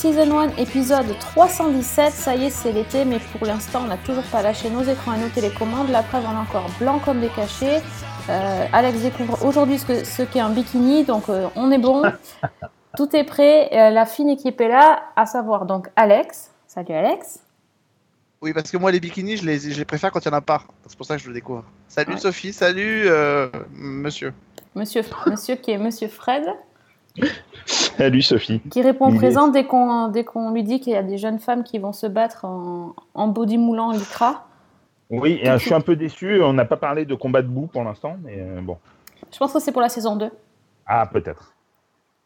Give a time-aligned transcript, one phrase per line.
[0.00, 2.10] Season 1, épisode 317.
[2.10, 5.12] Ça y est, c'est l'été, mais pour l'instant, on n'a toujours pas lâché nos écrans
[5.12, 5.90] et nos télécommandes.
[5.90, 7.82] La preuve, on est encore blanc comme des cachets.
[8.30, 12.02] Euh, Alex découvre aujourd'hui ce, ce qu'est un bikini, donc euh, on est bon.
[12.96, 13.68] Tout est prêt.
[13.74, 16.50] Euh, la fine équipe est là, à savoir donc Alex.
[16.66, 17.40] Salut Alex.
[18.40, 20.38] Oui, parce que moi, les bikinis, je les, je les préfère quand il n'y en
[20.38, 20.62] a pas.
[20.86, 21.64] C'est pour ça que je le découvre.
[21.88, 22.18] Salut Ouais.
[22.18, 23.06] Sophie, salut
[23.74, 24.32] monsieur.
[24.74, 26.46] Monsieur, monsieur qui est Monsieur Fred,
[27.66, 28.60] Salut Sophie.
[28.70, 31.64] qui répond présent dès qu'on dès qu'on lui dit qu'il y a des jeunes femmes
[31.64, 34.46] qui vont se battre en, en body moulant lycra.
[35.10, 36.40] Oui, et, je suis un peu déçu.
[36.42, 38.78] On n'a pas parlé de combat debout pour l'instant, mais euh, bon.
[39.32, 40.30] Je pense que c'est pour la saison 2.
[40.86, 41.52] Ah, peut-être.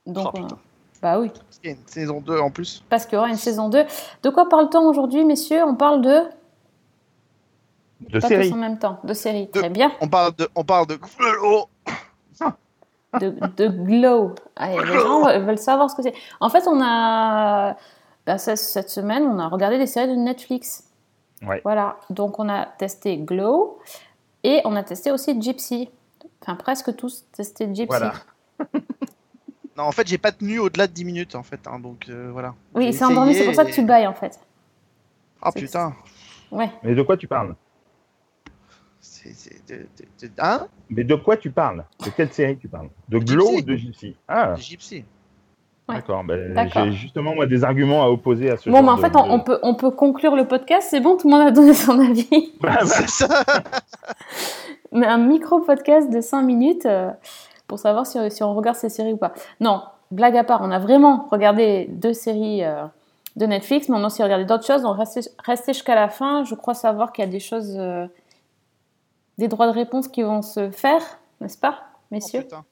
[0.06, 0.48] Donc, Oh, euh,
[1.00, 2.84] bah oui, Parce qu'il y a une saison 2 en plus.
[2.90, 3.84] parce qu'il y aura une saison 2.
[4.22, 5.64] De quoi parle-t-on aujourd'hui, messieurs?
[5.64, 6.20] On parle de.
[8.10, 8.52] De série.
[8.52, 9.00] en même temps.
[9.02, 9.46] De série.
[9.46, 9.90] De- Très bien.
[10.02, 10.46] On parle de.
[10.54, 10.98] On parle de.
[11.42, 11.64] Oh,
[13.20, 14.34] De, de Glow.
[14.56, 16.14] Allez, les gens veulent savoir ce que c'est.
[16.40, 17.76] En fait, on a.
[18.26, 20.84] bah, ce- cette semaine, on a regardé des séries de Netflix.
[21.46, 21.60] Ouais.
[21.64, 21.96] Voilà.
[22.10, 23.78] Donc, on a testé Glow
[24.42, 25.90] et on a testé aussi Gypsy.
[26.42, 27.86] Enfin, presque tous testé Gypsy.
[27.86, 28.12] Voilà.
[29.76, 31.58] Non, en fait, j'ai pas tenu au-delà de 10 minutes, en fait.
[31.66, 32.54] hein, donc euh, voilà.
[32.76, 34.38] Oui, c'est endormi, c'est pour ça que tu bailles, en fait.
[35.42, 35.92] Ah c'est- putain.
[36.52, 36.70] Ouais.
[36.84, 37.56] Mais de quoi tu parles?
[39.32, 39.66] C'est.
[39.68, 39.86] de-
[40.22, 40.66] de- de- Hein?
[40.90, 41.84] Mais de quoi tu parles?
[42.04, 42.88] De quelle série tu parles?
[43.08, 43.56] De Glow Gypsy.
[43.56, 44.16] ou de Gypsy?
[44.28, 45.04] Ah, Gypsy.
[45.88, 45.96] Ouais.
[45.96, 46.24] d'accord.
[46.24, 46.68] Ben.
[46.72, 49.16] J'ai justement moi des arguments à opposer à ce Bon, genre mais en de- fait,
[49.16, 50.88] on, de- on peut, on peut conclure le podcast.
[50.90, 52.28] C'est bon, tout le monde a donné son avis.
[52.60, 53.44] Bah, bah, ça.
[54.92, 57.10] Mais un micro-podcast de 5 minutes euh,
[57.66, 59.32] pour savoir si, si on regarde ces séries ou pas.
[59.60, 62.84] Non, blague à part, on a vraiment regardé deux séries euh,
[63.36, 64.82] de Netflix, mais on a aussi regardé d'autres choses.
[64.82, 66.44] Donc, restez, restez jusqu'à la fin.
[66.44, 68.06] Je crois savoir qu'il y a des choses, euh,
[69.38, 71.02] des droits de réponse qui vont se faire,
[71.40, 72.64] n'est-ce pas, Oh, messieurs putain.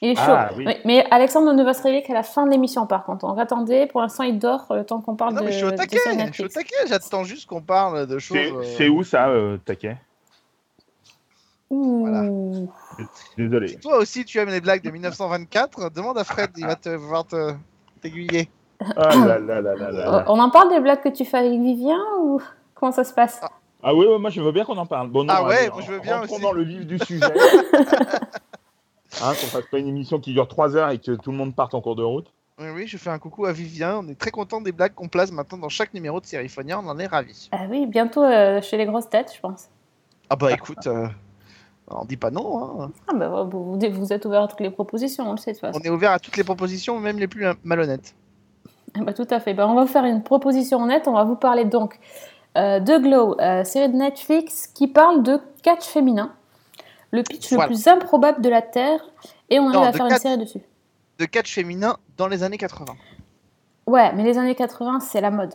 [0.00, 0.22] Il est chaud.
[0.26, 0.64] Ah, oui.
[0.66, 3.26] Oui, Mais Alexandre ne va se réveiller qu'à la fin de l'émission, par contre.
[3.26, 5.56] Donc, attendez, pour l'instant, il dort euh, le temps qu'on parle Non, de, mais je
[5.56, 5.98] suis au taquet.
[5.98, 6.54] séries Je suis au Netflix.
[6.54, 6.86] taquet.
[6.86, 8.36] J'attends juste qu'on parle de choses.
[8.38, 9.96] c'est euh, c'est où ça, euh, Taquet?
[11.70, 12.68] Ouh.
[13.36, 13.76] Désolé.
[13.76, 15.90] Toi aussi, tu aimes les blagues de 1924.
[15.90, 17.52] Demande à Fred, il va te voir te
[18.00, 18.48] t'aiguiller.
[18.96, 20.24] Ah là là là.
[20.28, 22.40] On en parle des blagues que tu fais avec Vivien ou
[22.74, 23.40] comment ça se passe?
[23.42, 23.50] Ah
[23.84, 25.08] oui, ouais, moi je veux bien qu'on en parle.
[25.08, 26.40] Bon, non, Ah ouais, allez, moi, je veux bien aussi.
[26.40, 27.24] dans le vif du sujet.
[29.22, 31.54] hein, qu'on fasse pas une émission qui dure 3 heures et que tout le monde
[31.54, 32.32] parte en cours de route.
[32.60, 33.98] Oui, oui, je fais un coucou à Vivien.
[34.02, 36.80] On est très content des blagues qu'on place maintenant dans chaque numéro de Sériphonia.
[36.80, 37.48] On en est ravis.
[37.52, 39.68] Ah oui, bientôt euh, chez les grosses têtes, je pense.
[40.28, 41.06] Ah bah écoute, euh,
[41.88, 42.82] on dit pas non.
[42.82, 42.90] Hein.
[43.06, 45.56] Ah bah, vous, vous- vous êtes ouvert à toutes les propositions, on le sait de
[45.56, 45.78] toute façon.
[45.80, 48.16] On est ouvert à toutes les propositions, même les plus malhonnêtes.
[48.96, 49.54] Ah bah, tout à fait.
[49.54, 51.06] Bah, on va vous faire une proposition honnête.
[51.06, 52.00] On va vous parler donc
[52.58, 56.32] euh, de Glow, euh, série de Netflix qui parle de catch féminin.
[57.10, 57.64] Le pitch Voilà.
[57.64, 59.00] le plus improbable de la Terre.
[59.48, 60.60] Et on arrive Non, à faire une série dessus.
[61.18, 62.94] De catch féminin dans les années 80.
[63.86, 65.54] Ouais, mais les années 80, c'est la mode.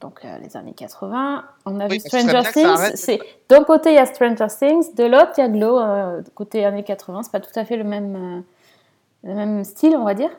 [0.00, 2.92] Donc euh, les années 80, on a Oui, vu Stranger Things.
[2.94, 3.18] C'est
[3.48, 5.78] d'un côté il y a Stranger Things, de l'autre il y a Glow.
[5.78, 8.42] euh, côté années 80, c'est pas tout à fait le même
[9.22, 10.30] le même style, on va dire.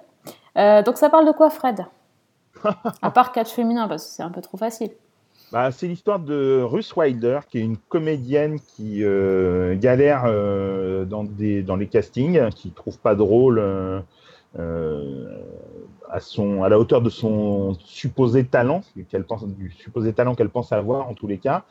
[0.85, 1.85] Donc ça parle de quoi, Fred?
[3.03, 4.91] À part catch féminin, parce que c'est un peu trop facile.
[5.53, 11.23] Bah, c'est l'histoire de Ruth Wilder, qui est une comédienne qui euh, galère euh, dans,
[11.23, 14.01] des, dans les castings, qui trouve pas de rôle euh,
[14.59, 15.37] euh,
[16.09, 19.05] à, son, à la hauteur de son supposé talent, du
[19.71, 21.63] supposé talent qu'elle pense avoir en tous les cas,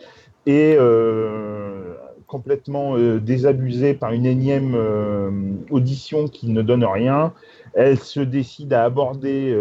[0.47, 1.95] et euh,
[2.27, 4.75] complètement euh, désabusée par une énième
[5.71, 7.35] audition qui ne donne rien.
[7.75, 9.55] Elle se décide à aborder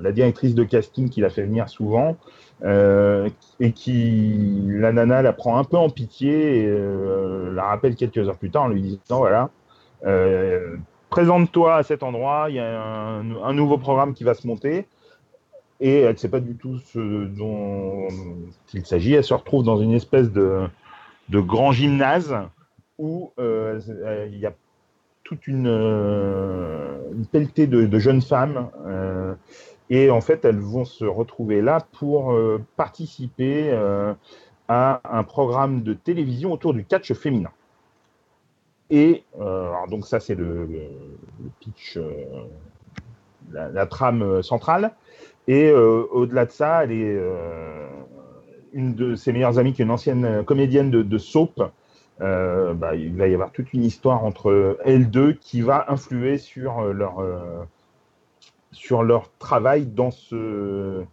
[0.00, 2.16] la directrice de casting qui l'a fait venir souvent
[2.62, 3.28] euh,
[3.60, 8.18] et qui, la nana, la prend un peu en pitié et euh, la rappelle quelques
[8.18, 9.50] heures plus tard en lui disant voilà,
[10.06, 10.76] euh,
[11.10, 14.86] présente-toi à cet endroit, il y a un, nouveau programme qui va se monter.
[15.80, 18.08] Et elle ne sait pas du tout ce dont
[18.72, 19.12] il s'agit.
[19.12, 20.68] Elle se retrouve dans une espèce de,
[21.30, 22.34] grand gymnase
[22.98, 24.52] où il y a
[25.24, 28.70] toute une, une pelletée de jeunes femmes.
[29.90, 34.14] Et en fait, elles vont se retrouver là pour euh, participer euh,
[34.68, 37.50] à un programme de télévision autour du catch féminin.
[38.90, 40.68] Et euh, donc ça, c'est le,
[41.60, 41.98] pitch,
[43.52, 44.92] la, trame centrale.
[45.48, 47.20] Et au-delà de ça, elle est
[48.72, 51.62] une de ses meilleures amies, qui est une ancienne comédienne de, soap.
[52.20, 56.82] Bah, il va y avoir toute une histoire entre elles deux qui va influer sur
[56.84, 57.22] leur
[58.74, 61.04] sur leur travail dans ce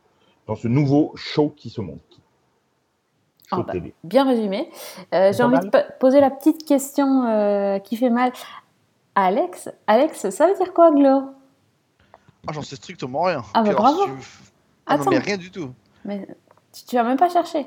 [0.48, 2.20] dans ce nouveau show qui se monte.
[3.52, 3.94] Ah bah, télé.
[4.04, 4.70] Bien résumé.
[5.14, 5.70] Euh, J'ai envie mal.
[5.70, 8.32] de poser la petite question euh, qui fait mal.
[9.16, 11.24] Alex, Alex, ça veut dire quoi, glow
[12.48, 13.44] Ah, j'en sais strictement rien.
[13.54, 14.00] Ah, bah, bravo.
[14.06, 14.12] si tu
[14.86, 15.12] Ah non, Attends.
[15.12, 15.72] mais rien du tout.
[16.06, 16.26] Mais
[16.72, 17.66] tu, tu as même pas cherché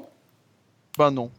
[0.98, 1.30] Bah non.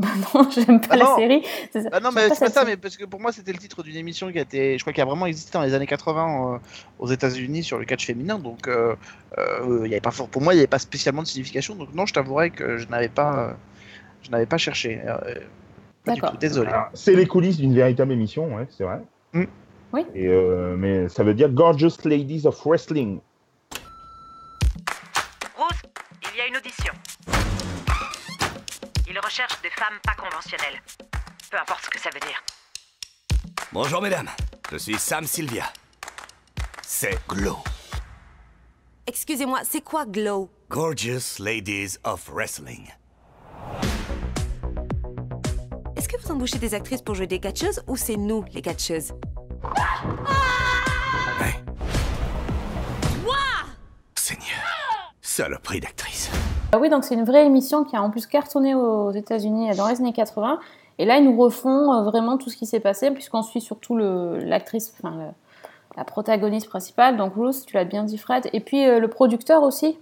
[0.00, 1.16] Bah non, j'aime pas Ah la non.
[1.16, 1.42] série.
[1.72, 1.88] c'est ça.
[1.92, 3.96] Ah non, mais c'est pas ça, mais parce que pour moi, c'était le titre d'une
[3.96, 6.58] émission qui a été, je crois, qui a vraiment existé dans les années 80 euh,
[6.98, 8.38] aux États-Unis sur le catch féminin.
[8.38, 8.94] Donc, euh,
[9.38, 11.74] euh, il y avait pas, for- pour moi, il n'y avait pas spécialement de signification.
[11.74, 13.52] Donc, non, je t'avouerai que je n'avais pas, euh,
[14.22, 15.00] je n'avais pas cherché.
[15.04, 15.16] Euh,
[16.04, 16.30] pas du D'accord.
[16.32, 16.70] tout, désolé.
[16.70, 19.00] Alors, C'est les coulisses d'une véritable émission, ouais, c'est vrai.
[19.34, 19.44] Mm.
[19.92, 20.06] Oui.
[20.14, 23.18] Et, euh, mais ça veut dire Gorgeous Ladies of Wrestling.
[25.56, 25.68] Rose,
[26.32, 26.69] il y a une audition.
[29.40, 30.82] Recherche des femmes pas conventionnelles.
[31.50, 32.42] Peu importe ce que ça veut dire.
[33.72, 34.28] Bonjour mesdames,
[34.70, 35.72] je suis Sam Sylvia.
[36.82, 37.58] C'est Glow,
[39.06, 40.50] Excusez-moi, c'est quoi Glow?
[40.68, 42.92] Gorgeous Ladies of Wrestling.
[45.96, 49.14] Est-ce que vous embauchez des actrices pour jouer des catcheuses ou c'est nous, les catcheuses?
[51.40, 51.64] Ouais.
[54.16, 56.28] Seigneur, saloperie d'actrice.
[56.72, 59.88] Ah oui, donc c'est une vraie émission qui a en plus cartonné aux États-Unis dans
[59.88, 60.60] les années 80.
[60.98, 63.96] Et là, ils nous refont euh, vraiment tout ce qui s'est passé, puisqu'on suit surtout
[63.96, 65.32] l'actrice, enfin
[65.96, 68.48] la protagoniste principale, donc Ruth, tu l'as bien dit, Fred.
[68.52, 69.98] Et puis euh, le producteur aussi,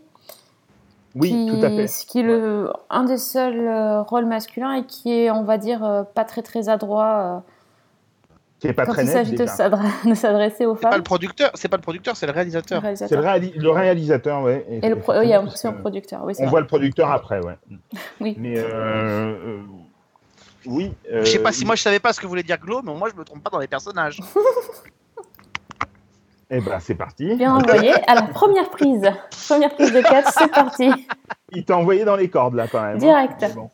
[1.15, 1.87] Oui, qui, tout à fait.
[2.07, 5.85] qui est le, un des seuls euh, rôles masculins et qui est, on va dire,
[5.85, 7.43] euh, pas très très adroit
[8.61, 9.53] Qui est pas quand très il s'agit de déjà.
[9.53, 10.99] s'adre- de s'adresser aux C'est pas femmes.
[10.99, 12.83] le producteur, c'est pas le producteur, c'est le réalisateur.
[12.83, 13.21] le C'est réalisateur.
[13.23, 14.67] le, réali- le réalisateur, ouais.
[14.83, 16.51] Et le pro- oui, il y a aussi un producteur, oui, c'est On vrai.
[16.51, 17.57] voit le producteur après, ouais.
[18.21, 18.35] Oui.
[18.39, 19.63] Mais euh, euh,
[20.67, 20.93] oui.
[21.13, 22.93] euh, Je sais pas si moi je savais pas ce que voulait dire Glow, mais
[22.95, 24.21] moi je me trompe pas dans les personnages.
[26.51, 27.35] Eh ben, c'est parti.
[27.37, 27.93] Bien envoyé.
[28.07, 29.03] À la première prise,
[29.49, 30.91] première prise de catch, c'est parti.
[31.53, 32.95] Il t'a envoyé dans les cordes là quand même.
[32.97, 32.99] hein.
[32.99, 33.55] Direct.
[33.55, 33.69] Bon.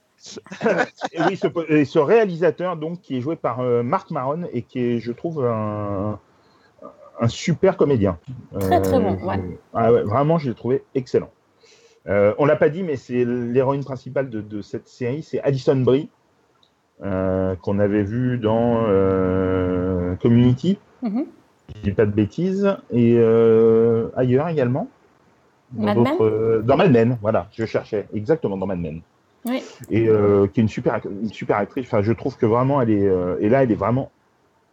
[1.13, 4.63] Et oui, ce, et ce réalisateur donc qui est joué par euh, Marc Maron et
[4.63, 6.19] qui est, je trouve, un,
[7.21, 8.19] un super comédien.
[8.59, 9.59] Très, très bon, je- ouais.
[9.75, 11.31] ah ouais, vraiment, je l'ai trouvé excellent.
[12.07, 15.77] Euh, on l'a pas dit, mais c'est l'héroïne principale de, de cette série, c'est Alison
[15.77, 16.11] Brie,
[17.03, 21.27] euh, qu'on avait vu dans euh, Community, Mhm.
[21.75, 24.89] je dis pas de bêtises, et euh, ailleurs également.
[25.73, 26.17] Dans Mad Men?
[26.21, 29.01] euh, Dans Mad Men, voilà, je cherchais exactement dans Mad Men.
[29.47, 29.63] Oui.
[29.91, 31.87] Et euh, qui est une super, une super actrice.
[31.87, 34.11] Enfin, je trouve que vraiment, elle est, euh, et là, elle est vraiment,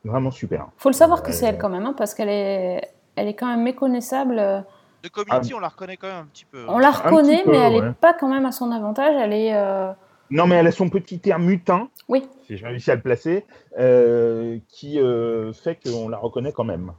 [0.06, 0.68] vraiment super.
[0.77, 2.81] Faut le savoir que Ouais, c'est elle quand même, hein, parce qu'elle est,
[3.15, 4.38] elle est quand même méconnaissable.
[4.39, 4.62] euh,
[5.03, 6.63] De Community, on la reconnaît quand même un petit peu.
[6.68, 7.81] On la reconnaît, peu, mais elle ouais.
[7.88, 9.13] n'est pas quand même à son avantage.
[9.19, 9.53] Elle est.
[9.53, 9.91] euh,
[10.29, 12.25] Non, mais elle a son petit air mutin, Oui.
[12.47, 13.45] si j'ai réussi à le placer,
[13.77, 16.94] euh, qui euh, fait qu'on la reconnaît quand même.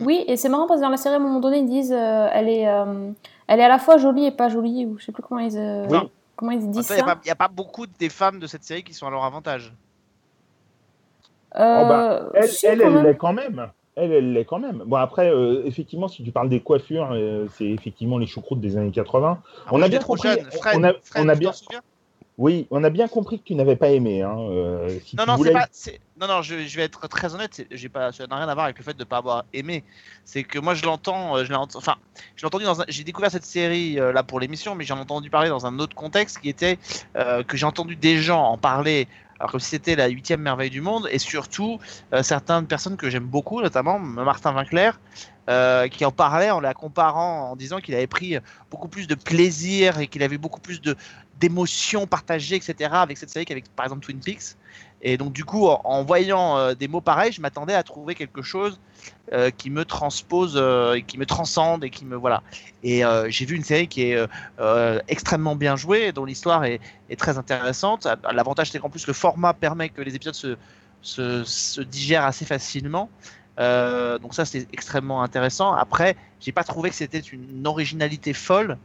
[0.00, 1.92] Oui, et c'est marrant parce que dans la série, à un moment donné, ils disent
[1.92, 3.10] euh, elle, est, euh,
[3.46, 5.56] elle est à la fois jolie et pas jolie, ou je sais plus comment ils,
[5.58, 5.98] euh, Oui.
[6.42, 7.06] Comment ils disent Il n'y ça.
[7.06, 9.22] a, pas- y a pas beaucoup des femmes de cette série qui sont à leur
[9.24, 9.72] avantage.
[11.54, 13.68] Euh, Oh bah, Elle, si, elle, l'est quand même.
[13.94, 14.82] Elle, elle l'est quand même.
[14.86, 18.76] Bon, après, euh, effectivement, si tu parles des coiffures, euh, c'est effectivement les choucroutes des
[18.76, 19.40] années 80.
[19.66, 20.50] Ah, On a bien trop compris, jeune.
[20.50, 21.80] Fred, on a- Fred, on a tu bien- t'en souviens?
[22.38, 24.22] Oui, on a bien compris que tu n'avais pas aimé.
[24.22, 25.68] Hein, euh, si Non, non, voulais- c'est pas.
[25.70, 27.66] c'est- Non, non, je, je vais être très honnête.
[27.70, 29.84] J'ai pas, ça n'a rien à voir avec le fait de ne pas avoir aimé.
[30.24, 31.36] C'est que moi, je l'entends.
[31.36, 31.96] euh, Je enfin,
[32.36, 32.80] je entendu dans.
[32.80, 35.66] un- J'ai découvert cette série euh, là pour l'émission, mais j'en ai entendu parler dans
[35.66, 36.78] un autre contexte qui était
[37.16, 39.08] euh, que j'ai entendu des gens en parler.
[39.38, 41.80] Alors comme si c'était la huitième merveille du monde, et surtout
[42.22, 44.92] certaines personnes que j'aime beaucoup, notamment Martin Winkler,
[45.48, 48.36] euh, qui en parlait en la comparant, en disant qu'il avait pris
[48.70, 50.96] beaucoup plus de plaisir et qu'il avait beaucoup plus de
[51.42, 52.90] d'émotions partagées, etc.
[52.92, 54.56] avec cette série qu'avec par exemple Twin Peaks.
[55.02, 58.40] Et donc du coup, en, voyant euh, des mots pareils, je m'attendais à trouver quelque
[58.40, 58.78] chose
[59.32, 62.42] euh, qui me transpose, euh, qui me transcende et qui me voilà.
[62.84, 64.26] Et j'ai vu une série qui est
[65.08, 66.80] extrêmement bien jouée, dont l'histoire est,
[67.18, 68.06] très intéressante.
[68.32, 70.56] L'avantage c'est qu'en plus le format permet que les épisodes
[71.02, 73.10] se digèrent assez facilement.
[73.58, 75.72] Euh, donc ça c'est extrêmement intéressant.
[75.74, 78.78] Après, j'ai pas trouvé que c'était une originalité folle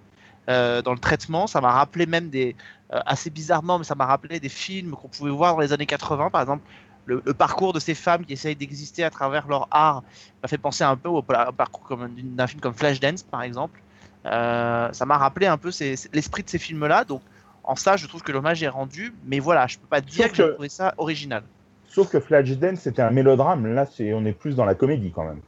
[0.50, 1.48] euh, dans le traitement.
[1.48, 2.56] Ça m'a rappelé même des
[2.94, 5.86] euh, assez bizarrement, mais ça m'a rappelé des films qu'on pouvait voir dans les années
[5.86, 6.64] 80, par exemple.
[7.06, 10.04] Le, le parcours de ces femmes qui essayent d'exister à travers leur art
[10.44, 13.82] m'a fait penser un peu au, au parcours d'un film comme Flashdance, par exemple.
[14.26, 15.72] Ça m'a rappelé un peu
[16.14, 17.06] l'esprit de ces films-là.
[17.06, 17.22] Donc,
[17.64, 19.14] en ça, je trouve que l'hommage est rendu.
[19.26, 21.44] Mais voilà, je peux pas dire Sauf que j'ai que- trouvé ça original.
[21.88, 23.66] Sauf que Flashdance, c'était un mélodrame.
[23.74, 25.42] Là, c'est, on est plus dans la comédie quand même.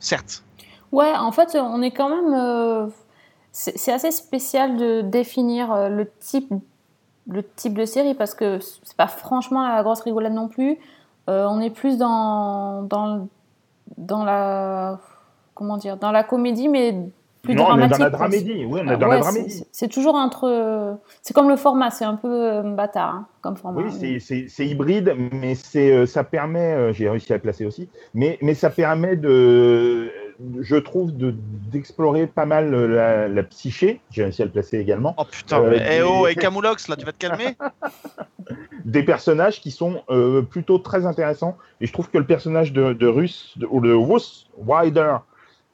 [0.00, 0.42] Certes.
[0.92, 2.34] Ouais, en fait, on est quand même.
[2.34, 2.86] euh,
[3.52, 6.52] c'est c'est assez spécial de définir euh, le type,
[7.28, 10.78] le type de série parce que c'est pas franchement la grosse rigolade non plus.
[11.28, 13.28] Euh, on est plus dans, dans,
[13.96, 15.00] dans la.
[15.54, 16.94] Comment dire Dans la comédie, mais
[17.46, 18.64] plus non, on est dans la dramédie.
[18.66, 19.64] Oui, on est Ah, dans ouais, la c'est- dramédie.
[19.72, 20.98] c'est- toujours entre.
[21.22, 23.80] C'est comme le format, c'est un peu euh, bâtard hein, comme format.
[23.82, 27.42] Oui, c'est- c'est c'est hybride, mais c'est euh, ça permet, euh, j'ai réussi à le
[27.42, 30.10] placer aussi, mais, mais ça permet de,
[30.60, 31.34] je trouve, de-
[31.72, 35.70] d'explorer pas mal la, la psyché, j'ai réussi à le placer également, Oh putain, Euh,
[35.70, 37.56] mais eh oh, des- et Camoulox, là, tu vas te calmer?
[38.84, 42.92] Des personnages qui sont euh, plutôt très intéressants, et je trouve que le personnage de,
[42.92, 45.16] de Russ, de- ou de Russ Wider,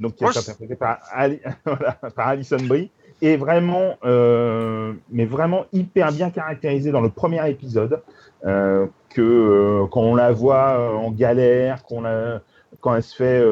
[0.03, 2.91] donc qui est interprété par, Ali- voilà, par Alison Brie,
[3.23, 8.03] est vraiment, euh, mais vraiment hyper bien caractérisé dans le premier épisode,
[8.45, 12.41] euh, que euh, quand on la voit en galère, qu'on la,
[12.81, 13.43] quand elle se fait,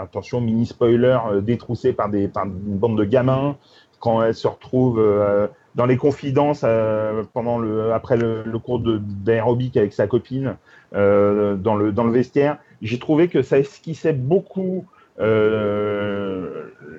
[0.00, 3.56] attention mini spoiler, détroussée par des, par une bande de gamins,
[4.00, 5.00] quand elle se retrouve
[5.76, 10.56] dans les confidences euh, pendant le, après le, le cours d'aérobic avec sa copine
[10.94, 14.86] euh, dans le dans le vestiaire, j'ai trouvé que ça esquissait beaucoup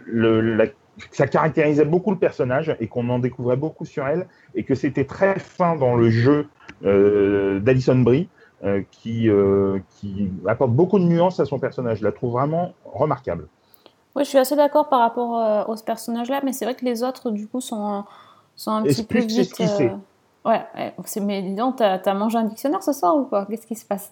[0.05, 0.65] le, la-
[1.11, 5.05] ça caractérisait beaucoup le personnage et qu'on en découvrait beaucoup sur elle et que c'était
[5.05, 6.47] très fin dans le jeu
[6.85, 8.29] euh, d'Alison Brie
[8.63, 11.99] euh, qui, euh, qui apporte beaucoup de nuances à son personnage.
[11.99, 13.47] Je la trouve vraiment remarquable.
[14.15, 16.85] Oui, je suis assez d'accord par rapport euh, à ce personnage-là, mais c'est vrai que
[16.85, 18.03] les autres, du coup, sont,
[18.55, 19.61] sont un Et petit peu vite.
[19.61, 19.89] euh,
[20.45, 20.95] Ouais, ouais.
[21.05, 23.45] C'est- mais dis donc, t'as as mangé un dictionnaire ce soir ou quoi?
[23.45, 24.11] Qu'est-ce qui se passe?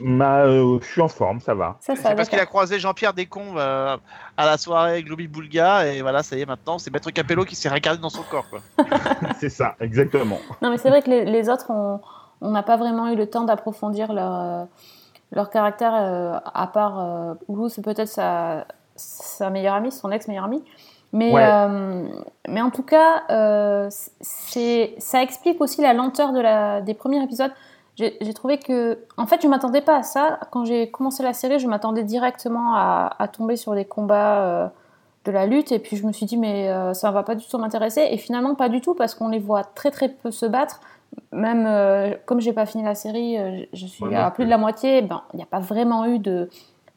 [0.00, 1.76] Ma, euh, je suis en forme, ça va.
[1.80, 3.96] Ça, ça, C'est parce qu'il a croisé Jean-Pierre Descombes euh,
[4.36, 7.54] à la soirée Globi Boulga, et voilà, ça y est, maintenant, c'est Maître Capello qui
[7.56, 8.60] s'est regardé dans son corps, quoi.
[9.38, 10.38] C'est ça, exactement.
[10.62, 11.70] Non, mais c'est vrai que les, les autres,
[12.40, 14.64] on n'a pas vraiment eu le temps d'approfondir leur, euh,
[15.32, 18.66] leur caractère, euh, à part euh, Lou, c'est peut-être sa,
[18.96, 20.64] sa meilleure amie, son ex-meilleure amie.
[21.12, 21.42] Mais, Ouais.
[21.44, 22.08] euh,
[22.48, 23.88] mais en tout cas, euh,
[24.20, 27.52] c'est, ça explique aussi la lenteur de la, des premiers épisodes.
[28.00, 28.98] J'ai, trouvé que.
[29.16, 30.40] En fait, je ne m'attendais pas à ça.
[30.50, 34.68] Quand j'ai commencé la série, je m'attendais directement à, à tomber sur des combats euh,
[35.24, 35.72] de la lutte.
[35.72, 38.08] Et puis je me suis dit, mais euh, ça ne va pas du tout m'intéresser.
[38.10, 40.80] Et finalement, pas du tout, parce qu'on les voit très très peu se battre.
[41.32, 44.58] Même euh, comme j'ai pas fini la série, euh, je suis à plus de la
[44.58, 46.48] moitié, ben, il n'y a pas vraiment eu de,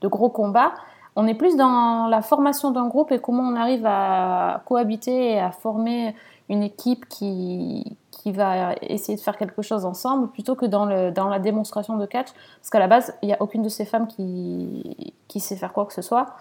[0.02, 0.74] de gros combats.
[1.16, 5.40] On est plus dans la formation d'un groupe et comment on arrive à cohabiter et
[5.40, 6.16] à former
[6.50, 11.12] une équipe qui, qui va essayer de faire quelque chose ensemble plutôt que dans, le,
[11.12, 12.28] dans la démonstration de catch.
[12.60, 15.74] Parce qu'à la base, il n'y a aucune de ces femmes qui, qui sait faire
[15.74, 16.36] quoi que ce soit.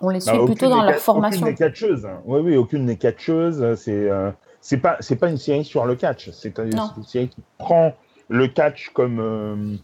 [0.00, 1.42] On les suit Bah, plutôt aucune dans leur formation.
[1.42, 2.08] Aucune n'est catcheuse.
[2.24, 3.74] Oui, oui, aucune n'est catcheuse.
[3.76, 4.30] C'est euh,
[4.60, 6.30] c'est pas c'est pas une série sur le catch.
[6.30, 7.92] C'est une série qui prend
[8.28, 9.76] le catch comme euh,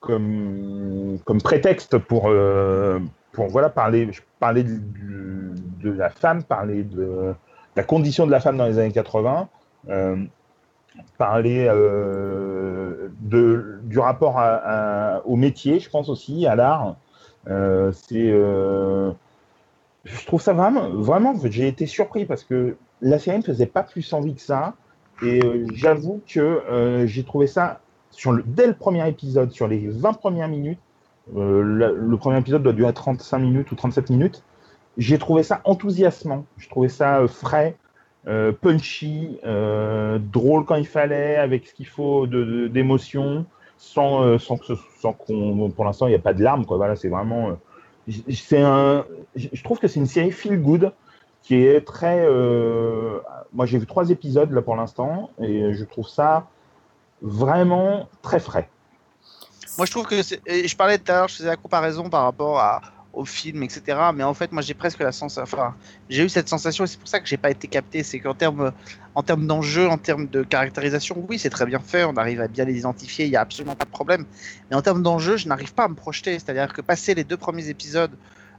[0.00, 3.00] comme comme prétexte pour euh,
[3.32, 4.78] pour voilà parler parler de,
[5.82, 7.34] de la femme, parler de
[7.76, 9.48] la condition de la femme dans les années 80.
[9.88, 10.16] euh,
[11.18, 14.40] parler euh, du rapport
[15.24, 16.96] au métier, je pense aussi, à l'art.
[17.48, 18.30] Euh, c'est
[20.04, 24.12] je trouve ça vraiment, j'ai été surpris parce que la série ne faisait pas plus
[24.12, 24.74] envie que ça.
[25.22, 25.40] Et
[25.72, 27.80] j'avoue que j'ai trouvé ça,
[28.46, 30.78] dès le premier épisode, sur les 20 premières minutes,
[31.34, 34.44] le premier épisode doit durer 35 minutes ou 37 minutes,
[34.96, 36.44] j'ai trouvé ça enthousiasmant.
[36.58, 37.76] J'ai trouvé ça euh, frais,
[38.26, 43.46] euh, punchy, euh, drôle quand il fallait, avec ce qu'il faut de- de- d'émotion,
[43.76, 46.64] sans, sans que ce- sans qu'on, pour l'instant, il n'y a pas de larmes.
[46.64, 46.76] Quoi.
[46.76, 47.58] Voilà, c'est vraiment.
[48.30, 50.92] c'est un, je je trouve que c'est une série feel good
[51.42, 52.26] qui est très.
[53.52, 56.46] moi, j'ai vu trois épisodes là pour l'instant et je trouve ça
[57.20, 58.68] vraiment très frais.
[59.76, 62.58] Moi, je trouve que je parlais tout à l'heure, je faisais la comparaison par rapport
[62.60, 62.80] à,
[63.14, 63.98] au film, etc.
[64.14, 65.42] Mais en fait, moi, j'ai presque la sensation.
[65.42, 65.74] Enfin,
[66.10, 68.02] j'ai eu cette sensation et c'est pour ça que j'ai pas été capté.
[68.02, 68.72] C'est qu'en termes,
[69.14, 72.04] en d'enjeu, en termes de caractérisation, oui, c'est très bien fait.
[72.04, 73.26] On arrive à bien les identifier.
[73.26, 74.24] Il y a absolument pas de problème.
[74.70, 76.32] Mais en termes d'enjeu, je n'arrive pas à me projeter.
[76.34, 78.12] C'est-à-dire que passer les deux premiers épisodes,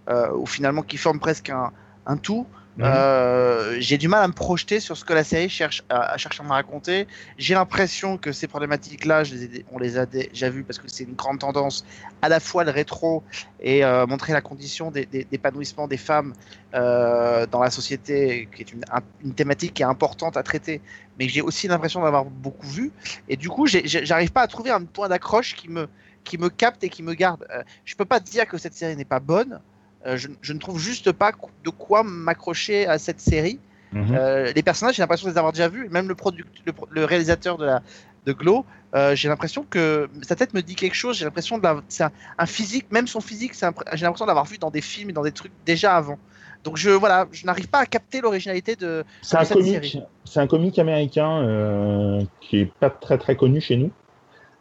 [0.10, 1.72] euh, finalement qui forment presque un,
[2.06, 2.46] un tout.
[2.78, 2.86] Mhm.
[2.88, 6.42] euh, j'ai du mal à me projeter sur ce que la série cherche à, chercher
[6.44, 7.08] à me raconter.
[7.38, 9.24] J'ai l'impression que ces problématiques-là,
[9.72, 11.86] on les a déjà vues parce que c'est une grande tendance,
[12.22, 13.24] à la fois le rétro
[13.60, 16.34] et euh, montrer la condition d'épanouissement des femmes
[16.74, 20.84] euh, dans la société, qui est une, un- une thématique qui est importante à traiter,
[21.18, 22.94] mais j'ai aussi l'impression d'avoir beaucoup vu.
[23.28, 25.88] Et du coup, j'arrive pas à trouver un point d'accroche qui me,
[26.26, 27.46] qui me capte et qui me garde.
[27.86, 29.62] Je peux pas dire que cette série n'est pas bonne.
[30.06, 31.32] Euh, je, je ne trouve juste pas
[31.64, 33.60] de quoi m'accrocher à cette série.
[33.92, 34.16] Mhm.
[34.16, 35.88] Euh, les personnages, j'ai l'impression de les avoir déjà vus.
[35.90, 37.82] Même le, réalisateur de, la,
[38.26, 41.18] de Glow, euh, j'ai l'impression que sa tête me dit quelque chose.
[41.18, 43.66] J'ai l'impression de c'est un, un physique, même son physique, j'ai
[44.06, 46.20] l'impression de l'avoir vu dans des films et dans des trucs déjà avant.
[46.64, 49.04] Donc je voilà, je n'arrive pas à capter l'originalité de.
[49.32, 50.02] Un cette comique, série.
[50.26, 53.92] c'est un comique américain euh, qui est pas très très connu chez nous.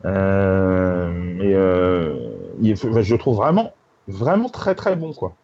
[0.04, 1.54] Et
[2.60, 3.72] il est- enfin, je le trouve vraiment
[4.08, 5.34] vraiment très très bon quoi.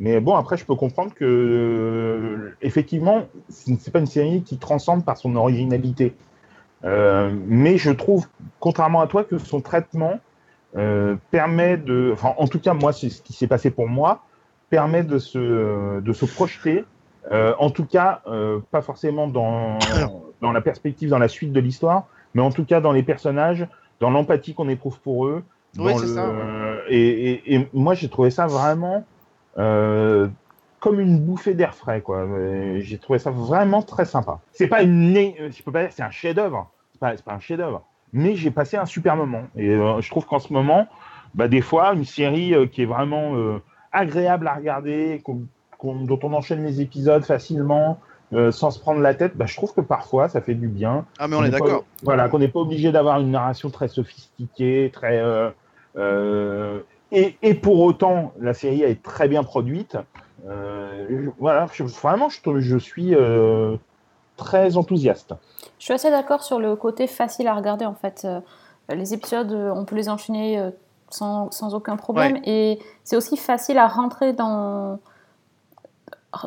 [0.00, 4.56] Mais bon, après, je peux comprendre que, euh, effectivement, ce n'est pas une série qui
[4.58, 6.14] transcende par son originalité.
[6.84, 8.28] Euh, mais je trouve,
[8.60, 10.20] contrairement à toi, que son traitement
[10.76, 12.10] euh, permet de.
[12.12, 14.22] Enfin, en tout cas, moi, c'est ce qui s'est passé pour moi,
[14.70, 16.84] permet de se, de se projeter.
[17.32, 19.78] euh, en tout cas, euh, pas forcément dans,
[20.40, 23.66] dans la perspective, dans la suite de l'histoire, mais en tout cas dans les personnages,
[24.00, 25.42] dans l'empathie qu'on éprouve pour eux.
[25.78, 26.82] Oui, c'est le- ça, ouais.
[26.88, 29.04] et, et- et moi, j'ai trouvé ça vraiment
[29.58, 30.28] euh,
[30.80, 32.26] comme une bouffée d'air frais, quoi.
[32.78, 34.40] J'ai trouvé ça vraiment très sympa.
[34.52, 36.70] C'est pas une, euh, je peux pas dire, que c'est un chef-d'œuvre.
[36.92, 37.82] C'est pas, pas un chef-d'œuvre.
[38.12, 39.42] Mais j'ai passé un super moment.
[39.56, 40.86] Et euh, je trouve qu'en ce moment,
[41.34, 43.34] bah, des fois, une série euh, qui est vraiment
[43.92, 45.22] agréable à regarder,
[45.82, 47.98] dont on enchaîne les épisodes facilement,
[48.34, 51.04] euh, sans se prendre la tête, bah, je trouve que parfois, ça fait du bien.
[51.18, 51.84] Ah, mais on est pas- d'accord.
[52.02, 55.18] Voilà, qu'on n'est pas obligé d'avoir une narration très sophistiquée, très.
[55.18, 55.50] euh,
[55.96, 56.80] euh,
[57.10, 59.96] et, et pour autant, la série est très bien produite.
[60.46, 63.76] Euh, je- voilà, je- vraiment, je, trouve- je suis euh,
[64.36, 65.34] très enthousiaste.
[65.78, 68.26] Je suis assez d'accord sur le côté facile à regarder en fait.
[68.90, 70.62] Les épisodes, on peut les enchaîner
[71.10, 74.98] sans, sans aucun problème et c'est aussi facile à rentrer dans,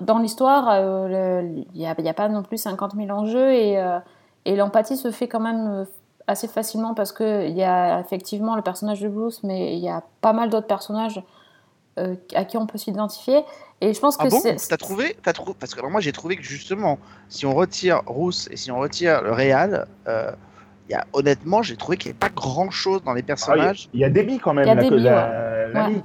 [0.02, 0.70] dans l'histoire.
[0.72, 1.42] euh,
[1.74, 4.00] Il n'y a, y pas non plus 50 000 enjeux et, euh,
[4.46, 5.86] et l'empathie se fait quand même euh,
[6.28, 10.04] assez facilement parce qu'il y a effectivement le personnage de Bruce, mais il y a
[10.22, 11.22] pas mal d'autres personnages
[12.00, 13.44] euh, à qui on peut s'identifier.
[13.82, 14.40] Et je pense Ah que bon?
[14.40, 14.56] c'est.
[14.70, 18.02] T'as trouvé, t'as trouvé Parce que alors, moi j'ai trouvé que justement, si on retire
[18.06, 20.32] Rousse et si on retire le Real, euh,
[20.88, 23.26] il y a, honnêtement, j'ai trouvé qu'il n'y avait pas grand chose dans les Ah,
[23.26, 23.90] personnages.
[23.94, 26.02] Il y a Debbie quand même, Il y a la, Debbie, la- la Ouais.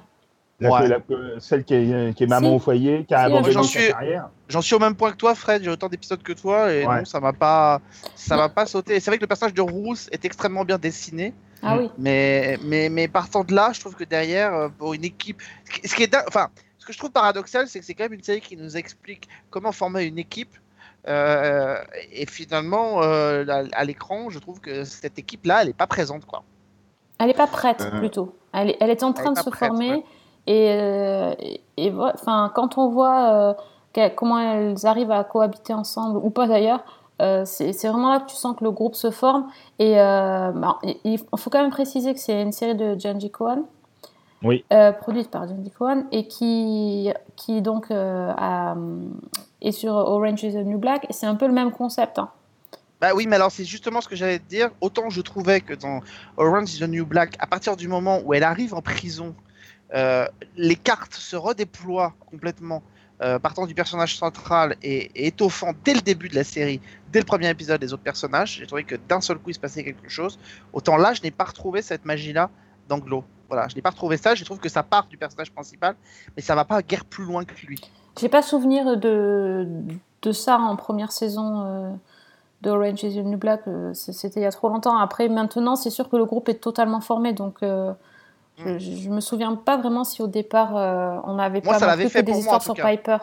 [0.61, 0.67] Vie.
[0.67, 0.89] La- Ouais.
[0.89, 2.55] la- celle qui est, qui est maman Si.
[2.55, 4.29] au foyer, qui a Si, abandonné j'en sa suis- carrière.
[4.49, 5.63] J'en suis au même point que toi, Fred.
[5.63, 6.99] J'ai autant d'épisodes que toi et Ouais.
[6.99, 7.81] non, ça m'a pas,
[8.15, 8.99] ça m'a pas sauté.
[9.01, 11.91] C'est vrai que le personnage de Rousse est extrêmement bien dessiné, Ah oui.
[11.99, 15.43] mais, mais, mais partant de là, je trouve que derrière, euh, pour une équipe,
[15.85, 18.23] ce qui- est, enfin, ce que je trouve paradoxal, c'est que c'est quand même une
[18.23, 20.57] série qui nous explique comment former une équipe.
[21.09, 21.77] euh,
[22.13, 26.25] et finalement, euh, à, à l'écran, je trouve que cette équipe-là, elle est pas présente,
[26.25, 26.43] quoi.
[27.21, 28.37] Elle n'est pas prête, Euh, plutôt.
[28.53, 29.91] Elle est, elle est en elle train est de se prête, former.
[29.93, 30.05] ouais.
[30.47, 33.55] Et, euh, et, et vo- enfin, quand on voit
[33.99, 36.85] euh, comment elles arrivent à cohabiter ensemble, ou pas d'ailleurs,
[37.23, 39.47] euh, c'est vraiment là que tu sens que le groupe se forme.
[39.79, 43.31] Et euh, bah, il il faut quand même préciser que c'est une série de Genji
[43.31, 43.63] Cohen.
[44.43, 44.65] Oui.
[44.73, 48.77] euh, produite par Genji Cohen et qui, qui donc euh, a-
[49.63, 51.07] est sur Orange is the New Black.
[51.09, 52.19] Et c'est un peu le même concept.
[52.19, 52.29] hein.
[53.01, 54.71] Bah oui, mais alors c'est justement ce que j'allais te dire.
[54.83, 56.01] Autant je trouvais que dans
[56.37, 59.35] Orange is the New Black, à partir du moment où elle arrive en prison,
[59.93, 62.83] les cartes se redéploient complètement,
[63.23, 67.25] euh, partant du personnage central et, étoffant dès le début de la série, dès le
[67.25, 68.57] premier épisode des autres personnages.
[68.59, 70.39] J'ai trouvé que d'un seul coup il se passait quelque chose.
[70.75, 72.51] Autant là, je n'ai pas retrouvé cette magie-là
[72.91, 73.25] d'Anglo.
[73.49, 74.35] Voilà, je n'ai pas retrouvé ça.
[74.35, 75.97] Je trouve que ça part du personnage principal,
[76.37, 77.81] mais ça va pas guère plus loin que lui.
[78.21, 79.67] J'ai pas souvenir de,
[80.33, 81.91] ça en première saison euh,
[82.61, 83.63] de Orange is the New Black.
[83.67, 84.99] euh, C'était il y a trop longtemps.
[84.99, 87.33] Après, maintenant, c'est sûr que le groupe est totalement formé.
[87.33, 87.95] Donc, euh,
[88.57, 91.97] je, je me souviens pas vraiment si au départ euh, on n'avait Moi, pas ça
[91.97, 92.89] fait des moi, histoires sur cas.
[92.89, 93.19] Piper.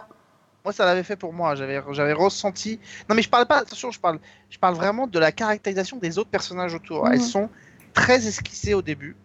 [0.63, 1.55] Moi, ça l'avait fait pour moi.
[1.55, 2.79] J'avais, j'avais ressenti.
[3.09, 3.57] Non, mais je parle pas.
[3.57, 4.19] Attention, je parle,
[4.49, 7.05] je parle vraiment de la caractérisation des autres personnages autour.
[7.05, 7.13] Mhm.
[7.13, 7.49] Elles sont
[7.93, 9.15] très esquissées au début,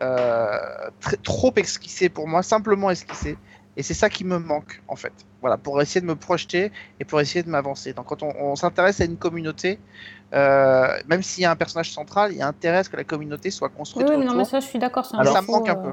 [0.00, 0.56] euh,
[1.00, 3.36] très- trop esquissées pour moi, simplement esquissées.
[3.78, 5.12] Et c'est ça qui me manque, en fait.
[5.40, 7.92] Voilà, pour essayer de me projeter et pour essayer de m'avancer.
[7.92, 9.78] Donc, quand on, on s'intéresse à une communauté,
[10.34, 12.96] euh, même s'il y a un personnage central, il y a intérêt à ce que
[12.96, 15.06] la communauté soit construite oui, mais non, mais ça, je suis d'accord.
[15.06, 15.92] ça me manque un euh,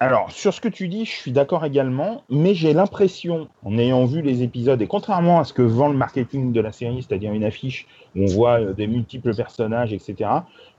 [0.00, 4.04] Alors, sur ce que tu dis, je suis d'accord également, mais j'ai l'impression, en ayant
[4.04, 7.32] vu les épisodes, et contrairement à ce que vend le marketing de la série, c'est-à-dire
[7.32, 10.30] une affiche où on voit euh, des multiples personnages, etc.,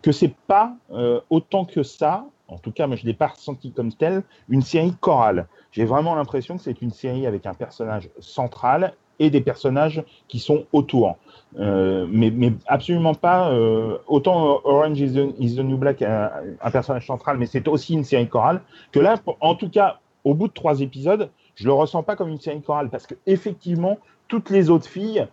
[0.04, 3.72] que c'est pas euh, autant que ça, en tout cas, moi je l'ai pas ressenti
[3.72, 5.48] comme tel, une série chorale.
[5.72, 10.40] J'ai vraiment l'impression que c'est une série avec un personnage central et des personnages qui
[10.40, 11.18] sont autour.
[11.60, 13.52] Euh, mais, mais absolument pas.
[13.52, 17.94] euh, autant Orange is the, is New Black, un, un personnage central, mais c'est aussi
[17.94, 18.62] une série chorale.
[18.92, 22.30] Que là, en tout cas, au bout de trois épisodes, je le ressens pas comme
[22.30, 25.28] une série chorale parce que effectivement, toutes les autres filles,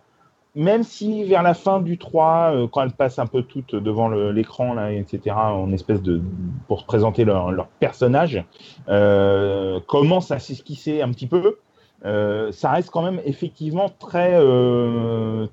[0.57, 4.09] même si vers la fin du 3, euh, quand elles passent un peu toutes devant
[4.09, 6.19] l'écran, là, etc., en espèce de
[6.67, 8.43] pour présenter leur, leur personnage,
[8.89, 11.57] euh, commencent à s'esquisser un petit peu.
[12.05, 14.31] euh, ça reste quand même effectivement très.
[14.33, 15.45] euh,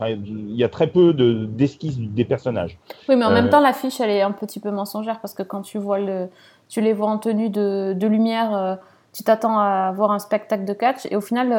[0.00, 2.78] il y a très peu de- d'esquisses des personnages.
[3.08, 5.62] Oui, mais en même temps, l'affiche, elle est un petit peu mensongère parce que quand
[5.62, 6.28] tu vois le,
[6.68, 8.78] tu les vois en tenue de, de lumière,
[9.12, 11.52] tu t'attends à voir un spectacle de catch et au final,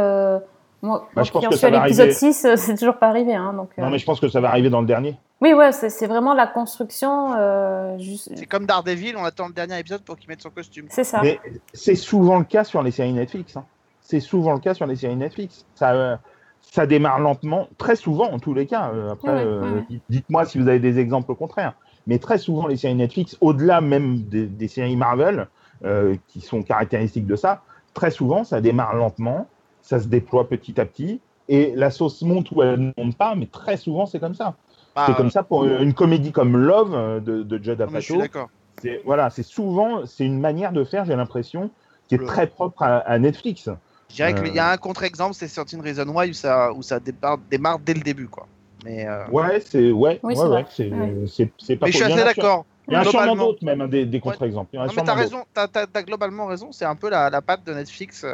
[0.82, 2.16] Moi, Bah, je pense que ça à va l'épisode arriver.
[2.34, 3.34] 6, euh, c'est toujours pas arrivé.
[3.34, 5.18] Hein, donc, euh, Non, mais je pense que ça va arriver dans le dernier.
[5.42, 7.34] Oui, ouais, c'est vraiment la construction.
[7.38, 8.32] euh, juste...
[8.36, 10.86] C'est comme Daredevil, on attend le dernier épisode pour qu'il mette son costume.
[10.90, 11.22] C'est ça.
[11.22, 11.40] Mais
[11.74, 13.58] c'est souvent le cas sur les séries Netflix.
[13.58, 13.66] hein.
[14.02, 15.66] C'est souvent le cas sur les séries Netflix.
[15.76, 16.16] Ça, euh,
[16.62, 18.92] ça démarre lentement, très souvent en tous les cas.
[18.94, 19.86] Euh, après, Ouais, ouais, euh, ouais.
[19.90, 21.74] dites- dites-moi si vous avez des exemples contraires.
[22.08, 25.48] Mais très souvent, les séries Netflix, au-delà même des, des séries Marvel,
[25.84, 27.62] euh, qui sont caractéristiques de ça,
[27.96, 29.48] très souvent, ça démarre lentement,
[29.86, 33.36] ça se déploie petit à petit, et la sauce monte ou elle ne monte pas,
[33.36, 34.56] mais très souvent, c'est comme ça.
[34.96, 38.18] Bah, c'est comme ça pour une, une comédie comme Love euh, de, de Judd Apatow.
[38.18, 38.50] d'accord.
[38.82, 41.70] C'est voilà, c'est souvent c'est une manière de faire, j'ai l'impression,
[42.08, 43.70] qui est Le- très propre à, à Netflix.
[44.10, 44.42] Je dirais Euh.
[44.42, 47.80] qu'il y a un contre-exemple, c'est Certain Reason Why où ça, où ça démarre, démarre
[47.80, 48.28] dès le début.
[48.28, 48.48] Quoi.
[48.84, 51.76] Mais, euh, Ouais, c'est ouais, Oui, ouais, ouais, c'est Ouais.
[51.76, 52.66] pas mais je suis assez d'accord.
[52.88, 54.78] Il y a sûrement d'autres même hein, des, des contre-exemples.
[54.78, 57.74] Non, mais t'as raison, t'as, t'as globalement raison, c'est un peu la, la patte de
[57.74, 58.26] Netflix.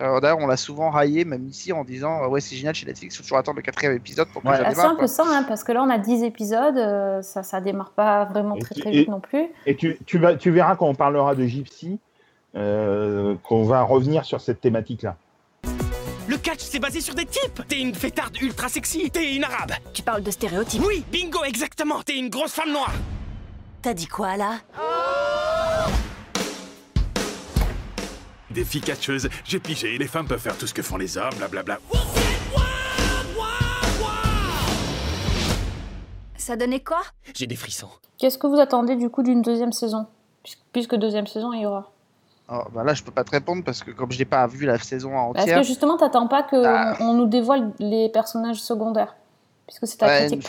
[0.00, 3.16] D'ailleurs, on l'a souvent raillé, même ici, en disant euh, Ouais, c'est génial chez Netflix,
[3.16, 4.56] faut toujours attendre le quatrième épisode pour que Ouais.
[4.56, 4.90] ça Ah, c'est démarre.
[4.92, 7.90] un peu ça, hein, parce que là on a 10 épisodes, euh, ça, ça démarre
[7.92, 9.46] pas vraiment Et très tu- très et- vite non plus.
[9.66, 11.98] Et tu, tu vas tu verras quand on parlera de Gypsy
[12.56, 15.16] euh, qu'on va revenir sur cette thématique-là.
[16.26, 17.62] Le catch, c'est basé sur des types.
[17.68, 19.72] T'es une fêtarde ultra sexy, t'es une arabe.
[19.92, 20.82] Tu parles de stéréotypes.
[20.86, 22.92] Oui, bingo, exactement, t'es une grosse femme noire.
[23.82, 24.52] T'as dit quoi là?
[24.72, 26.13] Des
[28.62, 31.78] filles catcheuses, j'ai pigé, les femmes peuvent faire tout ce que font les hommes, blablabla.
[36.36, 37.00] Ça donnait quoi?
[37.34, 37.88] J'ai des frissons.
[38.18, 40.06] Qu'est-ce que vous attendez du coup d'une deuxième saison?
[40.72, 41.90] Puisque, deuxième saison il y aura.
[42.48, 44.66] Alors, bah là, je peux pas te répondre parce que comme je n'ai pas vu
[44.66, 45.60] la saison Est-ce entière.
[45.60, 46.94] que justement t'attends pas qu'on Ah.
[47.00, 49.16] on nous dévoile les personnages secondaires
[49.66, 50.46] Puisque c'est ta Ouais, critique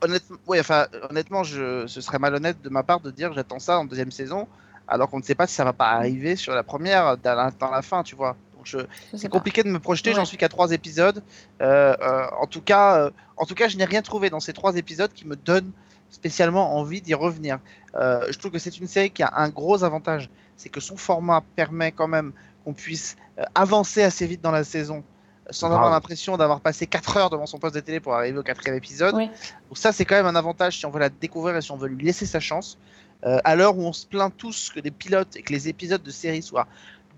[0.00, 3.78] honnêtement, ouais, enfin, honnêtement je, ce serait malhonnête de ma part de dire j'attends ça
[3.80, 4.46] en deuxième saison,
[4.88, 7.50] alors qu'on ne sait pas si ça va pas arriver sur la première, dans la,
[7.50, 8.36] dans la fin, tu vois.
[9.16, 10.16] C'est compliqué de me projeter, Ouais.
[10.16, 11.20] j'en suis qu'à trois épisodes.
[11.60, 14.52] Euh, euh, en tout cas, euh, en tout cas, je n'ai rien trouvé dans ces
[14.52, 15.72] trois épisodes qui me donne
[16.10, 17.58] spécialement envie d'y revenir.
[17.96, 20.96] Euh, je trouve que c'est une série qui a un gros avantage, c'est que son
[20.96, 22.32] format permet quand même
[22.64, 25.02] qu'on puisse euh, avancer assez vite dans la saison
[25.50, 28.42] sans avoir l'impression d'avoir passé 4 heures devant son poste de télé pour arriver au
[28.44, 29.16] quatrième épisode.
[29.16, 29.26] Oui.
[29.26, 31.76] Donc ça, c'est quand même un avantage si on veut la découvrir et si on
[31.76, 32.78] veut lui laisser sa chance.
[33.24, 36.02] Euh, à l'heure où on se plaint tous que des pilotes et que les épisodes
[36.02, 36.66] de série soient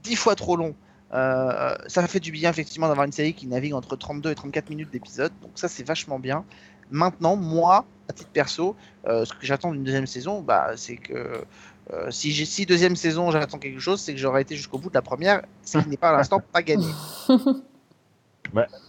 [0.02, 0.74] 10 fois trop longs,
[1.14, 4.70] euh, ça fait du bien effectivement d'avoir une série qui navigue entre 32 et 34
[4.70, 5.32] minutes d'épisode.
[5.42, 6.44] Donc ça, c'est vachement bien.
[6.90, 11.44] Maintenant, moi, à titre perso, euh, ce que j'attends d'une deuxième saison, bah, c'est que
[11.92, 14.88] euh, si, j'ai, si deuxième saison j'attends quelque chose, c'est que j'aurais été jusqu'au bout
[14.88, 16.86] de la première, ce qui n'est pas à l'instant pas gagné.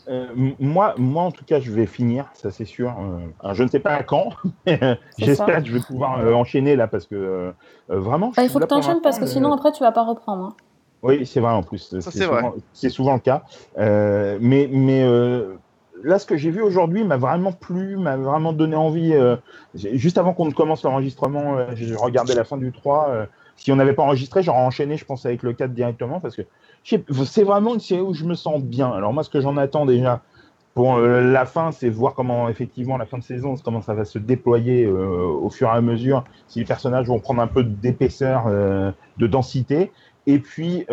[0.08, 2.96] Euh, m- moi, moi, en tout cas, je vais finir, ça c'est sûr.
[3.44, 4.30] Euh, je ne sais pas à quand,
[4.68, 7.52] euh, j'espère que je vais pouvoir euh, enchaîner là parce que euh,
[7.90, 8.32] euh, vraiment.
[8.36, 10.04] Bah, il faut que là pour t'enchaînes parce que sinon euh, après tu vas pas
[10.04, 10.44] reprendre.
[10.44, 10.56] hein.
[11.02, 11.96] Oui, c'est vrai en plus.
[12.00, 13.44] C'est souvent, c'est souvent le cas.
[13.78, 15.56] Euh, mais mais euh,
[16.04, 19.14] là, ce que j'ai vu aujourd'hui m'a vraiment plu, m'a vraiment donné envie.
[19.14, 19.36] euh,
[19.74, 23.28] juste avant qu'on ne commence l'enregistrement, euh, j'ai regardé la fin du 3.
[23.56, 26.44] Si on n'avait pas enregistré, j'aurais enchaîné, je pense, avec le 4 directement parce que
[26.84, 28.92] c'est vraiment une série où je me sens bien.
[28.92, 30.22] Alors moi, ce que j'en attends déjà
[30.76, 34.04] pour euh, la fin, c'est voir comment effectivement la fin de saison, comment ça va
[34.04, 37.64] se déployer euh, au fur et à mesure, si les personnages vont prendre un peu
[37.64, 39.92] d'épaisseur, euh, de densité.
[40.28, 40.88] Et puis,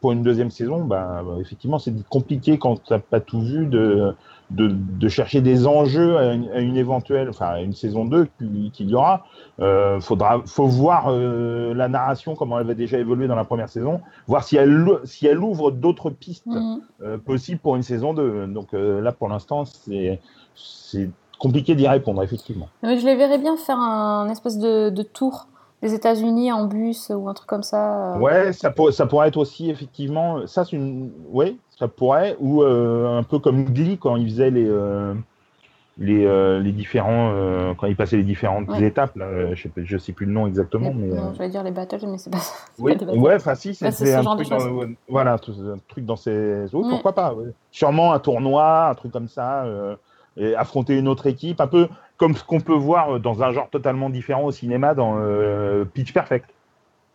[0.00, 4.14] pour une deuxième saison, bah, effectivement, c'est compliqué quand tu n'as pas tout vu de,
[4.50, 8.26] de, de chercher des enjeux à une, à une éventuelle, enfin, à une saison 2
[8.72, 9.24] qu'il y aura.
[9.60, 13.68] Euh, faudra, faut voir euh, la narration, comment elle va déjà évoluer dans la première
[13.68, 16.80] saison, voir si elle, si elle ouvre d'autres pistes Mhm.
[17.02, 18.46] euh, possibles pour une saison 2.
[18.48, 20.20] Donc euh, là, pour l'instant, c'est
[20.54, 22.68] c'est compliqué d'y répondre, effectivement.
[22.82, 25.46] Mais je les verrais bien faire un espèce de, de tour
[25.82, 28.14] des États-Unis en bus ou un truc comme ça.
[28.14, 28.18] euh.
[28.18, 30.46] Ouais, ça, pour- ça pourrait être aussi effectivement.
[30.46, 31.10] Ça, c'est une.
[31.30, 32.36] Ouais, ça pourrait.
[32.40, 34.66] Ou euh, un peu comme Glee quand il faisait les.
[34.68, 35.14] euh,
[35.98, 37.32] les, euh, les différents
[37.78, 38.82] quand il passait les différentes Ouais.
[38.82, 41.50] étapes là, je sais je sais plus le nom exactement Les- mais non, euh, j'allais
[41.50, 42.38] dire les battles, mais c'est pas
[42.78, 45.34] oui, pas ouais enfin si c'est c'est c'est ce un genre de truc dans, voilà
[45.34, 45.38] un
[45.88, 46.88] truc dans ces oui, Mm.
[46.88, 47.52] pourquoi pas ouais.
[47.70, 49.66] sûrement un tournoi un truc comme ça
[50.38, 51.88] et affronter une autre équipe un peu
[52.22, 56.12] comme ce qu'on peut voir dans un genre totalement différent au cinéma dans euh, Pitch
[56.12, 56.48] Perfect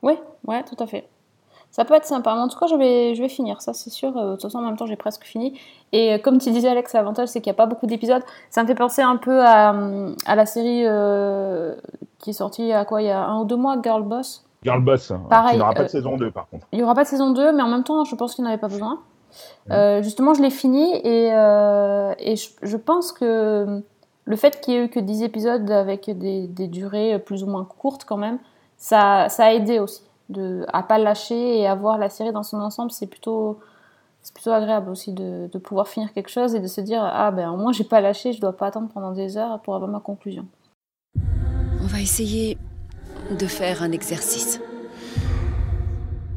[0.02, 0.16] Oui,
[0.46, 1.08] ouais, tout à fait.
[1.72, 2.34] Ça peut être sympa.
[2.36, 4.10] Mais en tout cas, je vais, je vais finir, ça c'est sûr.
[4.18, 5.58] Euh, De toute façon, en même temps, j'ai presque fini.
[5.94, 8.22] Et euh, comme tu disais, Alex, l'avantage, c'est qu'il n'y a pas beaucoup d'épisodes.
[8.50, 9.74] Ça me fait penser un peu à,
[10.26, 11.74] à la série euh,
[12.20, 13.02] qui est sortie à quoi?
[13.02, 14.44] Il y a un ou deux mois, Girl Boss.
[14.64, 16.96] Girl Boss Pareil, qui n'aura pas euh, de saison 2 par contre Il n'y aura
[16.96, 19.00] pas de saison 2, mais en même temps, je pense qu'il n'avait pas besoin.
[19.72, 23.82] Euh, justement, je l'ai fini et, et je, je pense que
[24.28, 27.48] le fait qu'il y ait eu que 10 épisodes avec des, des durées plus ou
[27.48, 28.40] moins courtes quand même,
[28.76, 32.44] ça, ça a aidé aussi de, à pas lâcher et à voir la série dans
[32.44, 32.92] son ensemble.
[32.92, 33.60] C'est plutôt,
[34.22, 37.32] c'est plutôt agréable aussi de, de pouvoir finir quelque chose et de se dire ah
[37.32, 39.90] ben au moins j'ai pas lâché, je dois pas attendre pendant des heures pour avoir
[39.90, 40.46] ma conclusion.
[41.82, 42.58] On va essayer
[43.32, 44.60] de faire un exercice.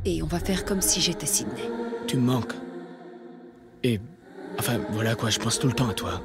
[0.05, 1.69] Et on va faire comme si j'étais Sydney.
[2.07, 2.55] Tu me manques.
[3.83, 4.01] Et.
[4.59, 6.21] Enfin, voilà quoi, je pense tout le temps à toi.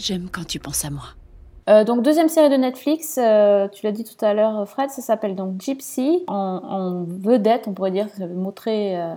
[0.00, 1.04] J'aime quand tu penses à moi.
[1.68, 5.02] Euh, donc deuxième série de Netflix, euh, tu l'as dit tout à l'heure Fred, ça
[5.02, 6.34] s'appelle donc Gypsy, en,
[6.64, 9.14] en vedette on pourrait dire, c'est le mot très, euh,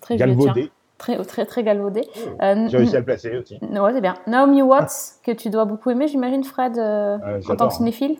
[0.00, 0.26] très vieux.
[0.26, 0.70] Galvaudé.
[0.96, 2.04] très, très très galvaudé.
[2.16, 3.58] Oh, Euh, J'ai réussi à le placer aussi.
[3.60, 4.14] Ouais, c'est bien.
[4.26, 7.70] Naomi Watts, que tu dois beaucoup aimer, j'imagine, Fred, euh, en tant que hein.
[7.76, 8.16] cinéphile.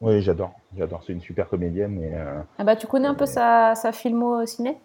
[0.00, 0.50] Oui, j'adore.
[0.76, 1.02] J'adore.
[1.06, 2.02] C'est une super comédienne.
[2.02, 4.78] Et, euh, Ah bah, tu connais un peu sa, sa filmo ciné?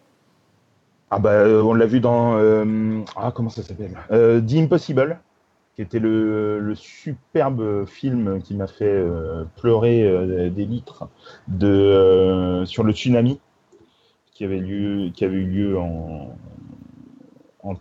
[1.09, 3.97] Ah bah, euh, on l'a vu dans euh, ah comment ça s'appelle?
[4.11, 5.17] Euh, The Impossible,
[5.75, 11.07] qui était le, le superbe film qui m'a fait euh, pleurer euh, des litres
[11.47, 13.39] de euh, sur le tsunami
[14.33, 16.35] qui avait lieu qui avait eu lieu en,
[17.63, 17.73] en-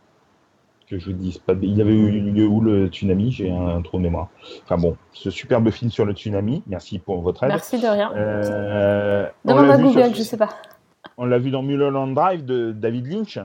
[0.87, 3.99] que je vous dise pas il avait eu lieu où le tsunami j'ai un, trou
[3.99, 4.29] de mémoire
[4.65, 8.11] enfin bon ce superbe film sur le tsunami merci pour votre aide Merci de rien.
[9.45, 10.49] Demande à vu sur- Google, je sais pas.
[11.17, 13.39] on l'a vu dans Mulholland Drive de David Lynch,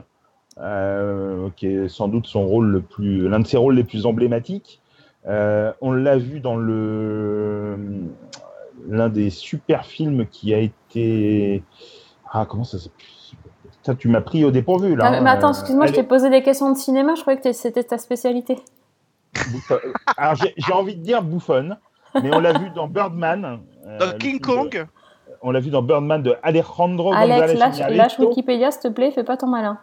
[0.56, 4.80] qui est sans doute son rôle le plus, l'un de ses rôles les plus emblématiques.
[5.26, 7.76] Euh, on l'a vu dans le
[8.88, 11.62] l'un des super films qui a été
[12.32, 13.04] ah comment ça s'appelle?
[13.82, 15.04] Ça, tu m'as pris au dépourvu là.
[15.06, 15.26] Ah, mais, hein.
[15.26, 18.56] attends, excuse-moi, je t'ai posé des questions de cinéma, je croyais que c'était ta spécialité.
[19.52, 19.78] bouffonne.
[20.16, 21.78] Alors j'ai j'ai envie de dire bouffonne,
[22.22, 23.60] mais on l'a vu dans Birdman.
[23.86, 24.86] euh, Dans King de- Kong?
[25.42, 29.24] on l'a vu dans Birdman de Alejandro Alex, González lâche Wikipédia, s'il te plaît, fais
[29.24, 29.78] pas ton malin.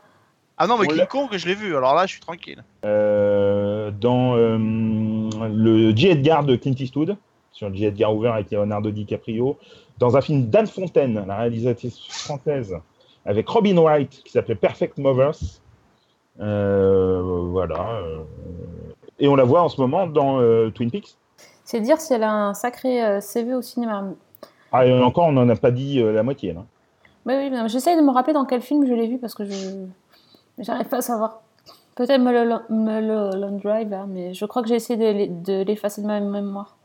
[0.57, 2.63] Ah non, mais King Kong, je l'ai vu, alors là, je suis tranquille.
[2.83, 6.07] Euh, dans euh, le J.
[6.07, 7.15] Edgar de Clint Eastwood,
[7.51, 7.85] sur J.
[7.85, 9.57] Edgar Hoover avec Leonardo DiCaprio,
[9.99, 12.75] dans un film d'Anne Fontaine, la réalisatrice française,
[13.25, 15.61] avec Robin Wright, qui s'appelait Perfect Mothers.
[16.39, 17.99] Euh, voilà.
[19.17, 21.17] et on la voit en ce moment dans euh, Twin Peaks.
[21.67, 24.05] C'est dire si elle a un sacré euh, CV au cinéma.
[24.71, 26.53] Ah, et encore, on n'en a pas dit euh, la moitié.
[26.53, 26.63] Là.
[27.25, 29.85] Mais oui, j'essaye de me rappeler dans quel film je l'ai vu parce que je
[30.59, 31.41] j'arrive pas à savoir.
[31.95, 36.01] Peut-être Mulholland Mulholland Drive, là, mais je crois que j'ai essayé de l'e- de l'effacer
[36.01, 36.75] de ma mémoire.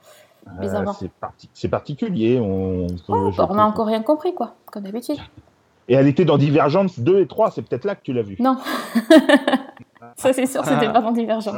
[0.61, 0.91] Bizarrement.
[0.93, 2.41] Euh, c'est parti- c'est particulier.
[2.41, 5.19] On, Oh, bah, on a encore rien compris, quoi, comme d'habitude.
[5.89, 8.37] Et elle était dans Divergence 2 et 3, c'est peut-être là que tu l'as vue.
[8.41, 8.57] Non.
[10.17, 11.53] Ça, c'est sûr, c'était vraiment divergent.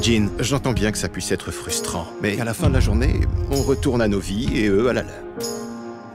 [0.00, 3.20] Jean, j'entends bien que ça puisse être frustrant, mais à la fin de la journée,
[3.52, 5.12] on retourne à nos vies et eux à la leur.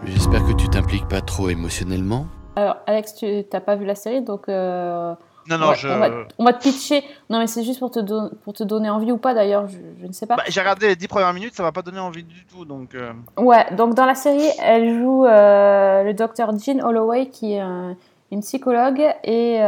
[0.06, 2.26] J'espère que tu t'impliques pas trop émotionnellement.
[2.58, 4.50] Alors, Alex, tu t'as pas vu la série, donc.
[4.50, 5.14] euh,
[5.48, 5.88] Non, on non, va- je.
[5.88, 7.04] on, va, on va te pitcher.
[7.30, 9.78] Non, mais c'est juste pour te, don- pour te donner envie ou pas, d'ailleurs, je,
[10.02, 10.38] je ne sais pas.
[10.38, 12.96] Bah, J'ai regardé les 10 premières minutes, ça m'a pas donné envie du tout, donc.
[12.96, 17.60] euh, Ouais, donc dans la série, elle joue euh, le docteur Jean Holloway, qui est
[17.60, 17.96] un-
[18.32, 19.60] une psychologue, et,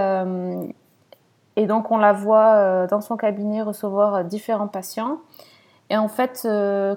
[1.55, 5.19] et donc on la voit dans son cabinet recevoir différents patients.
[5.91, 6.47] Et en fait,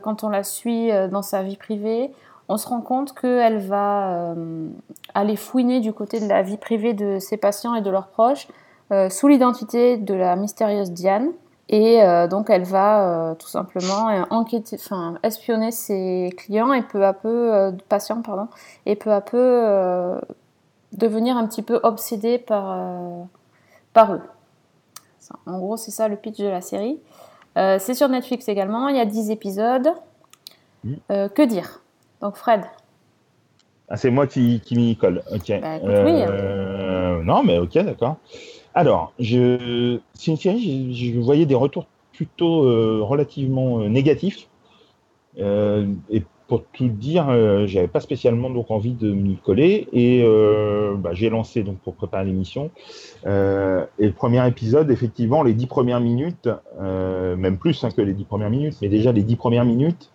[0.02, 2.12] quand on la suit dans sa vie privée,
[2.52, 4.68] on se rend compte qu'elle va euh,
[5.14, 8.46] aller fouiner du côté de la vie privée de ses patients et de leurs proches,
[8.92, 11.30] euh, sous l'identité de la mystérieuse Diane.
[11.70, 17.14] Et euh, donc elle va tout simplement enquêter, enfin espionner ses clients et peu à
[17.14, 18.48] peu, patients pardon,
[18.84, 20.20] et peu à peu
[20.92, 22.78] devenir un petit peu obsédée par,
[23.94, 24.20] par eux.
[25.46, 27.00] En gros, c'est ça le pitch de la série.
[27.56, 29.94] C'est sur Netflix également, il y a 10 épisodes.
[30.84, 30.94] Mm.
[31.10, 31.82] Euh, que dire?
[32.22, 32.62] Donc Fred,
[33.88, 35.22] Ah, c'est moi qui, qui m'y colle.
[35.32, 35.48] Ok.
[35.61, 36.22] Bah, écoute, oui.
[36.22, 38.16] Euh, Non, mais ok, d'accord.
[38.74, 39.98] Alors, je...
[40.14, 44.48] c'est une série, je, je voyais des retours plutôt euh, relativement euh, négatifs.
[45.37, 47.26] Et pour tout dire,
[47.66, 49.88] j'avais pas spécialement donc envie de m'y coller.
[49.94, 50.22] Et
[50.98, 52.70] bah, j'ai lancé donc pour préparer l'émission.
[53.24, 58.24] Et le premier épisode, effectivement, les dix premières minutes, même plus hein, que les dix
[58.24, 60.11] premières minutes, mais déjà les dix premières minutes,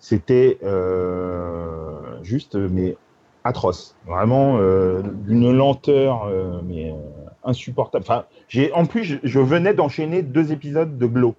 [0.00, 2.96] c'était euh, juste mais
[3.44, 6.94] atroce, vraiment euh, d'une lenteur euh, mais
[7.44, 8.04] insupportable.
[8.06, 11.34] Enfin, j'ai en plus je, je venais d'enchaîner deux épisodes de Glow,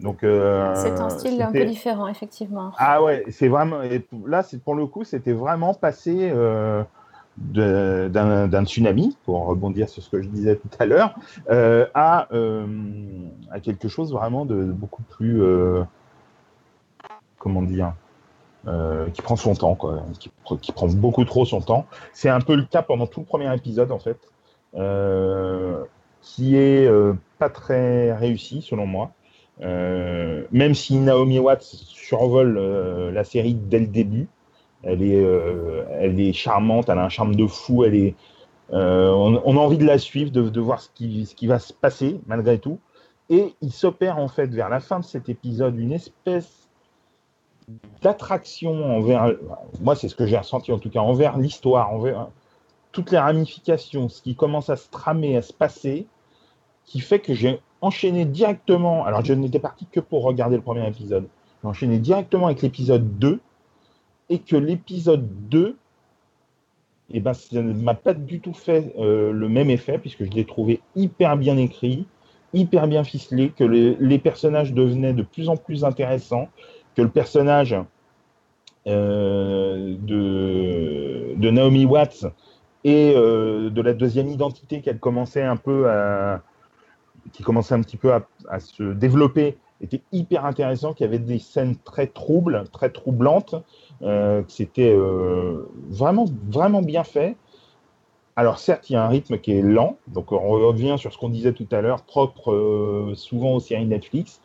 [0.00, 2.72] donc euh, c'est un style un peu différent, effectivement.
[2.78, 6.82] Ah ouais, c'est vraiment et là c'est pour le coup c'était vraiment passé euh,
[7.38, 11.14] d'un tsunami pour rebondir sur ce que je disais tout à l'heure
[11.50, 12.28] euh, à
[13.50, 15.42] à quelque chose vraiment de beaucoup plus
[17.46, 17.94] comment dire
[18.66, 22.28] euh, qui prend son temps quoi qui, pr- qui prend beaucoup trop son temps c'est
[22.28, 24.18] un peu le cas pendant tout le premier épisode en fait
[24.74, 25.84] euh,
[26.20, 29.12] qui est euh, pas très réussi selon moi
[29.60, 32.58] même si Naomi Watts survole
[33.14, 34.28] la série dès le début,
[34.82, 35.24] elle est,
[35.98, 38.14] elle est charmante, elle a un charme de fou, elle est,
[38.70, 41.58] on, on a envie de la suivre, de, de voir ce qui, ce qui va
[41.58, 42.78] se passer malgré tout.
[43.30, 46.65] Et il s'opère en fait vers la fin de cet épisode une espèce
[48.02, 49.32] d'attraction envers,
[49.80, 52.28] moi c'est ce que j'ai ressenti en tout cas, envers l'histoire, envers
[52.92, 56.06] toutes les ramifications, ce qui commence à se tramer, à se passer,
[56.84, 60.86] qui fait que j'ai enchaîné directement, alors je n'étais parti que pour regarder le premier
[60.86, 61.26] épisode,
[61.62, 63.40] j'ai enchaîné directement avec l'épisode 2,
[64.28, 65.76] et que l'épisode 2,
[67.10, 70.30] eh ben, ça ne m'a pas du tout fait euh, le même effet, puisque je
[70.30, 72.06] l'ai trouvé hyper bien écrit,
[72.52, 76.48] hyper bien ficelé, que les, les, personnages devenaient de plus en plus intéressants,
[76.96, 77.76] que le personnage
[78.86, 82.26] euh, de, Naomi Watts
[82.84, 85.86] et euh, de la deuxième identité commençait un peu
[87.32, 91.38] qui commençait un petit peu à, se développer était hyper intéressant, qu'il y avait des
[91.38, 93.54] scènes très troubles, très troublantes,
[94.00, 94.96] euh, que c'était
[95.90, 97.36] vraiment, vraiment bien fait.
[98.36, 101.18] Alors certes, il y a un rythme qui est lent, donc on revient sur ce
[101.18, 104.40] qu'on disait tout à l'heure, propre souvent aux séries Netflix.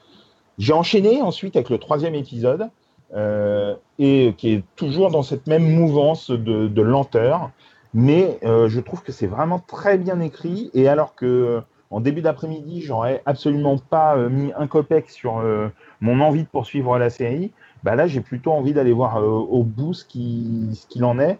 [0.62, 2.69] J'ai enchaîné ensuite avec le troisième épisode,
[3.15, 7.50] euh, et qui est toujours dans cette même mouvance de, lenteur,
[7.95, 12.21] mais euh, je trouve que c'est vraiment très bien écrit, et alors que en début
[12.21, 15.69] d'après-midi, j'aurais absolument pas euh, mis un copec sur euh,
[16.00, 17.52] mon envie de poursuivre la série.
[17.82, 21.39] Bah là, j'ai plutôt envie d'aller voir euh, au bout ce qu'il en est,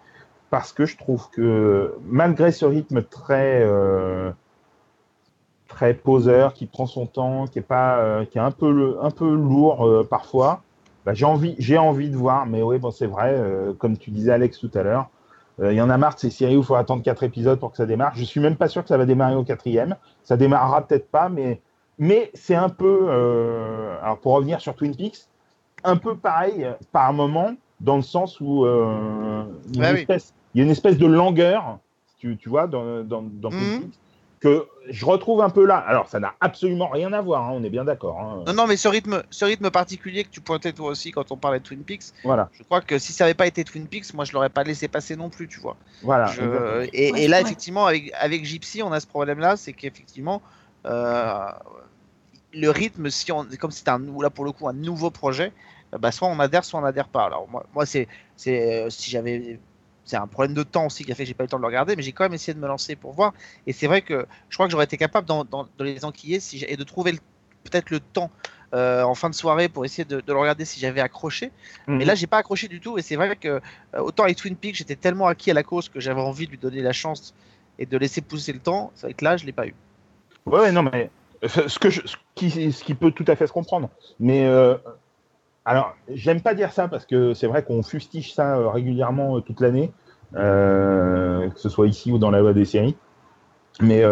[0.50, 4.32] parce que je trouve que malgré ce rythme très euh,
[5.72, 9.10] très poseur, qui prend son temps, qui est pas, euh, qui est un peu un
[9.10, 10.62] peu lourd euh, parfois,
[11.06, 12.46] bah, j'ai envie j'ai envie de voir.
[12.46, 13.36] Mais oui, bon, c'est vrai,
[13.80, 15.10] comme tu disais Alex tout à l'heure.
[15.62, 17.70] Il y en a marre de ces séries où il faut attendre quatre épisodes pour
[17.70, 18.14] que ça démarre.
[18.16, 19.96] Je suis même pas sûr que ça va démarrer au quatrième.
[20.24, 21.62] Ça démarrera peut-être pas, mais,
[22.00, 23.02] mais c'est un peu.
[23.10, 25.28] Euh, alors pour revenir sur Twin Peaks,
[25.84, 29.92] un peu pareil par moment, dans le sens où euh, il, y a
[30.64, 31.80] une espèce, de langueur,
[32.18, 33.80] tu, tu vois, dans, dans, dans Twin Mhm.
[33.82, 34.00] Peaks,
[34.42, 35.78] que je retrouve un peu là.
[35.78, 38.20] Alors ça n'a absolument rien à voir, hein, on est bien d'accord.
[38.20, 38.44] hein.
[38.48, 41.38] Non, non, mais ce rythme, ce rythme particulier que tu pointais toi aussi quand on
[41.38, 44.14] parlait de Twin Peaks, Voilà, je crois que si ça n'avait pas été Twin Peaks,
[44.14, 45.78] moi je l'aurais pas laissé passer non plus, tu vois.
[46.02, 46.26] voilà.
[46.26, 47.44] Je- et, Ouais, et là, ouais.
[47.44, 50.42] effectivement, avec, avec Gypsy, on a ce problème-là, c'est qu'effectivement,
[50.88, 51.46] euh,
[52.54, 55.54] le rythme, si on, comme c'est un, là pour le coup un nouveau projet,
[55.94, 57.26] euh, bah, soit on adhère, soit on adhère pas.
[57.26, 59.60] Alors moi, moi c'est, c'est, euh, si j'avais,
[60.06, 61.58] c'est un problème de temps aussi qui a fait que j'ai pas eu le temps
[61.58, 63.34] de le regarder, mais j'ai quand même essayé de me lancer pour voir.
[63.68, 66.40] Et c'est vrai que je crois que j'aurais été capable d'en- d'en- de les enquiller
[66.40, 67.20] si et de trouver le-
[67.64, 68.32] peut-être le temps.
[68.74, 71.52] euh, en fin de soirée pour essayer de, de le regarder si j'avais accroché
[71.98, 72.06] mais Mhm.
[72.06, 73.62] là j'ai pas accroché du tout et c'est vrai que euh,
[74.00, 76.58] autant avec Twin Peaks j'étais tellement acquis à la cause que j'avais envie de lui
[76.58, 77.34] donner la chance
[77.80, 79.76] et de laisser pousser le temps c'est vrai que là je l'ai pas eu
[80.46, 81.12] Ouais, non, mais
[81.44, 83.90] euh, ce, que je- ce, qui, ce qui peut tout à fait se comprendre.
[84.20, 84.78] Mais euh,
[85.72, 89.40] alors, j'aime pas dire ça parce que c'est vrai qu'on fustige ça euh, régulièrement euh,
[89.40, 89.94] toute l'année,
[90.36, 92.98] euh, que ce soit ici ou dans la loi des séries.
[93.80, 94.04] Mais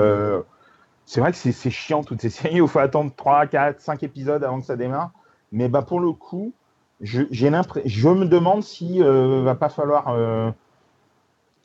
[1.06, 4.04] c'est vrai que c'est chiant toutes ces séries où il faut attendre 3, 4, 5
[4.04, 5.12] épisodes avant que ça démarre.
[5.52, 6.54] Mais bah, pour le coup,
[7.02, 10.16] je, je me demande si euh, va pas falloir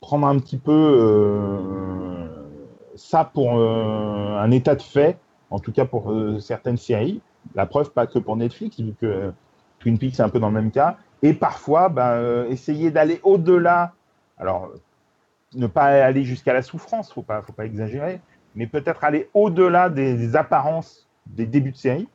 [0.01, 2.27] prendre un petit peu
[2.97, 5.17] ça pour un état de fait,
[5.51, 7.21] en tout cas pour certaines séries.
[7.53, 9.31] La preuve, pas que pour Netflix, vu que
[9.85, 10.97] Twin Peaks est un peu dans le même cas.
[11.21, 13.93] Et parfois, bah, euh, essayer d'aller au-delà.
[14.39, 14.71] Alors,
[15.53, 18.19] ne pas aller jusqu'à la souffrance, faut pas, faut pas exagérer,
[18.55, 22.07] mais peut-être aller au-delà des, des apparences des débuts de série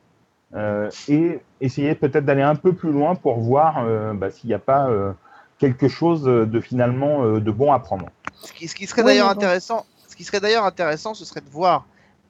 [0.53, 4.53] euh, et essayer peut-être d'aller un peu plus loin pour voir euh, bah, s'il n'y
[4.53, 5.13] a pas euh,
[5.57, 8.07] quelque chose de finalement euh, de bon à prendre.
[8.41, 11.49] ce qui, ce qui serait d'ailleurs intéressant ce qui serait d'ailleurs intéressant ce serait de
[11.49, 11.85] voir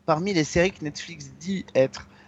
[0.06, 2.21] parmi les séries que Netflix dit être euh,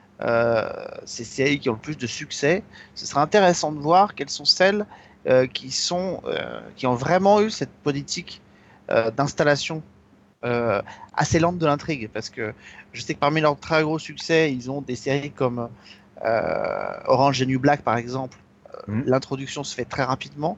[1.06, 2.64] ces séries qui ont le plus de succès
[2.96, 4.86] ce serait intéressant de voir quelles sont celles
[5.26, 8.42] euh, qui sont euh, qui ont vraiment eu cette politique
[8.90, 9.82] euh, d'installation
[10.44, 10.82] euh,
[11.16, 12.10] assez lente de l'intrigue.
[12.12, 12.54] Parce que
[12.92, 15.70] je sais que parmi leurs très gros succès ils ont des séries comme
[16.26, 18.38] euh, Orange et New Black par exemple.
[18.88, 19.04] Mhm.
[19.06, 20.58] l'introduction se fait très rapidement.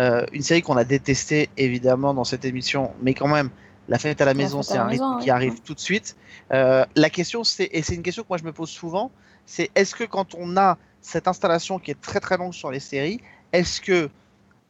[0.00, 3.50] Euh, une série qu'on a détestée évidemment dans cette émission mais quand même
[3.90, 5.30] la fête à la maison c'est un rythme maison, qui ouais.
[5.30, 6.16] arrive tout de suite
[6.52, 9.10] Euh, la question c'est et c'est une question que moi je me pose souvent
[9.46, 12.80] c'est est-ce que quand on a cette installation qui est très très longue sur les
[12.80, 13.20] séries
[13.52, 14.08] est-ce que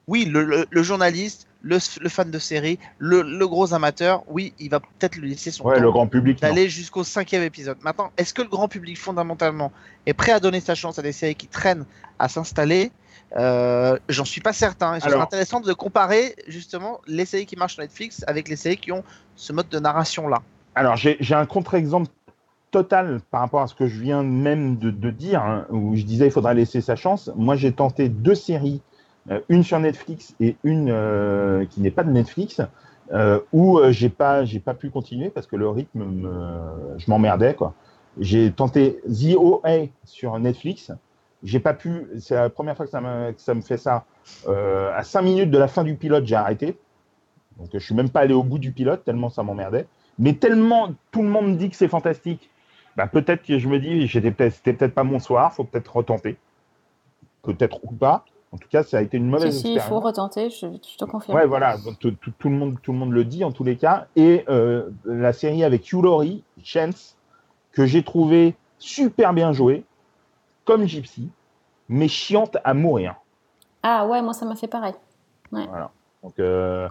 [0.09, 4.53] oui, le, le- le journaliste, le, le fan de série, le, le gros amateur, oui,
[4.59, 6.43] il va peut-être lui laisser son Ouais, temps le grand public.
[6.43, 6.49] non.
[6.49, 7.77] d'aller jusqu'au cinquième épisode.
[7.83, 9.71] Maintenant, est-ce que le grand public fondamentalement
[10.07, 11.85] est prêt à donner sa chance à des séries qui traînent
[12.19, 12.91] à s'installer
[13.37, 14.95] euh, J'en suis pas certain.
[15.01, 18.77] Ce serait intéressant de comparer justement les séries qui marchent sur Netflix avec les séries
[18.77, 19.05] qui ont
[19.37, 20.43] ce mode de narration là.
[20.75, 22.11] Alors, j'ai un contre-exemple
[22.71, 26.05] total par rapport à ce que je viens même de, de dire, hein, où je
[26.05, 27.31] disais il faudra laisser sa chance.
[27.37, 28.81] Moi, j'ai tenté deux séries,
[29.31, 32.61] euh, une sur Netflix et une euh, qui n'est pas de Netflix,
[33.13, 37.55] euh, où j'ai pas, j'ai pas pu continuer parce que le rythme, me- je m'emmerdais
[37.55, 37.75] quoi.
[38.19, 40.93] J'ai tenté The OA sur Netflix.
[41.43, 42.07] J'ai pas pu.
[42.19, 44.05] C'est la première fois que ça, me- que ça me fait ça.
[44.49, 46.79] Euh, à 5 minutes de la fin du pilote, j'ai arrêté.
[47.59, 49.87] Donc je suis même pas allé au bout du pilote tellement ça m'emmerdait.
[50.19, 52.51] Mais tellement tout le monde me dit que c'est fantastique.
[52.97, 55.53] Bah, peut-être que je me dis, j'étais peut-être, c'était peut-être pas mon soir.
[55.55, 56.37] Faut peut-être retenter.
[57.43, 58.25] Peut-être ou pas.
[58.53, 59.89] En tout cas, ça a été une Si, mauvaise si, il expérience.
[59.89, 61.39] faut retenter, je, je te confirme.
[61.39, 63.77] Ouais, voilà, tout, tout- tout le monde, tout le monde le dit en tous les
[63.77, 64.09] cas.
[64.17, 67.17] Et euh, la série avec Hugh Laurie, Chance,
[67.73, 69.85] que j'ai trouvé super bien jouée,
[70.65, 71.29] comme Gypsy,
[71.89, 73.15] mais chiante à mourir.
[73.83, 74.95] Ah ouais, moi ça m'a fait pareil.
[75.53, 75.67] Ouais.
[75.69, 75.91] Voilà.
[76.23, 76.89] Donc, euh,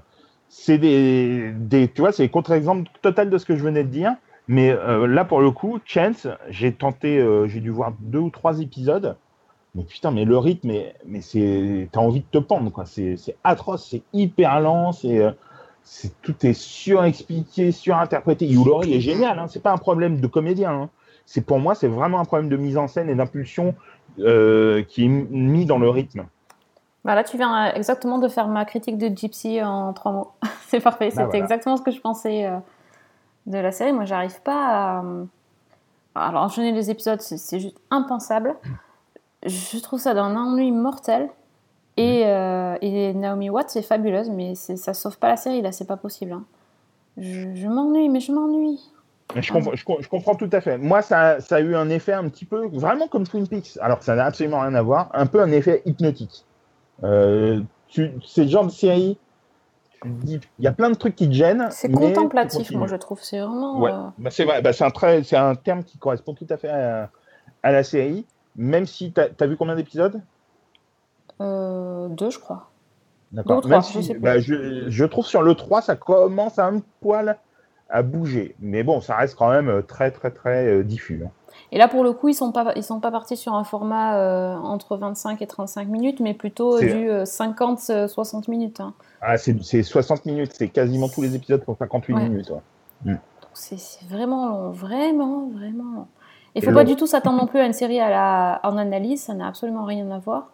[0.49, 3.89] c'est des, des, tu vois, c'est le contre-exemple total de ce que je venais de
[3.89, 4.15] dire.
[4.47, 8.32] Mais euh, là, pour le coup, Chance, j'ai tenté, euh, j'ai dû voir deux ou
[8.32, 9.15] trois épisodes.
[9.76, 12.86] Mais putain, mais le rythme, mais, mais c'est, t'as envie de te pendre, quoi.
[12.88, 15.22] C'est, atroce, c'est hyper lent, c'est,
[15.84, 18.47] c'est tout est surexpliqué, surinterprété.
[18.47, 19.45] Laurie est génial, hein.
[19.47, 20.72] C'est pas un problème de comédien.
[20.72, 20.89] hein.
[21.32, 23.76] C'est pour moi, c'est vraiment un problème de mise en scène et d'impulsion
[24.18, 26.26] euh, qui est mis dans le rythme.
[27.06, 30.32] Bah là, tu viens euh, exactement de faire ma critique de Gypsy en trois mots.
[30.68, 31.44] c'est parfait, c'était Bah voilà.
[31.44, 32.58] exactement ce que je pensais euh,
[33.46, 33.94] de la série.
[33.94, 34.66] Moi, j'arrive pas
[34.98, 35.04] à.
[35.04, 35.24] euh,
[36.16, 38.56] Alors, enchaîner les épisodes, c'est c'est juste impensable.
[39.46, 41.30] Je trouve ça d'un ennui mortel.
[41.96, 45.72] Et, euh, et Naomi Watts est fabuleuse, mais c'est- ça sauve pas la série, là,
[45.74, 46.32] c'est pas possible.
[46.32, 46.44] hein.
[47.18, 48.82] Je, je m'ennuie, mais je m'ennuie.
[49.36, 50.78] Je, comprends, je, com- je comprends tout à fait.
[50.78, 54.00] Moi, ça, ça a eu un effet un petit peu, vraiment comme Twin Peaks, alors
[54.00, 56.46] que ça n'a absolument rien à voir, un peu un effet hypnotique.
[57.04, 57.62] Euh,
[57.92, 59.18] c'est le genre de série,
[60.26, 61.68] il y a plein de trucs qui te gênent.
[61.72, 63.20] C'est contemplatif, moi, je trouve.
[63.22, 63.80] C'est vraiment.
[63.80, 66.58] Ouais, euh, bah, c'est vrai, bah, c'est un, c'est un terme qui correspond tout à
[66.58, 67.10] fait à,
[67.64, 68.26] à la série,
[68.56, 70.22] même si tu as, vu combien d'épisodes?
[71.42, 72.72] Euh, deux, je crois.
[73.32, 73.64] D'accord.
[73.84, 77.38] Si- bah, je, je trouve sur le 3, ça commence un poil
[77.90, 78.56] à bouger.
[78.60, 81.22] Mais bon, ça reste quand même euh, très, très, très euh, diffus.
[81.26, 81.30] hein.
[81.72, 84.18] Et là, pour le coup, ils sont pas, ils sont pas partis sur un format
[84.18, 88.80] euh, entre 25 et 35 minutes, mais plutôt C'est- du euh, 50-60 minutes.
[88.80, 88.94] hein.
[89.22, 92.24] Ah, c'est c'est 60 minutes, c'est quasiment tous les épisodes pour 58 Ouais.
[92.30, 92.50] minutes.
[93.06, 93.14] ouais.
[93.14, 93.18] Mm.
[93.54, 93.78] C'est
[94.10, 96.08] vraiment long, vraiment, vraiment long.
[96.56, 96.90] Il Et faut pas long.
[96.90, 99.84] du tout s'attendre non plus à une série à la, en analyse, ça n'a absolument
[99.84, 100.50] rien à voir.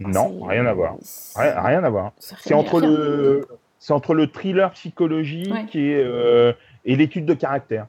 [0.00, 0.96] Non, rien à voir.
[1.36, 2.12] Rien, rien à voir.
[2.18, 3.46] C'est entre le,
[3.84, 5.66] c'est entre le thriller psychologique Ouais.
[5.74, 6.54] et, euh,
[6.86, 7.86] et l'étude de caractère.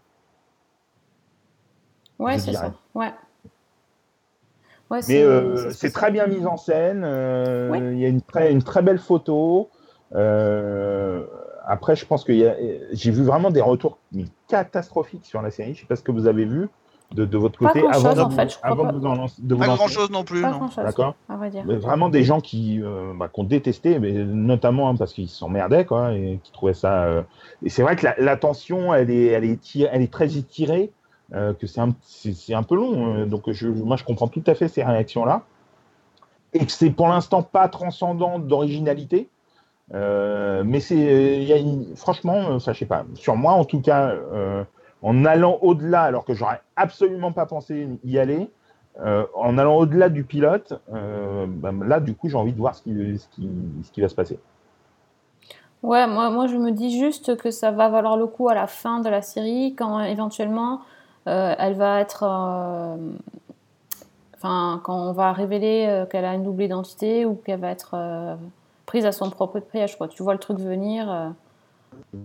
[2.19, 2.73] Ouais, c'est ça.
[2.93, 3.13] Ouais.
[4.89, 7.03] Ouais, Mais euh, c'est c'est très bien mis en scène.
[7.05, 7.93] euh.
[7.93, 9.69] Il y a une très, une très belle photo.
[10.15, 11.23] euh,
[11.65, 12.33] après, je pense que
[12.91, 13.97] j'ai vu vraiment des retours
[14.49, 15.75] catastrophiques sur la série.
[15.75, 16.67] Je sais pas ce que vous avez vu
[17.13, 18.91] de, de votre Pas côté grand-chose, avant, en fait, je crois avant pas.
[18.91, 19.77] de vous en lancer- de vous Pas lancer.
[19.77, 20.41] grand chose non plus.
[20.41, 21.15] D'accord.
[21.77, 25.85] vraiment des gens qui, euh, bah, qui ont détesté, mais notamment hein, parce qu'ils s'emmerdaient,
[25.85, 27.03] quoi, et qui trouvaient ça.
[27.03, 27.21] euh,
[27.63, 30.35] Et c'est vrai que la, la tension, elle est, elle est, tirée- elle est très
[30.37, 30.91] étirée,
[31.33, 33.15] euh, que c'est un, c'est un peu long.
[33.15, 35.43] euh, donc je, moi, je comprends tout à fait ces réactions-là,
[36.53, 39.29] et que c'est pour l'instant pas transcendant d'originalité.
[39.93, 40.95] euh, mais c'est,
[41.37, 43.05] il y a une- franchement, ça, je sais pas.
[43.13, 44.63] Sur moi, en tout cas, euh,
[45.01, 48.49] en allant au-delà, alors que j'aurais absolument pas pensé y aller,
[49.01, 52.75] euh, en allant au-delà du pilote, euh, bah, là, du coup, j'ai envie de voir
[52.75, 54.39] ce qui, va se passer.
[55.83, 59.01] Ouais, moi, je me dis juste que ça va valoir le coup à la fin
[59.01, 60.81] de la série, quand éventuellement
[61.27, 62.23] euh, elle va être.
[64.35, 68.37] Enfin, quand on va révéler qu'elle a une double identité ou qu'elle va être
[68.85, 70.07] prise à son propre piège, quoi.
[70.07, 71.33] Tu vois le truc venir.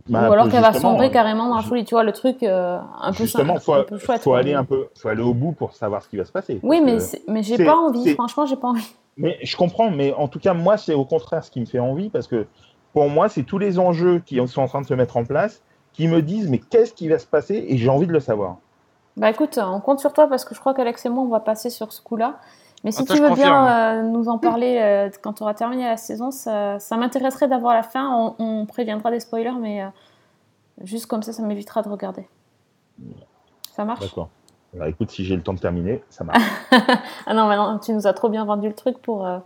[0.08, 2.42] Bah, ou alors qu'elle va sombrer euh, carrément dans la folie, tu vois, le truc
[2.42, 4.20] euh, un peu, Justement, sim- faut, un peu chouette.
[4.22, 4.38] faut quoi.
[4.38, 6.60] aller un peu, faut aller au bout pour savoir ce qui va se passer.
[6.62, 6.98] Oui, mais,
[7.28, 8.94] mais j'ai pas envie, franchement, j'ai pas envie.
[9.16, 11.78] Mais je comprends, mais en tout cas, moi, c'est au contraire ce qui me fait
[11.78, 12.46] envie parce que
[12.92, 15.62] pour moi, c'est tous les enjeux qui sont en train de se mettre en place
[15.92, 18.56] qui me disent mais qu'est-ce qui va se passer et j'ai envie de le savoir.
[19.16, 21.40] Bah écoute, on compte sur toi parce que je crois qu'Alex et moi, on va
[21.40, 22.36] passer sur ce coup-là.
[22.84, 25.84] Mais si Ah, tu veux bien euh, nous en parler euh, quand tu auras terminé
[25.84, 28.08] la saison, ça, ça m'intéresserait d'avoir la fin.
[28.10, 29.88] On, on préviendra des spoilers, mais euh,
[30.82, 32.26] juste comme ça, ça m'évitera de regarder.
[33.72, 34.00] Ça marche?
[34.00, 34.28] D'accord.
[34.74, 36.42] Alors, écoute, si j'ai le temps de terminer, ça marche.
[37.26, 39.38] Ah non, mais non, tu nous as trop bien vendu le truc pour, euh,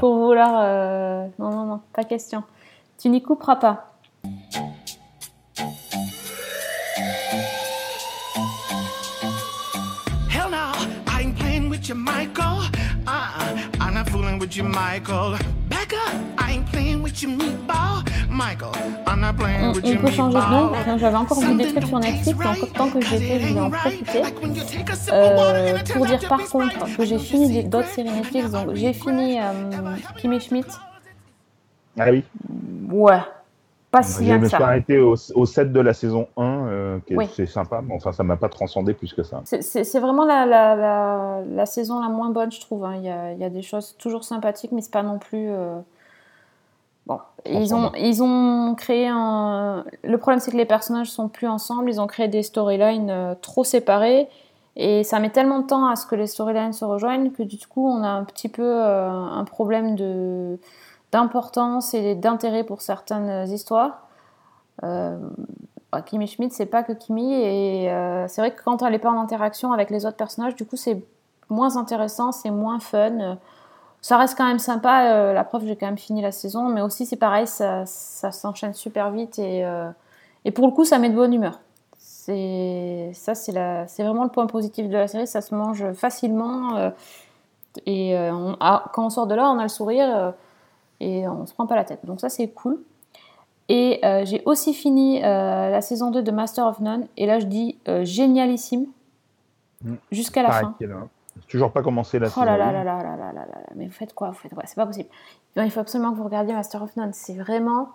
[0.00, 0.50] pour vouloir...
[0.62, 2.42] euh, Non, non, non, pas question.
[2.98, 3.92] Tu n'y couperas pas.
[14.38, 15.36] With you, Michael.
[15.68, 18.04] Back up, I ain't playing with you, meatball.
[18.30, 18.72] Michael,
[19.06, 20.98] I'm not playing On, with on you, peut changer de nom.
[20.98, 24.22] J'avais encore vu des trucs sur Netflix, donc tant que j'étais, je voulais en profiter.
[25.12, 29.96] Euh, pour dire par contre que j'ai fini d'autres séries Netflix, donc j'ai fini euh,
[30.18, 30.68] Kimmy Schmidt.
[31.98, 32.22] Ah oui.
[32.90, 33.18] Ouais.
[33.90, 36.42] Pas si Je bien me que suis arrêté au, au 7 de la saison 1,
[36.44, 37.28] euh, qui est- Oui.
[37.34, 39.40] c'est sympa, mais enfin, ça m'a pas transcendé plus que ça.
[39.44, 42.84] C'est- vraiment la, la, la, la saison la moins bonne, je trouve.
[42.84, 42.94] hein.
[42.96, 45.48] Il y, a, il y a des choses toujours sympathiques, mais c'est pas non plus.
[45.50, 45.78] euh,
[47.06, 49.84] Bon, ils ont, ils ont créé un.
[50.04, 51.88] Le problème, c'est que les personnages sont plus ensemble.
[51.88, 54.28] Ils ont créé des storylines euh, trop séparées.
[54.76, 57.56] Et ça met tellement de temps à ce que les storylines se rejoignent que du
[57.66, 60.58] coup, on a un petit peu euh, un problème de
[61.12, 64.08] d'importance et d'intérêt pour certaines histoires.
[64.84, 65.16] Euh,
[65.90, 68.98] bah, Kimi Schmidt, c'est pas que Kimi, et euh, c'est vrai que quand elle n'est
[68.98, 71.02] pas en interaction avec les autres personnages, du coup, c'est
[71.48, 73.38] moins intéressant, c'est moins fun.
[74.00, 76.82] Ça reste quand même sympa, euh, la preuve, j'ai quand même fini la saison, mais
[76.82, 79.64] aussi, c'est pareil, ça, ça s'enchaîne super vite, et,
[80.44, 81.58] et pour le coup, ça met de bonne humeur.
[81.96, 86.92] C'est ça, c'est vraiment le point positif de la série, ça se mange facilement,
[87.86, 88.16] et
[88.60, 90.34] ah, quand on sort de là, on a le sourire,
[91.00, 92.00] et on se prend pas la tête.
[92.04, 92.78] Donc ça, c'est cool.
[93.68, 97.06] Et euh, j'ai aussi fini euh, la saison 2 de Master of None.
[97.16, 98.86] Et là, je dis euh, génialissime.
[99.84, 99.94] Mm.
[100.10, 101.08] Jusqu'à la Pareil fin.
[101.48, 102.44] toujours pas commencé la Oh saison.
[102.44, 103.58] là là là là là là là là.
[103.76, 104.30] Mais vous faites quoi?
[104.30, 104.64] Vous faites quoi?
[104.66, 105.08] C'est pas possible.
[105.56, 107.12] Non, il faut absolument que vous regardiez Master of None.
[107.12, 107.90] C'est vraiment.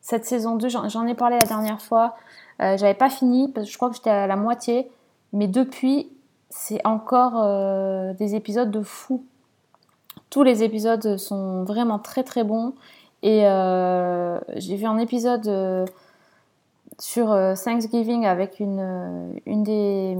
[0.00, 2.14] Cette saison 2, j'en ai parlé la dernière fois.
[2.60, 4.90] J'avais pas fini parce que je crois que j'étais à la moitié.
[5.32, 6.08] Mais depuis,
[6.50, 7.34] c'est encore
[8.14, 9.24] des épisodes de fou.
[10.30, 12.74] Tous les épisodes sont vraiment très très bons.
[13.22, 15.84] Et euh, j'ai vu un épisode euh,
[16.98, 20.16] sur euh, Thanksgiving avec une, des.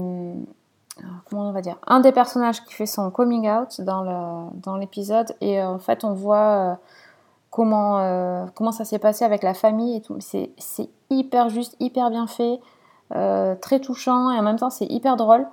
[1.87, 5.33] Un des personnages qui fait son coming out dans l'épisode.
[5.39, 6.77] et en fait, on voit
[7.51, 10.17] comment, ça s'est passé avec la famille et tout.
[10.19, 10.51] C'est
[11.09, 12.59] hyper juste, hyper bien fait,
[13.61, 15.47] très touchant et en même temps, c'est hyper drôle.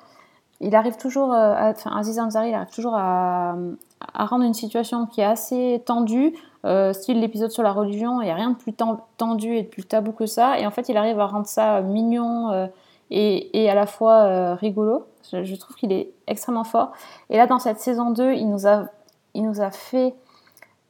[0.60, 3.54] Il arrive toujours, à- enfin Aziz Ansari, il arrive toujours à,
[4.00, 6.34] à rendre une situation qui est assez tendue,
[6.64, 9.62] euh, style l'épisode sur la religion, il n'y a rien de plus ten- tendu et
[9.62, 12.66] de plus tabou que ça, et en fait il arrive à rendre ça mignon euh,
[13.10, 15.06] et, à la fois euh, rigolo.
[15.32, 16.92] Je, trouve qu'il est extrêmement fort.
[17.30, 18.86] Et là dans cette saison 2, il nous a,
[19.34, 20.14] il nous a fait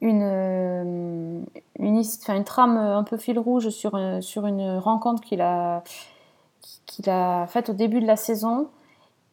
[0.01, 1.41] une, euh,
[1.79, 5.83] une, trame un peu fil rouge sur, sur une rencontre qu'il a,
[6.85, 8.67] qu'il a faite au début de la saison.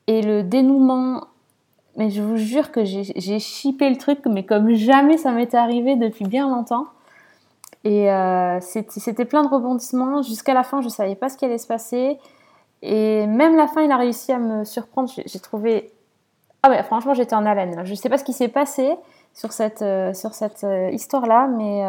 [0.07, 1.25] Et le dénouement,
[1.97, 5.97] mais je vous jure que j'ai chippé le truc, mais comme jamais ça m'était arrivé
[5.97, 6.87] depuis bien longtemps.
[7.85, 10.23] Et euh, c'était plein de rebondissements.
[10.23, 12.19] Jusqu'à la fin, je ne savais pas ce qui allait se passer.
[12.83, 15.11] Et même la fin, il a réussi à me surprendre.
[15.25, 15.93] J'ai trouvé.
[16.63, 17.85] Ah ouais, franchement, j'étais en haleine.
[17.85, 18.95] Je ne sais pas ce qui s'est passé
[19.35, 21.85] sur cette, euh, cette euh, histoire-là, mais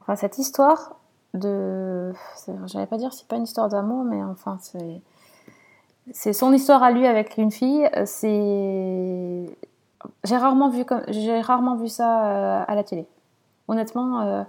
[0.00, 0.96] enfin, cette histoire
[1.34, 2.12] de.
[2.66, 5.00] J'allais pas dire c'est pas une histoire d'amour, mais enfin, c'est.
[6.12, 7.88] C'est son histoire à lui avec une fille.
[7.96, 9.46] euh, C'est.
[10.24, 13.06] J'ai rarement vu comme j'ai rarement vu ça euh, à la télé.
[13.68, 14.42] Honnêtement, euh,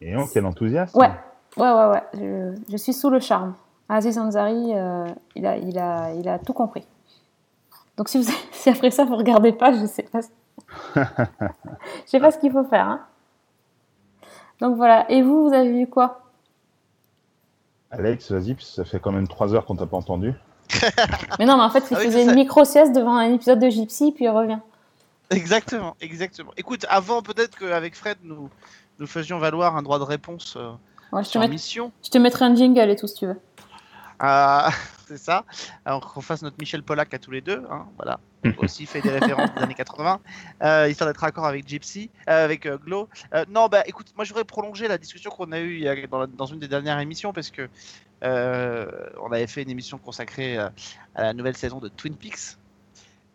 [0.00, 1.10] Et oh, quel enthousiasme ouais,
[1.56, 2.02] ouais, ouais, ouais.
[2.14, 3.54] Je, je suis sous le charme.
[3.88, 6.86] Aziz Ansari, euh, il a, il a, il a tout compris.
[7.96, 10.20] Donc si, vous, si après ça vous regardez pas, je sais pas,
[10.94, 12.86] je sais pas ce qu'il faut faire.
[12.86, 13.00] hein.
[14.60, 15.10] Donc voilà.
[15.10, 16.20] Et vous, vous avez vu quoi?
[17.90, 20.34] Alex, vas-y, ça fait quand même 3 heures qu'on t'a pas entendu.
[21.38, 22.34] Mais non, mais en fait, il Ah faisait une sais.
[22.34, 24.58] micro sieste devant un épisode de Gypsy, puis il revient.
[25.30, 26.52] Exactement, exactement.
[26.56, 28.50] Écoute, avant peut-être qu'avec Fred, nous,
[28.98, 30.72] nous faisions valoir un droit de réponse euh,
[31.12, 31.92] Ouais, je, te sur mission.
[32.04, 33.40] je te mettrai un jingle et tout si tu veux.
[34.18, 34.70] Ah,
[35.08, 35.44] c'est ça.
[35.84, 37.62] Alors qu'on fasse notre Michel Pollack à tous les deux.
[37.70, 38.20] Hein, voilà.
[38.58, 40.20] Aussi fait des références des années 80.
[40.62, 43.08] Euh, histoire d'être raccord avec Gypsy, euh, avec euh, Glow.
[43.34, 46.26] Euh, non, bah écoute, moi je voudrais prolonger la discussion qu'on a eue dans, la-
[46.26, 47.68] dans une des dernières émissions parce que
[48.24, 48.86] euh,
[49.22, 50.68] on avait fait une émission consacrée euh,
[51.14, 52.56] à la nouvelle saison de Twin Peaks.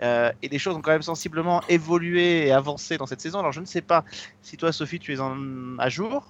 [0.01, 3.39] Euh, et les choses ont quand même sensiblement évolué et avancé dans cette saison.
[3.39, 4.03] Alors je ne sais pas
[4.41, 5.38] si toi, Sophie, tu es en,
[5.80, 6.26] à jour.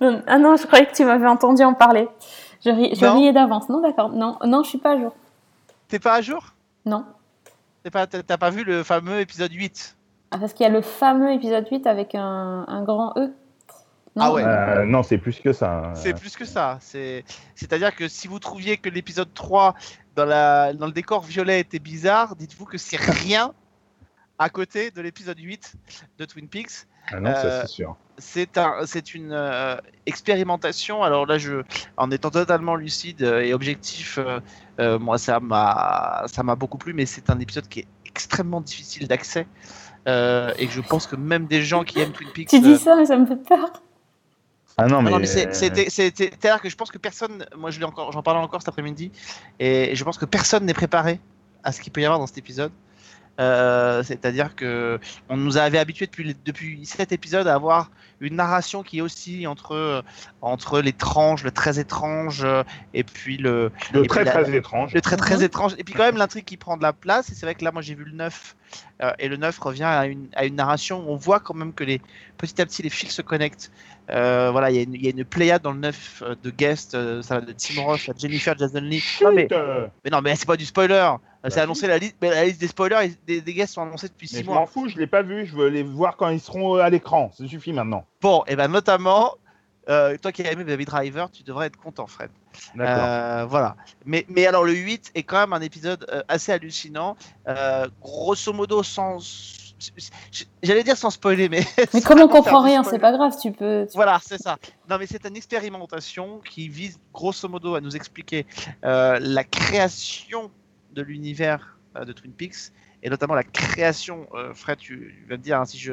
[0.00, 2.08] Ah non, je croyais que tu m'avais entendu en parler.
[2.64, 3.68] Je, ri- je riais d'avance.
[3.68, 4.10] Non, d'accord.
[4.10, 5.14] Non, non, je suis pas à jour.
[5.88, 6.54] T'es pas à jour?
[6.84, 7.04] Non.
[7.90, 9.96] Pas- T'as pas vu le fameux épisode 8
[10.30, 13.32] Ah, parce qu'il y a le fameux épisode 8 avec un, un grand E.
[14.16, 14.42] Non, Ah ouais.
[14.44, 15.92] Euh, non, c'est plus que ça.
[15.94, 16.78] C'est plus que ça.
[16.80, 17.24] C'est,
[17.54, 19.74] c'est-à-dire que si vous trouviez que l'épisode 3
[20.14, 23.52] dans, la, dans le décor violet était bizarre, dites-vous que c'est rien
[24.38, 25.74] à côté de l'épisode 8
[26.18, 26.86] de Twin Peaks.
[27.12, 27.96] Ah non, ça Euh, c'est sûr.
[28.18, 29.76] C'est un, c'est une euh,
[30.06, 31.02] expérimentation.
[31.02, 31.62] Alors là, je,
[31.98, 34.40] en étant totalement lucide et objectif, euh,
[34.80, 38.60] euh, moi ça m'a, ça m'a beaucoup plu, mais c'est un épisode qui est extrêmement
[38.62, 39.46] difficile d'accès.
[40.08, 42.48] euh, et que je pense que même des gens qui aiment Twin Peaks.
[42.48, 43.82] Tu euh, dis ça, mais ça me fait peur.
[44.78, 47.44] Ah non, ah mais, non, mais c'est- c'était, c'était, c'est-à-dire que je pense que personne,
[47.56, 49.10] moi je l'ai encore, j'en parlais encore cet après-midi,
[49.58, 51.18] et je pense que personne n'est préparé
[51.64, 52.70] à ce qu'il peut y avoir dans cet épisode.
[53.40, 58.82] Euh, C'est-à-dire que on nous avait habitués depuis, depuis cet épisode à avoir une narration
[58.82, 60.02] qui est aussi entre,
[60.40, 62.62] entre l'étrange, le très étrange, euh,
[62.94, 63.70] et puis le.
[63.92, 64.94] Le et très puis la- très étrange.
[64.94, 65.42] Le très très Mhm.
[65.42, 65.74] étrange.
[65.78, 67.28] Et puis quand même l'intrigue qui prend de la place.
[67.30, 68.56] Et c'est vrai que là, moi j'ai vu le 9.
[69.02, 71.72] Euh, et le 9 revient à une, à une narration où on voit quand même
[71.72, 72.00] que les,
[72.38, 73.70] petit à petit les fils se connectent.
[74.08, 76.34] Euh, voilà, il y, a une- il y a une pléiade dans le 9 euh,
[76.42, 76.94] de guests.
[76.94, 79.02] euh, ça va de Tim Roth à Jennifer Jason Lee.
[79.22, 79.48] Non, mais,
[80.04, 80.94] mais non, mais c'est pas du spoiler.
[81.44, 84.08] Euh, C'est annoncé la liste, mais la liste des spoilers, des, des guests sont annoncés
[84.08, 84.60] depuis mais 6 je mois.
[84.60, 85.44] m'en fous, je l'ai pas vu.
[85.46, 87.30] Je veux les voir quand ils seront à l'écran.
[87.36, 88.04] Ça suffit maintenant.
[88.20, 89.34] Bon, et ben notamment,
[89.88, 92.30] euh, toi qui as aimé Baby Driver, tu devrais être content, Fred.
[92.74, 93.04] D'accord.
[93.04, 93.76] Euh, voilà.
[94.04, 97.16] Mais, mais alors le 8 est quand même un épisode euh, assez hallucinant.
[97.48, 99.18] Euh, grosso modo, sans.
[100.62, 101.62] J'allais dire sans spoiler, mais.
[101.92, 103.86] Mais comme on comprend rien, c'est pas grave, tu peux.
[103.88, 104.56] tu- Voilà, c'est ça.
[104.88, 108.46] Non, mais c'est une expérimentation qui vise grosso modo à nous expliquer
[108.84, 110.50] euh, la création
[110.92, 112.72] de l'univers euh, de Twin Peaks
[113.02, 115.92] et notamment la création, euh, Fred, tu, tu vas me dire hein, si je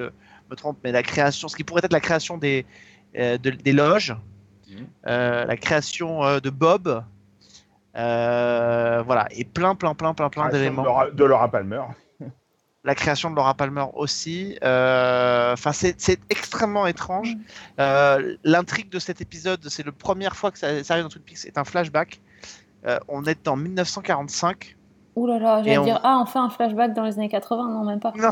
[0.50, 2.68] me trompe, mais la création, ce qui pourrait être la création des, euh,
[3.16, 4.16] de- des loges,
[4.70, 4.88] Mhm.
[5.08, 7.04] euh, la création euh, de Bob,
[7.96, 11.82] euh, voilà, et plein, plein, plein, plein, plein d'éléments de Laura- de Laura Palmer.
[12.84, 14.58] la création de Laura Palmer aussi.
[14.64, 17.36] Euh, Enfin, c'est c'est extrêmement étrange.
[17.80, 21.24] Euh, L'intrigue de cet épisode, c'est la première fois que ça, ça arrive dans Twin
[21.24, 22.20] Peaks, c'est un flashback.
[22.88, 24.76] Euh, on est en 1945
[25.16, 27.30] Ouh là là, Et j'allais on- dire, ah, on fait un flashback dans les années
[27.30, 28.12] 80, non, même pas.
[28.18, 28.32] Non.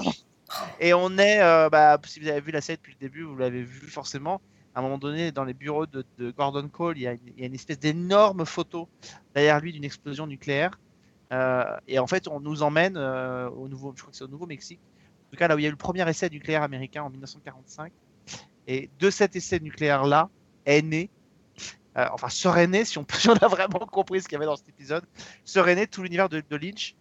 [0.80, 3.38] et on est, euh, bah, si vous avez vu la série depuis le début, vous
[3.38, 4.42] l'avez vu forcément.
[4.74, 7.80] À un moment donné, dans les bureaux de, Gordon Cole, il y, a, une espèce
[7.80, 8.88] d'énorme photo
[9.36, 10.80] derrière lui d'une explosion nucléaire.
[11.34, 14.30] Euh, et en fait, on nous emmène euh, au nouveau, je crois que c'est au
[14.30, 14.80] Nouveau-Mexique,
[15.28, 17.10] en tout cas là où il y a eu le premier essai nucléaire américain en
[17.10, 17.92] 1945.
[18.68, 20.30] Et de cet essai nucléaire-là
[20.66, 21.10] est né,
[21.98, 23.06] euh, enfin serait né, si on,
[23.42, 25.04] a vraiment compris ce qu'il y avait dans cet épisode,
[25.44, 26.96] serait né tout l'univers de, Lynch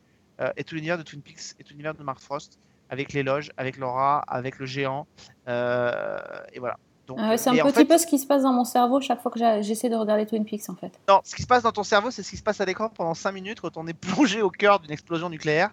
[0.57, 2.59] et tout l'univers de Twin Peaks et tout l'univers de Mark Frost,
[2.89, 5.07] avec les loges, avec Laura, avec le géant.
[5.47, 6.79] et voilà.
[7.19, 9.01] Ah ouais, c'est un en petit fait, peu ce qui se passe dans mon cerveau
[9.01, 10.93] chaque fois que j'essaie de regarder Twin Peaks, en fait.
[11.09, 12.89] Non, ce qui se passe dans ton cerveau, c'est ce qui se passe à l'écran
[12.89, 15.71] pendant 5 minutes quand on est plongé au cœur d'une explosion nucléaire.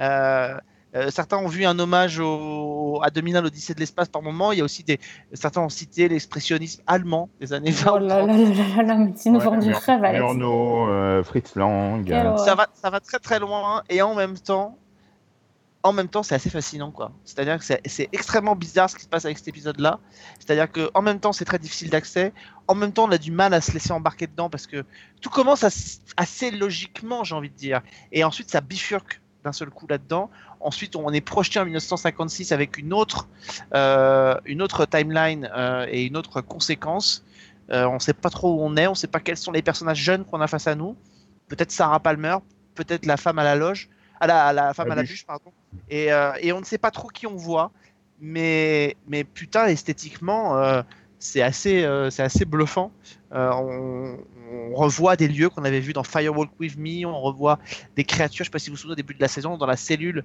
[0.00, 0.54] Euh,
[0.96, 4.52] euh, certains ont vu un hommage au, à 2001, l'Odyssée de l'espace par moment.
[4.52, 5.00] Il y a aussi des.
[5.32, 7.92] Certains ont cité l'expressionnisme allemand des années 20.
[7.92, 10.22] Oh là là là là mais tu nous vends du rêve, Alex.
[10.22, 12.10] Murnau, euh, Fritz Lang.
[12.10, 14.78] Euh, ça va, ça va très très loin et en même temps,
[15.84, 17.12] en même temps, c'est assez fascinant quoi.
[17.24, 20.00] C'est-à-dire que c'est- extrêmement bizarre ce qui se passe avec cet épisode-là.
[20.40, 22.32] C'est-à-dire que en même temps, c'est très difficile d'accès.
[22.66, 24.84] En même temps, on a du mal à se laisser embarquer dedans parce que
[25.20, 27.82] tout commence as- assez logiquement, j'ai envie de dire.
[28.12, 30.30] Et ensuite, ça bifurque d'un seul coup là-dedans.
[30.60, 33.28] Ensuite, on est projeté en 1956 avec une autre,
[33.74, 37.22] euh, une autre timeline euh, et une autre conséquence.
[37.70, 39.52] Euh, on ne sait pas trop où on est, on ne sait pas quels sont
[39.52, 40.96] les personnages jeunes qu'on a face à nous.
[41.48, 42.36] Peut-être Sarah Palmer,
[42.74, 45.26] peut-être la femme à la loge, à la, à la femme La à la bûche,
[45.26, 45.52] pardon.
[45.88, 47.70] Et, euh, et on ne sait pas trop qui on voit,
[48.20, 48.96] mais,
[49.34, 50.82] putain, esthétiquement, euh,
[51.18, 52.90] c'est assez, euh, assez bluffant.
[53.32, 54.16] On,
[54.74, 57.58] revoit des lieux qu'on avait vus dans Firewalk With Me, on revoit
[57.96, 59.66] des créatures, je sais pas si vous vous souvenez au début de la saison, dans
[59.66, 60.24] la cellule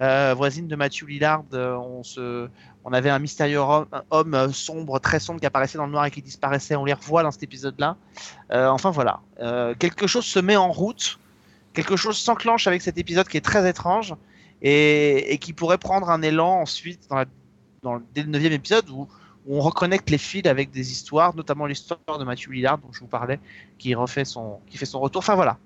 [0.00, 5.78] voisine de Matthew Lillard, on, avait un mystérieux homme, homme, sombre, très sombre qui apparaissait
[5.78, 7.96] dans le noir et qui disparaissait, on les revoit dans cet épisode-là.
[8.50, 9.20] Enfin voilà,
[9.78, 11.18] quelque chose se met en route,
[11.72, 14.14] quelque chose s'enclenche avec cet épisode qui est très étrange
[14.62, 17.08] et, qui pourrait prendre un élan ensuite
[17.82, 19.08] dans dès le neuvième épisode où,
[19.48, 23.06] on reconnecte les fils avec des histoires, notamment l'histoire de Matthew Lillard dont je vous
[23.06, 23.40] parlais,
[23.78, 25.20] qui refait son, qui fait son retour.
[25.20, 25.58] Enfin voilà,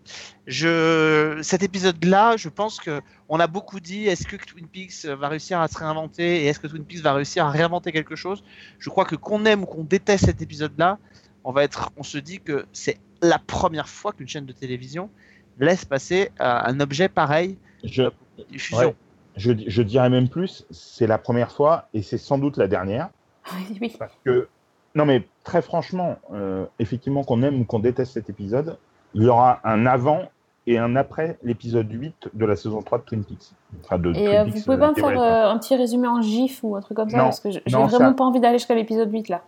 [0.47, 5.29] je, cet épisode-là, je pense que on a beaucoup dit est-ce que Twin Peaks va
[5.29, 8.45] réussir à se réinventer et est-ce que Twin Peaks va réussir à réinventer quelque chose?
[8.79, 10.99] Je crois que qu'on aime ou qu'on déteste cet épisode-là,
[11.43, 15.11] on va être, on se dit que c'est la première fois qu'une chaîne de télévision
[15.59, 17.59] laisse passer euh, un objet pareil.
[17.83, 18.05] Je,
[18.51, 18.79] diffusion.
[18.89, 18.95] ouais,
[19.37, 23.09] je, je dirais même plus, c'est la première fois et c'est sans doute la dernière.
[23.53, 23.97] Oui, oui.
[23.99, 24.49] Parce que,
[24.95, 28.79] non mais très franchement, euh, effectivement qu'on aime ou qu'on déteste cet épisode,
[29.15, 30.23] il y aura un avant
[30.67, 33.53] et un après l'épisode 8 de la saison 3 de Twin Peaks.
[33.85, 35.31] Enfin, de Et Twin euh, Peaks, vous pouvez pas euh, me faire dévoilé.
[35.31, 37.59] euh, un petit résumé en gif ou un truc comme ça Non, Parce que je-
[37.67, 39.43] j'ai vraiment ça- pas envie d'aller jusqu'à l'épisode 8 là.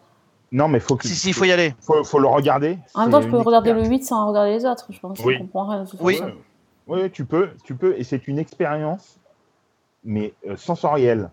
[0.53, 1.75] Non mais faut que, Si, si, il faut y aller.
[1.81, 2.79] faut, faut le regarder.
[2.95, 4.87] En même temps, je peux regarder le 8 sans regarder les autres.
[4.91, 5.39] Je pense Oui.
[5.39, 6.17] qu'on comprend rien de toute Oui.
[6.19, 6.33] façon.
[6.87, 9.19] Oui, tu peux, tu peux, et c'est une expérience,
[10.05, 11.31] mais euh, sensorielle.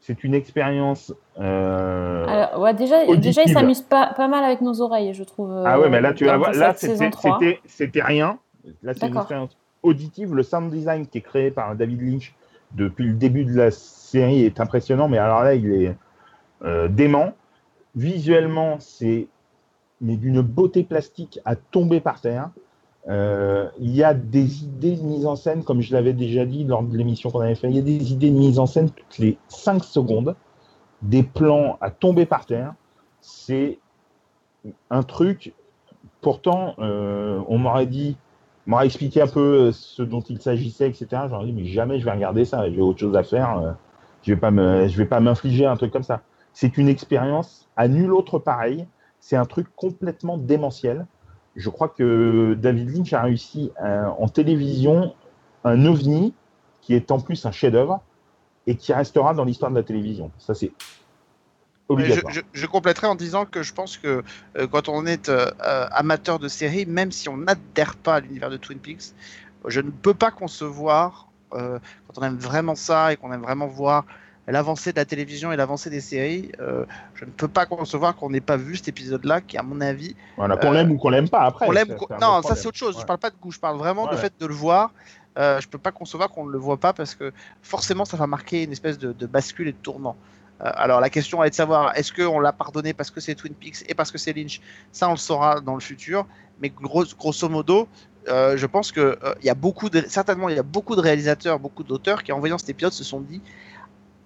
[0.00, 1.12] C'est une expérience.
[1.40, 3.20] euh, Alors, ouais, déjà, auditive.
[3.20, 5.50] déjà, il s'amuse pas, pas mal avec nos oreilles, je trouve.
[5.64, 7.38] ah ouais, mais là, tu vas dans voir, là, c'était 3.
[7.40, 8.38] c'était- c'était rien.
[8.82, 10.34] Là, c'est une expérience auditive.
[10.34, 12.34] Le sound design qui est créé par David Lynch
[12.72, 15.96] depuis le début de la série est impressionnant, mais alors là, il est
[16.62, 17.32] euh, dément.
[17.94, 19.28] Visuellement, c'est
[20.00, 22.50] mais d'une beauté plastique à tomber par terre.
[23.08, 26.64] Euh, il y a des idées de mise en scène, comme je l'avais déjà dit
[26.64, 28.90] lors de l'émission qu'on avait fait, il y a des idées de mise en scène
[28.90, 30.34] toutes les 5 secondes,
[31.02, 32.74] des plans à tomber par terre.
[33.20, 33.78] C'est
[34.88, 35.52] un truc,
[36.22, 38.16] pourtant, euh, on m'aurait dit,
[38.66, 41.06] m'aurait expliqué un peu ce dont il s'agissait, etc.
[41.28, 43.72] J'aurais dit, mais jamais je vais regarder ça, j'ai autre chose à faire, euh,
[44.22, 46.22] je vais vais pas m'infliger un truc comme ça.
[46.54, 48.86] C'est une expérience à nul autre pareil,
[49.20, 51.06] c'est un truc complètement démentiel
[51.56, 55.14] je crois que David Lynch a réussi euh, en télévision
[55.64, 56.34] un ovni
[56.80, 58.02] qui est en plus un chef-d'œuvre
[58.66, 60.30] et qui restera dans l'histoire de la télévision.
[60.38, 60.72] Ça, c'est
[61.88, 62.32] obligatoire.
[62.32, 64.22] Je, je, je, compléterai en disant que je pense que
[64.56, 68.50] euh, quand on est euh, amateur de série, même si on n'adhère pas à l'univers
[68.50, 69.14] de Twin Peaks,
[69.66, 74.04] je ne peux pas concevoir, quand on aime vraiment ça et qu'on aime vraiment voir
[74.52, 76.84] l'avancée de la télévision et l'avancée des séries, euh,
[77.14, 80.14] je ne peux pas concevoir qu'on n'ait pas vu cet épisode-là, qui, à mon avis.
[80.36, 81.70] Voilà, qu'on euh, l'aime ou qu'on l'aime pas après.
[81.72, 82.94] L'aime non, ça c'est autre chose.
[82.96, 83.02] Ouais.
[83.02, 84.92] Je parle pas de goût, je parle vraiment du fait de le voir.
[85.36, 87.32] Euh, je peux pas concevoir qu'on ne le voit pas parce que
[87.62, 90.16] forcément ça va marquer une espèce de, de bascule et de tournant.
[90.62, 93.52] Euh, alors la question est de savoir est-ce qu'on l'a pardonné parce que c'est Twin
[93.52, 94.60] Peaks et parce que c'est Lynch?
[94.92, 96.26] Ça on le saura dans le futur.
[96.60, 97.88] Mais gros, grosso modo,
[98.28, 101.00] euh, je pense que il y a beaucoup de, certainement il y a beaucoup de
[101.00, 103.40] réalisateurs, beaucoup d'auteurs qui en voyant cet épisode se sont dit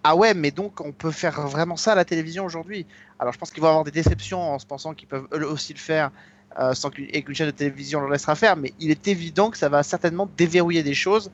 [0.05, 2.86] ah ouais, mais donc on peut faire vraiment ça à la télévision aujourd'hui.
[3.18, 5.72] Alors je pense qu'ils vont avoir des déceptions en se pensant qu'ils peuvent eux aussi
[5.72, 6.11] le faire
[6.59, 9.68] euh, sans qu'une chaîne de télévision le laissera faire, mais il est évident que ça
[9.68, 11.30] va certainement déverrouiller des choses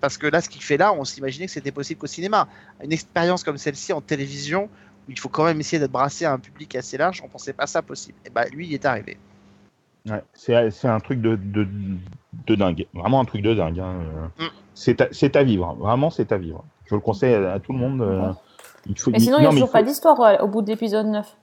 [0.00, 2.46] parce que là, ce qu'il fait là, on s'imaginait que c'était possible qu'au cinéma.
[2.82, 4.68] Une expérience comme celle-ci en télévision,
[5.08, 7.66] où il faut quand même essayer de brasser un public assez large, on pensait pas
[7.66, 8.18] ça possible.
[8.26, 9.16] Et bah lui, il est arrivé.
[10.06, 11.66] Ouais, c'est un truc de, de,
[12.46, 13.80] de, dingue, vraiment un truc de dingue.
[13.80, 14.30] Hein.
[14.38, 14.44] Mm.
[14.74, 16.62] C'est à, à vivre, vraiment c'est à vivre.
[16.86, 18.02] Je le conseille à, à tout le monde.
[18.02, 18.30] Euh,
[18.86, 19.72] il faut, mais sinon, il n'y a toujours faut...
[19.72, 21.36] pas d'histoire euh, au bout de l'épisode 9.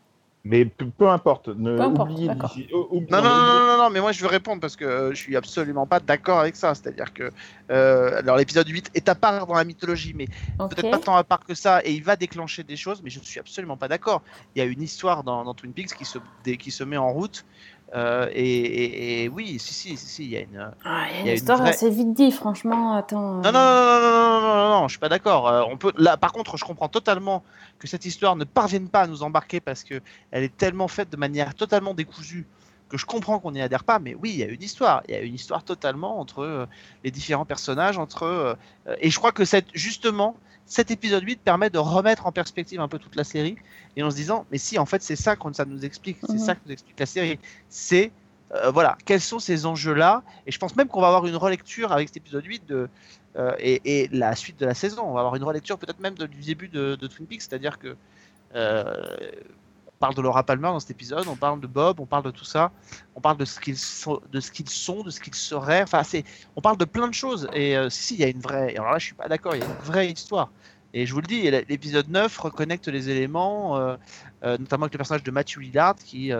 [0.43, 2.31] Mais peu, peu importe, ne peu importe, oubliez,
[2.73, 5.09] oh, oubliez, non, non, non, non, non, mais moi je veux répondre parce que euh,
[5.13, 6.73] je suis absolument pas d'accord avec ça.
[6.73, 7.29] C'est-à-dire que
[7.69, 10.25] euh, alors l'épisode 8 est à part dans la mythologie, mais
[10.57, 10.75] okay.
[10.75, 13.19] peut-être pas tant à part que ça, et il va déclencher des choses, mais je
[13.19, 14.23] ne suis absolument pas d'accord.
[14.55, 16.97] Il y a une histoire dans, dans Twin Peaks qui se, des, qui se met
[16.97, 17.45] en route.
[17.93, 20.71] Euh, et, et, et, oui, si, si, si, il y a une.
[20.85, 21.73] Ah, il y a une, y a histoire une vraie...
[21.73, 22.95] assez vite dit, franchement.
[22.95, 23.41] Attends.
[23.41, 25.49] Non, non, non, non, non, non, non, non, je suis pas d'accord.
[25.49, 25.91] Euh, on peut.
[25.97, 27.43] Là, par contre, je comprends totalement
[27.79, 31.09] que cette histoire ne parvienne pas à nous embarquer parce que elle est tellement faite
[31.09, 32.47] de manière totalement décousue
[32.87, 33.99] que je comprends qu'on n'y adhère pas.
[33.99, 35.03] Mais oui, il y a une histoire.
[35.07, 36.65] Il y a une histoire totalement entre euh,
[37.03, 38.23] les différents personnages, entre.
[38.23, 38.55] Euh,
[38.99, 40.37] et je crois que cette, justement,
[40.71, 43.57] cet épisode 8 permet de remettre en perspective un peu toute la série
[43.97, 46.35] et en se disant mais si en fait c'est ça que ça nous explique c'est
[46.35, 46.39] mmh.
[46.39, 48.13] ça que nous explique la série c'est
[48.53, 51.35] euh, voilà quels sont ces enjeux là et je pense même qu'on va avoir une
[51.35, 52.87] relecture avec cet épisode 8 de
[53.35, 56.15] euh, et, et, la suite de la saison on va avoir une relecture peut-être même
[56.15, 57.97] de, du début de, de, Twin Peaks c'est à dire que
[58.55, 58.93] euh,
[60.01, 62.43] parle de Laura Palmer dans cet épisode on parle de Bob on parle de tout
[62.43, 62.71] ça
[63.15, 66.01] on parle de ce qu'ils sont de ce qu'ils sont de ce qu'ils seraient enfin
[66.01, 66.23] c'est
[66.55, 68.75] on parle de plein de choses et euh, si, si il y a une vraie
[68.75, 70.49] alors là je suis pas d'accord il y a une vraie histoire
[70.93, 73.95] et je vous le dis, l'épisode 9 reconnecte les éléments, euh,
[74.43, 76.33] euh, notamment avec le personnage de Matthew Lillard qui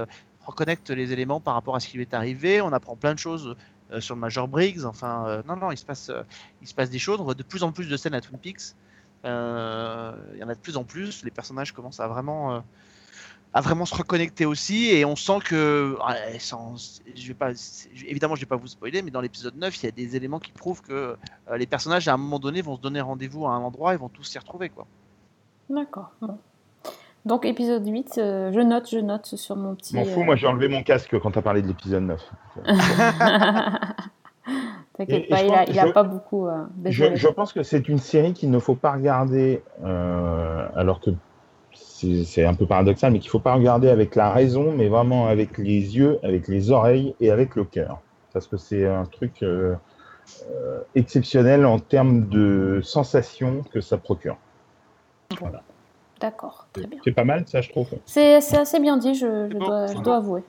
[0.45, 2.59] reconnecte les éléments par rapport à ce qui lui est arrivé.
[2.59, 3.55] On apprend plein de choses
[3.99, 4.83] sur le Major Briggs.
[4.83, 6.11] Enfin, non, non, il se, passe,
[6.61, 7.21] il se passe des choses.
[7.21, 8.75] On voit de plus en plus de scènes à Twin Peaks.
[9.23, 11.23] il y en a de plus en plus.
[11.23, 12.61] Les personnages commencent à vraiment
[13.53, 15.97] à vraiment se reconnecter aussi et on sent que
[16.39, 17.51] sans, je vais pas
[18.07, 20.39] évidemment je vais pas vous spoiler mais dans l'épisode 9 il y a des éléments
[20.39, 21.17] qui prouvent que
[21.49, 23.97] euh, les personnages à un moment donné vont se donner rendez-vous à un endroit et
[23.97, 24.87] vont tous s'y retrouver quoi.
[25.69, 26.11] D'accord.
[26.21, 26.37] Bon.
[27.25, 30.25] Donc épisode 8, euh, je note, je note sur mon petit M'en fous, euh...
[30.25, 32.31] moi j'ai enlevé mon casque quand tu as parlé de l'épisode 9.
[34.97, 36.47] T'inquiète pas, il a, il a je, pas beaucoup.
[36.47, 40.99] Euh, je, je, pense que c'est une série qu'il ne faut pas regarder euh, alors
[40.99, 41.11] que
[42.25, 45.27] c'est un peu paradoxal, mais qu'il ne faut pas regarder avec la raison, mais vraiment
[45.27, 47.99] avec les yeux, avec les oreilles et avec le cœur.
[48.33, 49.75] Parce que c'est un truc euh,
[50.49, 54.37] euh, exceptionnel en termes de sensations que ça procure.
[55.39, 55.61] Voilà.
[56.19, 56.99] D'accord, très bien.
[57.03, 57.87] C'est pas mal, ça, je trouve.
[58.05, 60.43] C'est assez bien dit, je, je, dois, je dois avouer.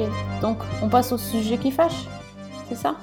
[0.00, 2.06] Ok, donc on passe au sujet qui fâche,
[2.68, 2.96] c'est ça?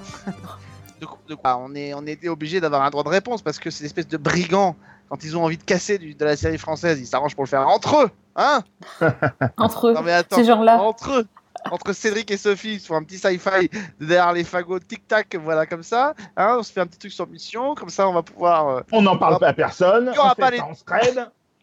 [1.00, 1.58] De, de quoi?
[1.58, 4.08] On est, on était obligé d'avoir un droit de réponse parce que c'est une espèce
[4.08, 4.76] de brigands,
[5.10, 7.50] quand ils ont envie de casser du, de la série française, ils s'arrangent pour le
[7.50, 8.64] faire entre eux, hein?
[9.58, 9.96] Entre eux,
[10.32, 10.82] ces gens-là.
[10.82, 11.28] Entre eux
[11.72, 13.70] entre Cédric et Sophie, ils font un petit sci-fi
[14.00, 16.14] derrière les fagots, tic-tac, voilà, comme ça.
[16.38, 18.68] Hein, on se fait un petit truc sur mission, comme ça on va pouvoir.
[18.70, 19.40] Euh, on n'en parle on va...
[19.40, 20.06] pas à personne.
[20.06, 20.62] Il n'y aura, pas les...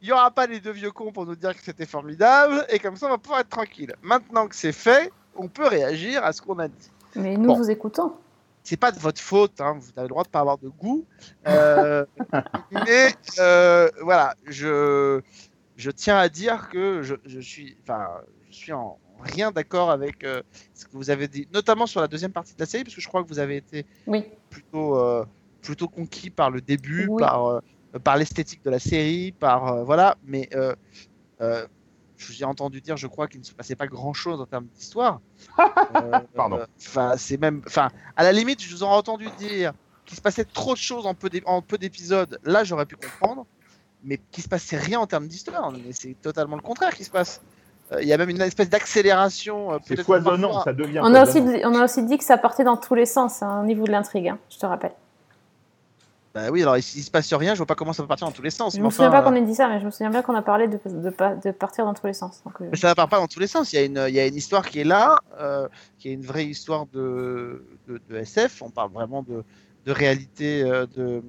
[0.02, 2.78] Il y aura pas les deux vieux cons pour nous dire que c'était formidable, et
[2.78, 3.94] comme ça on va pouvoir être tranquille.
[4.02, 6.90] Maintenant que c'est fait, on peut réagir à ce qu'on a dit.
[7.16, 7.56] Mais nous bon.
[7.56, 8.12] vous écoutons.
[8.62, 11.04] c'est pas de votre faute, hein, vous avez le droit de pas avoir de goût.
[11.46, 12.04] Euh,
[12.72, 13.08] mais
[13.38, 15.20] euh, voilà, je,
[15.76, 18.06] je tiens à dire que je, je suis, enfin,
[18.50, 20.42] je suis en rien d'accord avec euh,
[20.74, 23.00] ce que vous avez dit, notamment sur la deuxième partie de la série, parce que
[23.00, 24.24] je crois que vous avez été Oui.
[24.50, 24.98] plutôt,
[25.62, 27.20] plutôt conquis par le début, Oui.
[27.22, 27.60] par,
[28.02, 30.16] par l'esthétique de la série, par voilà.
[30.26, 30.48] Mais
[32.24, 34.40] euh, euh, je vous ai entendu dire, je crois qu'il ne se passait pas grand-chose
[34.40, 35.20] en termes d'histoire.
[35.96, 36.56] Euh, Pardon.
[36.56, 39.72] euh, Enfin, c'est même, enfin, à la limite, je vous aurais entendu dire
[40.04, 42.38] qu'il se passait trop de choses en peu d'épisodes.
[42.44, 43.46] Là, j'aurais pu comprendre,
[44.02, 45.70] mais qu'il se passait rien en termes d'histoire.
[45.72, 47.40] Mais c'est totalement le contraire qui se passe.
[47.92, 49.72] Euh, Il y a même une espèce d'accélération.
[49.72, 51.00] euh, C'est foisonnant, ça devient.
[51.02, 53.60] On a, aussi, on a aussi dit que ça partait dans tous les sens hein,
[53.62, 54.92] au niveau de l'intrigue, hein, je te rappelle.
[56.34, 58.32] Bah oui, alors s'il se passe rien, je vois pas comment ça peut partir dans
[58.32, 58.74] tous les sens.
[58.74, 60.42] Je me souviens pas qu'on ait dit ça, mais je me souviens bien qu'on a
[60.42, 61.10] parlé de, de,
[61.44, 62.42] de partir dans tous les sens.
[62.44, 63.72] Donc, euh, Mais ça ne part pas dans tous les sens.
[63.72, 66.12] Il y a une, il y a une histoire qui est là, euh, qui est
[66.12, 68.62] une vraie histoire de, de, de SF.
[68.62, 69.44] On parle vraiment de,
[69.86, 71.22] de réalité, euh, de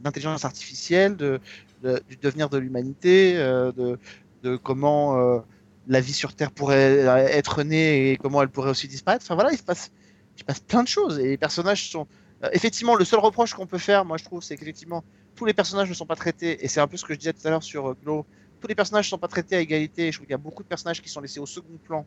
[0.00, 1.40] d'intelligence artificielle, de,
[1.82, 3.98] du devenir de l'humanité, de,
[4.42, 5.42] de comment
[5.88, 6.98] la vie sur Terre pourrait
[7.32, 9.24] être née et comment elle pourrait aussi disparaître.
[9.24, 9.90] Enfin voilà, il se passe,
[10.36, 12.06] il se passe plein de choses et les personnages sont.
[12.44, 15.54] Euh, effectivement, le seul reproche qu'on peut faire, moi je trouve, c'est qu'effectivement tous les
[15.54, 17.50] personnages ne sont pas traités et c'est un peu ce que je disais tout à
[17.50, 18.26] l'heure sur euh, Glow
[18.60, 20.10] tous les personnages ne sont pas traités à égalité.
[20.10, 22.06] Je trouve qu'il y a beaucoup de personnages qui sont laissés au second plan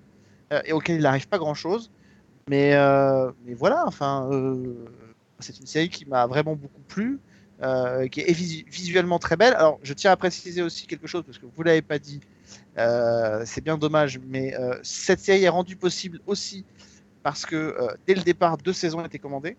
[0.54, 1.92] euh, et auxquels il n'arrive pas grand chose.
[2.50, 2.76] Mais,
[3.56, 4.30] voilà, enfin,
[5.40, 7.22] c'est une série qui m'a vraiment beaucoup plu,
[8.12, 9.54] qui est visu- visuellement très belle.
[9.56, 12.20] Alors, je tiens à préciser aussi quelque chose parce que vous l'avez pas dit.
[12.76, 14.54] c'est bien dommage, mais
[14.84, 16.66] cette série est rendue possible aussi
[17.24, 17.76] parce que
[18.08, 19.58] dès le départ, deux saisons étaient commandées.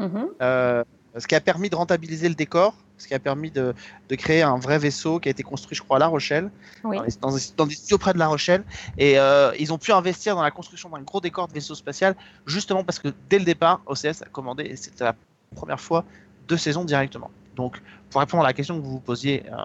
[0.00, 0.28] Mhm.
[0.42, 0.82] Euh,
[1.18, 3.74] ce qui a permis de rentabiliser le décor, ce qui a permis de,
[4.08, 6.50] de créer un vrai vaisseau qui a été construit, je crois, à La Rochelle,
[6.84, 6.98] Oui.
[7.20, 8.62] dans, des- dans des studios près de La Rochelle.
[8.96, 12.14] Et euh, ils ont pu investir dans la construction d'un gros décor de vaisseau spatial,
[12.46, 15.16] justement parce que dès le départ, OCS a commandé, et c'était la
[15.56, 16.04] première fois,
[16.46, 17.30] deux saisons directement.
[17.56, 19.56] Donc, pour répondre à la question que vous vous posiez, euh,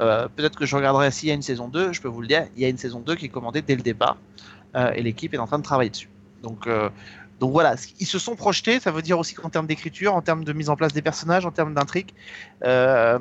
[0.00, 2.28] euh, peut-être que je regarderai s'il y a une saison 2, je peux vous le
[2.28, 4.16] dire, il y a une saison 2 qui est commandée dès le départ,
[4.94, 6.08] et l'équipe est en train de travailler dessus.
[6.42, 6.66] Donc,
[7.40, 10.44] donc voilà, ils se sont projetés, ça veut dire aussi qu'en termes d'écriture, en termes
[10.44, 12.10] de mise en place des personnages, en termes d'intrigue,
[12.64, 13.18] euh,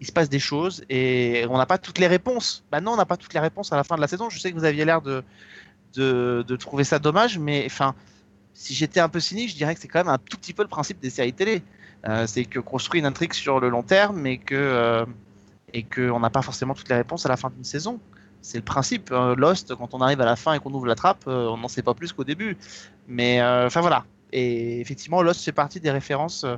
[0.00, 2.64] il se passe des choses et on n'a pas toutes les réponses.
[2.70, 4.30] Bah non, on n'a pas toutes les réponses à la fin de la saison.
[4.30, 5.24] Je sais que vous aviez l'air de,
[6.56, 7.94] trouver ça dommage, mais enfin,
[8.54, 10.62] si j'étais un peu cynique, je dirais que c'est quand même un tout petit peu
[10.62, 11.62] le principe des séries télé.
[12.08, 15.04] Euh, c'est que construit une intrigue sur le long terme et que euh,
[15.74, 17.98] et qu'on n'a pas forcément toutes les réponses à la fin d'une saison.
[18.42, 19.10] C'est le principe.
[19.12, 21.56] Euh, Lost, quand on arrive à la fin et qu'on ouvre la trappe, euh, on
[21.56, 22.56] n'en sait pas plus qu'au début.
[23.06, 24.04] Mais euh, enfin voilà.
[24.32, 26.56] Et effectivement, Lost fait partie des références euh,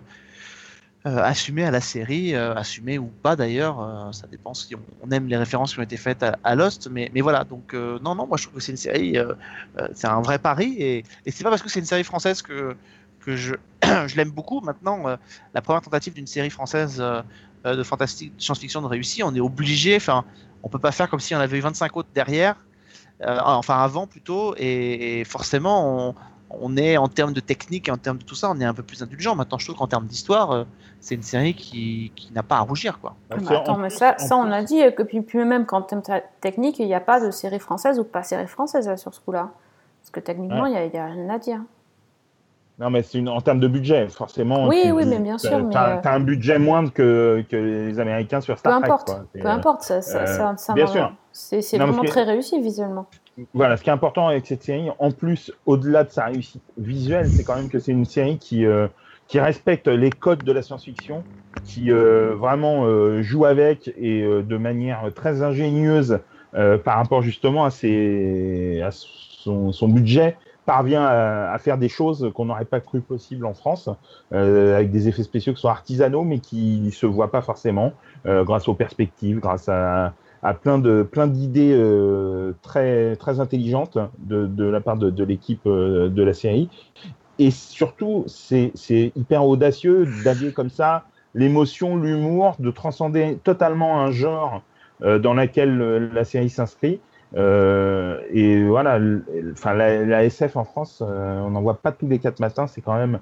[1.04, 4.10] assumées à la série, assumées ou pas d'ailleurs.
[4.12, 6.88] ça dépend si on, aime les références qui ont été faites à, Lost.
[6.90, 7.44] Mais, voilà.
[7.44, 9.16] Donc non, non, moi je trouve que c'est une série,
[9.94, 10.76] c'est un vrai pari.
[10.78, 12.76] Et, et c'est pas parce que c'est une série française que
[13.26, 13.54] je,
[14.16, 14.60] l'aime beaucoup.
[14.60, 15.04] Maintenant,
[15.54, 17.02] la première tentative d'une série française
[17.66, 19.96] euh, de fantastique, de science-fiction de réussie, on est obligé.
[19.96, 20.24] Enfin,
[20.62, 22.56] on peut pas faire comme si on avait eu 25 autres derrière,
[23.22, 26.14] euh, enfin avant plutôt, et, et forcément, on,
[26.50, 28.74] on est en termes de technique et en termes de tout ça, on est un
[28.74, 29.36] peu plus indulgent.
[29.36, 30.64] Maintenant, je trouve qu'en termes d'histoire, euh,
[31.00, 33.14] c'est une série qui, qui n'a pas à rougir, quoi.
[33.30, 36.02] Ah bah attends, mais ça, ça on a dit que puis, puis même qu'en termes
[36.40, 39.20] techniques, il n'y a pas de série française ou pas série française là, sur ce
[39.20, 39.50] coup-là.
[40.02, 40.80] Parce que techniquement, il Ouais.
[40.80, 41.60] n'y a, il y a rien à dire.
[42.80, 44.66] Non, mais c'est une- en termes de budget, forcément.
[44.66, 47.56] Oui, tu- oui, mais bien sûr, mais, T'as euh, t'as un budget moindre que, que
[47.56, 48.86] les Américains sur Peu Star Trek.
[48.86, 49.20] importe, quoi.
[49.34, 51.12] C'est, peu euh, importe, ça, ça, euh, ça- bien sûr.
[51.32, 53.06] C'est vraiment que- très réussi visuellement.
[53.52, 57.30] Voilà, ce qui est important avec cette série, en plus, au-delà de sa réussite visuelle,
[57.30, 58.88] c'est quand même que c'est une série qui, euh,
[59.28, 61.22] qui respecte les codes de la science-fiction,
[61.64, 66.18] qui euh, vraiment euh, joue avec et euh, de manière très ingénieuse
[66.54, 70.36] euh, par rapport justement à, ses, à son, son budget,
[70.66, 73.88] parvient à, faire des choses qu'on n'aurait pas cru possible en France,
[74.32, 77.92] euh, avec des effets spéciaux qui sont artisanaux, mais qui ne se voient pas forcément,
[78.26, 80.14] euh, grâce aux perspectives, grâce à,
[80.62, 86.22] plein de plein d'idées euh, très très intelligentes de, la part de, de l'équipe de
[86.22, 86.70] la série.
[87.38, 88.72] Et surtout c'est
[89.16, 91.04] hyper audacieux d'allier comme ça
[91.34, 94.62] l'émotion l'humour de transcender totalement un genre
[95.00, 97.00] dans lequel la série s'inscrit
[97.36, 98.98] et voilà
[99.52, 102.80] enfin la, SF en France euh, on n'en voit pas tous les quatre matins c'est
[102.80, 103.20] quand même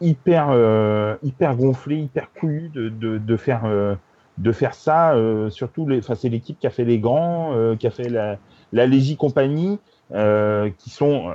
[0.00, 3.94] hyper euh, hyper gonflé hyper couillu de, faire euh,
[4.38, 7.86] de faire ça, euh, surtout, enfin, c'est l'équipe qui a fait les grands, euh, qui
[7.86, 8.38] a fait la,
[8.72, 9.80] la Légie Compagnie,
[10.12, 11.34] euh, qui sont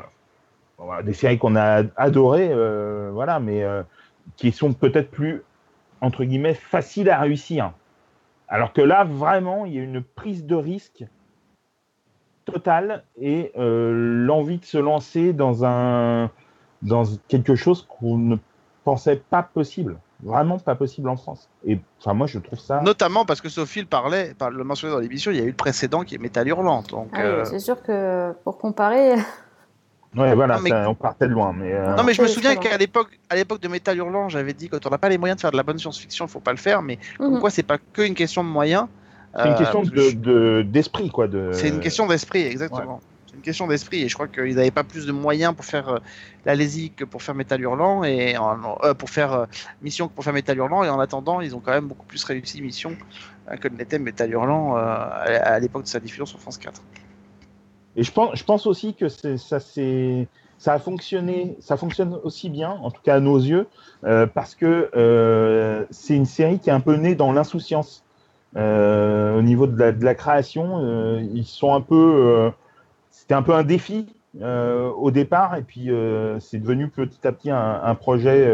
[0.79, 3.83] euh, des séries qu'on a adorées, euh, voilà, mais euh,
[4.37, 5.43] qui sont peut-être plus,
[6.01, 7.73] entre guillemets, faciles à réussir.
[8.47, 11.03] Alors que là, vraiment, il y a une prise de risque
[12.45, 16.29] totale et euh, l'envie de se lancer dans un
[16.81, 18.35] dans quelque chose qu'on ne
[18.83, 21.47] pensait pas possible, vraiment pas possible en France.
[21.65, 22.81] Et enfin, moi, je trouve ça.
[22.81, 25.47] Notamment parce que Sophie le parlait, par- le mentionnait dans l'émission, il y a eu
[25.49, 26.81] le précédent qui est Métal Hurlant.
[26.89, 29.13] Donc, Ah oui, euh, C'est sûr que pour comparer,
[30.15, 31.73] Ouais, voilà, Non, mais- ça, on partait de loin, mais.
[31.73, 34.69] euh, Non mais je me souviens qu'à l'époque, à l'époque de Métal Hurlant, j'avais dit
[34.69, 36.57] quand on n'a pas les moyens de faire de la bonne science-fiction, faut pas le
[36.57, 36.83] faire.
[36.83, 37.29] Mais Mhm.
[37.31, 38.87] pourquoi c'est pas que une question de moyens
[39.35, 41.27] C'est une euh, question de- de- d'esprit, quoi.
[41.27, 41.49] De...
[41.53, 43.01] C'est une question d'esprit, exactement.
[43.25, 45.89] C'est une question d'esprit et je crois qu'ils n'avaient pas plus de moyens pour faire
[45.89, 45.97] euh,
[46.45, 49.45] la Lazy que pour faire Métal Hurlant et en- euh, pour faire euh,
[49.81, 52.23] Mission que pour faire Métal Hurlant et en attendant ils ont quand même beaucoup plus
[52.25, 52.95] réussi Mission
[53.49, 56.79] euh, que ne l'était Métal Hurlant euh, à, l'époque de sa diffusion sur France 4.
[57.95, 60.27] Et je pense, je pense aussi que ça, c'est-
[60.59, 63.67] ça a fonctionné, ça fonctionne aussi bien, en tout cas à nos yeux,
[64.03, 68.03] euh, parce que euh, c'est une série qui est un peu née dans l'insouciance.
[68.55, 72.49] Euh, au niveau de la, de la création, euh, ils sont un peu, euh,
[73.09, 74.07] c'était un peu un défi
[74.97, 75.91] au départ, et puis
[76.39, 78.51] c'est devenu petit à petit un, un projet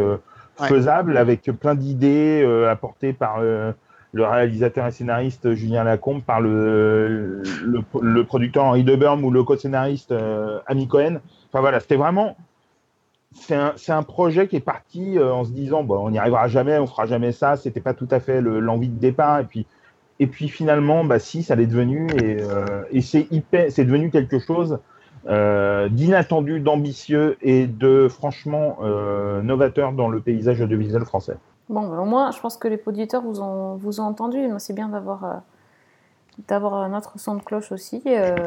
[0.62, 0.68] Ouais.
[0.68, 3.74] faisable avec plein d'idées apportées par le
[4.14, 10.12] réalisateur et scénariste Julien Lacombe, par le, le, le producteur Henri Deberme ou le co-scénariste
[10.12, 11.22] euh, Ami Cohen.
[11.48, 12.36] Enfin voilà, c'était vraiment.
[13.36, 16.50] C'est un, un projet qui est parti euh, en se disant bon, on n'y arrivera
[16.50, 17.56] jamais, on fera jamais ça.
[17.56, 19.40] C'était pas tout à fait le- l'envie de départ.
[19.40, 19.66] Et puis,
[20.20, 22.18] et puis finalement, bah si, ça l'est devenu.
[22.20, 24.80] Et, euh, et c'est hyper, c'est devenu quelque chose
[25.28, 31.38] euh, d'inattendu, d'ambitieux et de franchement euh, novateur dans le paysage audiovisuel français.
[31.70, 34.48] bon, ben, au moins, je pense que les auditeurs vous ont, vous ont entendu.
[34.48, 35.34] Moi, c'est bien d'avoir euh,
[36.48, 38.02] d'avoir notre son de cloche aussi.
[38.08, 38.44] euh.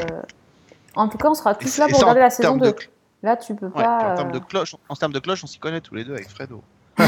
[0.94, 2.72] En tout cas, on sera tous Et là pour regarder la saison termes 2.
[2.72, 2.76] de-
[3.22, 4.12] Là, tu peux Ouais, pas.
[4.12, 6.28] en termes de cloche, en termes de cloche, on s'y connaît tous les deux avec
[6.28, 6.62] Fredo.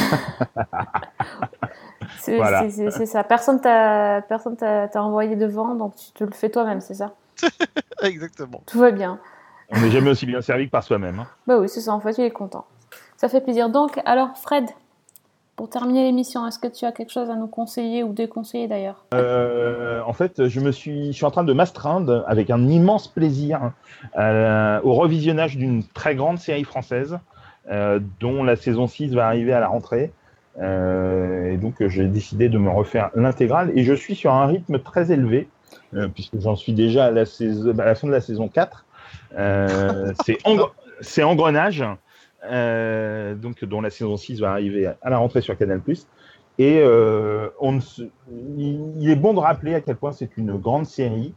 [2.18, 2.68] C'est Voilà.
[2.70, 3.24] ça.
[3.24, 7.12] Personne t'a personne t'a envoyé devant, donc tu te le fais toi-même, c'est ça?
[8.02, 8.62] Exactement.
[8.66, 9.18] Tout va bien.
[9.70, 11.18] On n'est jamais aussi bien servi que par soi-même.
[11.20, 11.26] hein.
[11.46, 12.64] Bah oui, c'est ça, en fait, il est content.
[13.16, 13.68] Ça fait plaisir.
[13.70, 14.66] Donc, alors, Fred,
[15.56, 19.04] pour terminer l'émission, est-ce que tu as quelque chose à nous conseiller ou déconseiller d'ailleurs?
[19.14, 23.08] Euh, en fait, je me suis, je suis en train de m'astreindre avec un immense
[23.08, 23.72] plaisir
[24.18, 27.18] euh, au revisionnage d'une très grande série française
[28.20, 30.12] dont la saison 6 va arriver à la rentrée.
[30.60, 34.46] Euh, et donc, euh, j'ai décidé de me refaire l'intégrale et je suis sur un
[34.46, 35.48] rythme très élevé
[35.94, 38.84] euh, puisque j'en suis déjà à la, saison, à la fin de la saison 4.
[39.36, 41.84] Euh, c'est Engr- c'est Engrenage,
[42.44, 45.80] euh, donc, dont la saison 6 va arriver à la rentrée sur Canal+.
[46.58, 48.02] Et euh, on ne se-
[48.56, 51.34] il il est bon de rappeler à quel point c'est une grande série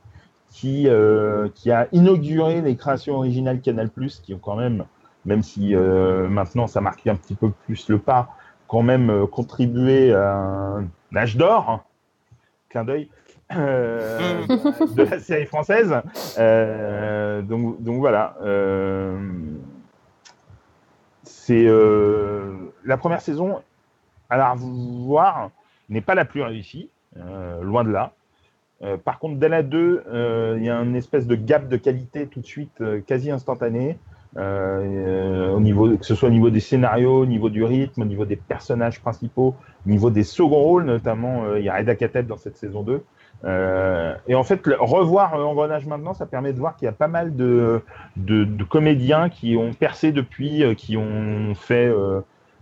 [0.52, 3.90] qui, euh, qui a inauguré les créations originales Canal+,
[4.22, 4.86] qui ont quand même,
[5.28, 8.30] même si euh, maintenant ça marque un petit peu plus le pas,
[8.68, 11.82] quand même euh, contribué à un âge d'or, hein,
[12.70, 13.10] clin d'œil,
[13.54, 15.94] euh, de la série française.
[17.44, 18.36] Donc, donc voilà.
[21.24, 21.68] c'est
[22.86, 23.62] la première saison
[24.30, 25.52] à la revoir
[25.90, 26.90] n'est pas la plus réussie,
[27.62, 28.14] loin de là.
[29.04, 32.28] Par contre, dès la 2, euh, il y a une espèce de gap de qualité
[32.28, 33.98] tout de suite quasi instantané,
[34.36, 38.06] euh, au niveau, que ce soit au niveau des scénarios, au niveau du rythme, au
[38.06, 39.56] niveau des personnages principaux,
[39.86, 42.84] au niveau des seconds rôles, notamment euh, il y a Reda Kateb dans cette saison
[42.84, 43.04] 2.
[43.46, 46.90] Euh, et en fait, le- revoir euh, Engrenage maintenant, ça permet de voir qu'il y
[46.90, 47.82] a pas mal de,
[48.16, 51.88] de, de comédiens qui ont percé depuis, euh, qui ont fait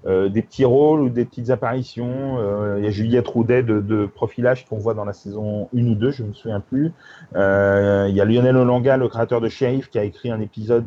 [0.05, 2.37] euh, des petits rôles ou des petites apparitions.
[2.39, 5.79] Euh, il y a Juliette Roudet de, de Profilage qu'on voit dans la saison 1
[5.87, 6.91] ou 2, je ne me souviens plus.
[7.35, 10.85] Euh, il y a Lionel Olanga, le créateur de Sheriff, qui a écrit un épisode,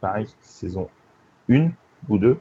[0.00, 0.88] pareil, saison
[1.50, 1.68] 1
[2.08, 2.36] ou 2.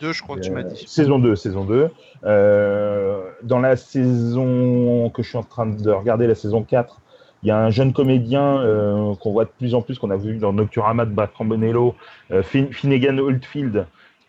[0.00, 0.84] Deux, je crois que tu m'as dit.
[0.86, 1.88] Saison 2, saison 2.
[2.24, 7.00] Euh, dans la saison que je suis en train de regarder, la saison 4,
[7.42, 8.62] il y a un jeune comédien
[9.20, 11.94] qu'on voit de plus en plus, qu'on a vu dans Nocturama de Bertrand Bonello,
[12.42, 13.86] Fin- Finnegan Oldfield,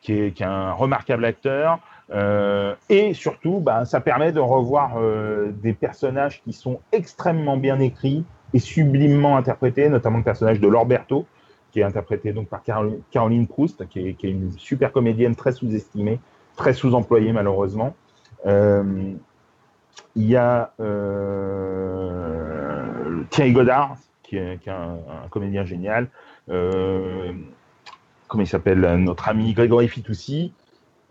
[0.08, 1.80] qui est, un remarquable acteur.
[2.12, 7.80] Euh, et surtout, bah, ça permet de revoir euh, des personnages qui sont extrêmement bien
[7.82, 11.26] écrits et sublimement interprétés, notamment le personnage de Lorberto,
[11.72, 12.64] qui est interprété donc par
[13.12, 16.20] Caroline, Proust, qui est, qui est une super comédienne très sous-estimée,
[16.56, 17.94] très sous-employée malheureusement.
[18.46, 19.12] Euh,
[20.16, 20.72] il y a
[23.30, 26.08] Thierry Godard, qui est, qui est un, comédien génial.
[28.28, 30.54] Comment il s'appelle Notre ami Grégory Fitoussi.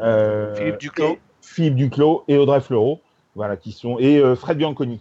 [0.01, 1.13] Euh, Philippe Duclos.
[1.15, 3.01] et Philippe Duclos et Audrey Fleurot,
[3.35, 5.01] voilà, qui sont et euh, Fred Bianconi.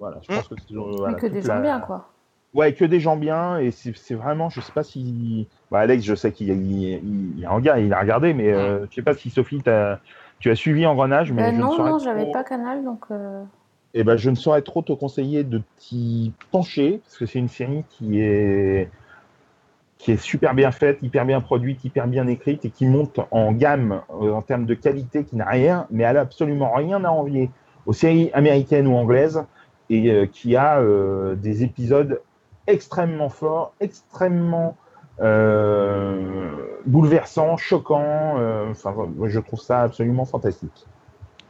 [0.00, 2.08] Voilà, je pense que c'est euh, voilà, Mais que toute des la- gens bien, quoi.
[2.54, 5.48] Ouais, que des gens bien, et c'est c'est vraiment, je sais pas si.
[5.70, 9.02] Bah, Alex, je sais qu'il il, il, regarde, il a regardé, mais euh, je sais
[9.02, 10.00] pas si Sophie, t'as-
[10.38, 13.04] tu as suivi Engrenage, mais Euh, je ne non, non, j'avais trop- pas Canal, donc.
[13.10, 13.42] euh,
[13.94, 17.48] eh ben, je ne saurais trop te conseiller de t'y pencher, parce que c'est une
[17.48, 18.90] série qui est
[20.02, 23.52] qui est super bien faite, hyper bien produite, hyper bien écrite et qui monte en
[23.52, 27.10] gamme euh, en termes de qualité, qui n'a rien, mais elle a absolument rien à
[27.10, 27.50] envier
[27.86, 29.44] aux séries américaines ou anglaises
[29.90, 32.20] et euh, qui a euh, des épisodes
[32.66, 34.76] extrêmement forts, extrêmement
[36.86, 38.38] bouleversants, choquants.
[38.70, 38.92] Enfin,
[39.26, 40.86] je trouve ça absolument fantastique.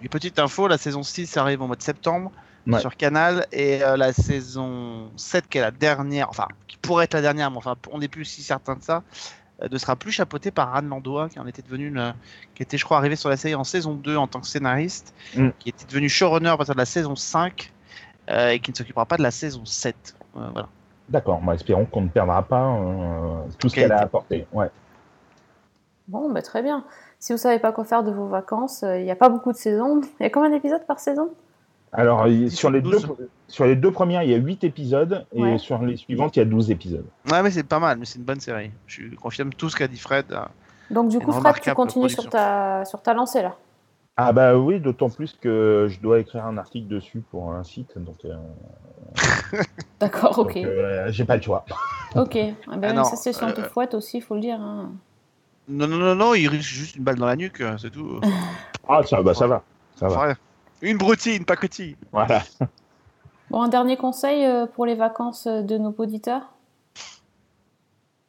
[0.02, 2.32] Une petite info, la saison 6 arrive au mois de septembre
[2.66, 2.78] Ouais.
[2.80, 7.14] sur Canal et euh, la saison 7 qui est la dernière, enfin qui pourrait être
[7.14, 9.02] la dernière, mais enfin on n'est plus si certain de ça,
[9.62, 12.14] euh, ne sera plus chapeautée par Anne Landois qui en était devenue, une-
[12.54, 15.12] qui était je crois arrivée sur la série en saison 2 en tant que scénariste,
[15.36, 15.48] Mm.
[15.58, 17.72] qui était devenue showrunner à partir de la saison 5
[18.30, 20.14] euh, et qui ne s'occupera pas de la saison 7.
[20.36, 20.68] Euh, voilà.
[21.08, 24.46] D'accord, bah, espérons qu'on ne perdra pas euh, tout ce qu'elle a apporté.
[24.52, 24.70] Ouais.
[26.08, 26.84] Bon, bah, très bien.
[27.18, 29.52] Si vous savez pas quoi faire de vos vacances, euh, il n'y a pas beaucoup
[29.52, 30.00] de saisons.
[30.20, 31.30] Il y a combien d'épisodes par saison?
[31.94, 33.06] Alors, sur les, deux, 12.
[33.48, 35.58] sur les deux premières, il y a 8 épisodes et Ouais.
[35.58, 37.04] sur les suivantes, il y a 12 épisodes.
[37.30, 38.70] Ouais mais c'est pas mal, mais c'est une bonne série.
[38.86, 40.24] Je confirme tout ce qu'a dit Fred.
[40.32, 40.40] euh,
[40.90, 43.56] Donc du coup, Fred, tu continues sur ta, sur ta lancée là?
[44.16, 47.96] Ah bah oui, d'autant plus que je dois écrire un article dessus pour un site,
[47.96, 48.34] donc, euh,
[50.00, 50.56] D'accord, ok.
[50.56, 51.64] euh, j'ai pas le choix.
[52.14, 52.36] Ok.
[52.36, 54.60] Eh ben, Ah non, ça, c'est te euh, fouette aussi, il faut le dire.
[54.60, 54.92] hein.
[55.66, 58.20] Non, non, non, non, il risque juste une balle dans la nuque, c'est tout.
[58.86, 59.62] Ah ça, bah, ça va,
[59.96, 60.34] ça va.
[60.82, 61.96] Une broutille, une pacotille.
[62.12, 62.42] Voilà.
[63.50, 66.42] Bon, un dernier conseil euh, pour les vacances euh, de nos auditeurs?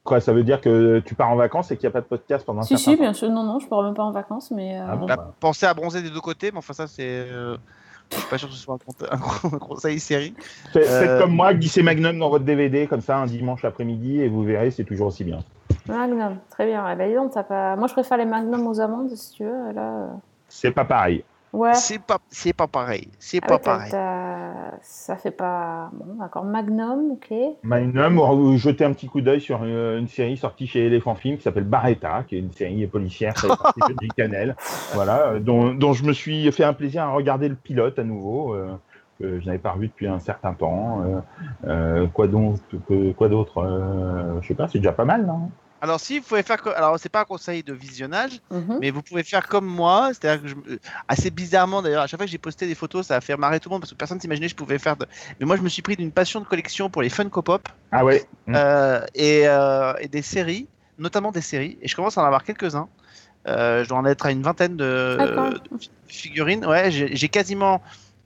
[0.03, 2.05] Quoi, ça veut dire que tu pars en vacances et qu'il n'y a pas de
[2.05, 3.03] podcast pendant un Si, certain si, temps?
[3.03, 3.29] bien sûr.
[3.29, 4.77] Non, non, je pars même pas en vacances, mais.
[4.79, 7.03] euh, Ah bon, bah, Pensez à bronzer des deux côtés, mais enfin ça c'est...
[7.07, 7.55] euh,
[8.11, 8.77] Je suis pas sûr que ce soit
[9.09, 10.35] un, un un conseil série.
[10.73, 14.19] Faites, Euh, faites comme moi, glissez Magnum dans votre DVD comme ça un dimanche après-midi
[14.19, 15.39] et vous verrez, c'est toujours aussi bien.
[15.87, 16.85] Magnum, très bien.
[16.91, 17.77] Eh ben, dis donc, t'as pas...
[17.77, 19.71] Moi, je préfère les Magnum aux amandes, si tu veux.
[19.71, 20.07] Là, euh,
[20.49, 21.23] C'est pas pareil.
[21.53, 21.73] Ouais.
[21.75, 23.09] C'est pas, c'est pas pareil.
[23.19, 23.91] C'est Ah pas ouais, pareil.
[24.81, 25.89] Ça fait pas.
[25.93, 26.43] Bon, d'accord.
[26.43, 27.33] Magnum, ok.
[27.63, 31.37] Magnum, ou jeter un petit coup d'œil sur une, une série sortie chez Elephant Film
[31.37, 34.55] qui s'appelle Barretta, qui est une série policière Disney Channel,
[34.93, 38.03] voilà, euh, dont, dont je me suis fait un plaisir à regarder le pilote à
[38.03, 38.67] nouveau, euh,
[39.19, 41.01] que je n'avais pas revu depuis un certain temps.
[41.03, 41.19] Euh,
[41.67, 42.57] euh, quoi donc,
[42.89, 45.49] que- quoi d'autre euh, Je sais pas, c'est déjà pas mal, non?
[45.83, 46.61] Alors si vous pouvez faire...
[46.61, 48.77] co- Alors c'est pas un conseil de visionnage, Mhm.
[48.79, 50.55] mais vous pouvez faire comme moi, c'est-à-dire que je...
[51.09, 53.59] assez bizarrement d'ailleurs, à chaque fois que j'ai posté des photos, ça a fait marrer
[53.59, 55.05] tout le monde parce que personne s'imaginait que je pouvais faire de...
[55.41, 58.05] Mais moi je me suis pris d'une passion de collection pour les Funko Pop Ah
[58.05, 60.67] ouais euh, et, euh, et des séries,
[60.97, 62.87] notamment des séries, et je commence à en avoir quelques-uns.
[63.49, 65.17] Euh, je dois en être à une vingtaine de,
[66.07, 66.65] figurines.
[66.65, 67.81] Ouais, j'ai j'ai quasiment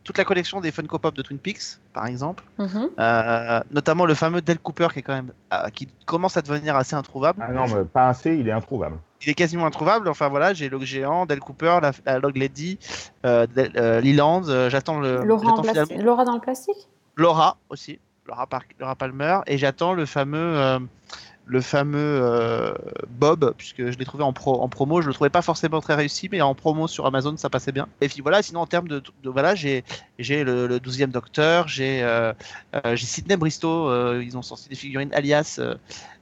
[0.08, 2.42] toute la collection des Funko Pop de Twin Peaks, par exemple.
[2.58, 2.90] Mhm.
[2.98, 6.78] Euh, notamment le fameux Del Cooper qui est quand même euh, qui commence à devenir
[6.78, 7.44] assez introuvable.
[7.46, 8.96] Ah non, mais pas assez, il est introuvable.
[9.22, 10.08] Il est quasiment introuvable.
[10.08, 12.80] Enfin voilà, j'ai le géant, Del Cooper, la, la Log Lady,
[13.26, 14.44] euh, Del- euh, Leland.
[14.48, 16.88] euh, j'attends le Laura, finalement Laura dans le plastique?
[17.18, 20.80] Laura aussi, Laura, Par- Laura Palmer, et j'attends le fameux euh,
[21.48, 22.74] le fameux euh,
[23.10, 25.02] Bob, puisque je l'ai trouvé en, pro, en promo.
[25.02, 27.88] Je le trouvais pas forcément très réussi, mais en promo sur Amazon, ça passait bien.
[28.02, 29.84] Et puis voilà, sinon en termes de, de- voilà, j'ai
[30.20, 32.34] j'ai le, le 12e Docteur, j'ai euh,
[32.76, 33.90] euh, j'ai Sidney Bristow.
[33.90, 35.60] euh, ils ont sorti des figurines alias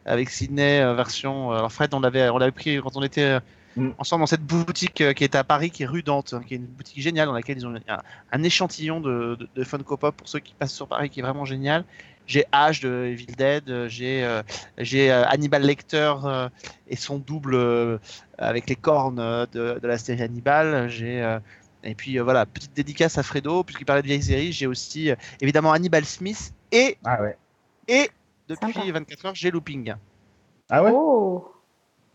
[0.05, 1.51] avec Sidney euh, version.
[1.51, 3.39] alors Fred, on l'avait on l'avait pris quand on était
[3.77, 3.89] Mm.
[3.97, 6.57] ensemble dans cette boutique qui est à Paris, qui est rue Dante, hein, qui est
[6.57, 7.97] une boutique géniale dans laquelle ils ont un,
[8.31, 11.23] un échantillon de, de, de Funko Pop pour ceux qui passent sur Paris, qui est
[11.23, 11.83] vraiment génial.
[12.27, 14.41] J'ai Ash de Evil Dead, euh, j'ai euh,
[14.79, 16.49] j'ai euh, Hannibal Lecter euh,
[16.87, 17.97] et son double euh,
[18.37, 19.17] avec les cornes
[19.51, 20.89] de, de la série Hannibal.
[20.89, 21.39] J'ai euh,
[21.83, 24.51] et puis euh, voilà, petite dédicace à Fredo, puisqu'il parlait de vieilles séries.
[24.51, 27.37] J'ai aussi euh, évidemment Hannibal Smith et Ah ouais.
[27.87, 28.09] et
[28.47, 28.91] depuis Sympa.
[28.91, 29.93] 24 heures j'ai Looping.
[30.69, 31.47] Ah ouais Oh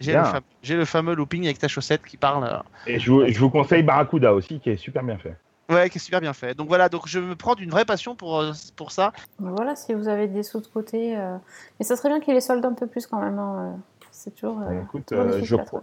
[0.01, 2.45] J'ai le, fam- j'ai le fameux Looping avec ta chaussette qui parle.
[2.45, 5.37] euh, Et je vous, je vous conseille Barracuda aussi, qui est super bien fait.
[5.71, 6.55] Ouais, qui est super bien fait.
[6.55, 9.13] Donc voilà, donc je me prends d'une vraie passion pour, euh, pour ça.
[9.39, 11.17] Ben Voilà, si vous avez des sous de côté.
[11.17, 11.37] euh,
[11.79, 13.39] Mais ça serait bien qu'il les solde un peu plus quand même.
[13.39, 13.77] hein, euh,
[14.11, 14.61] C'est toujours.
[14.61, 15.83] euh, Écoute, toujours euh, je crois.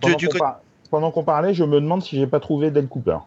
[0.00, 0.60] Pendant du qu'on co- par-
[0.90, 3.18] pendant qu'on parlait, je me demande si j'ai pas trouvé Del Cooper.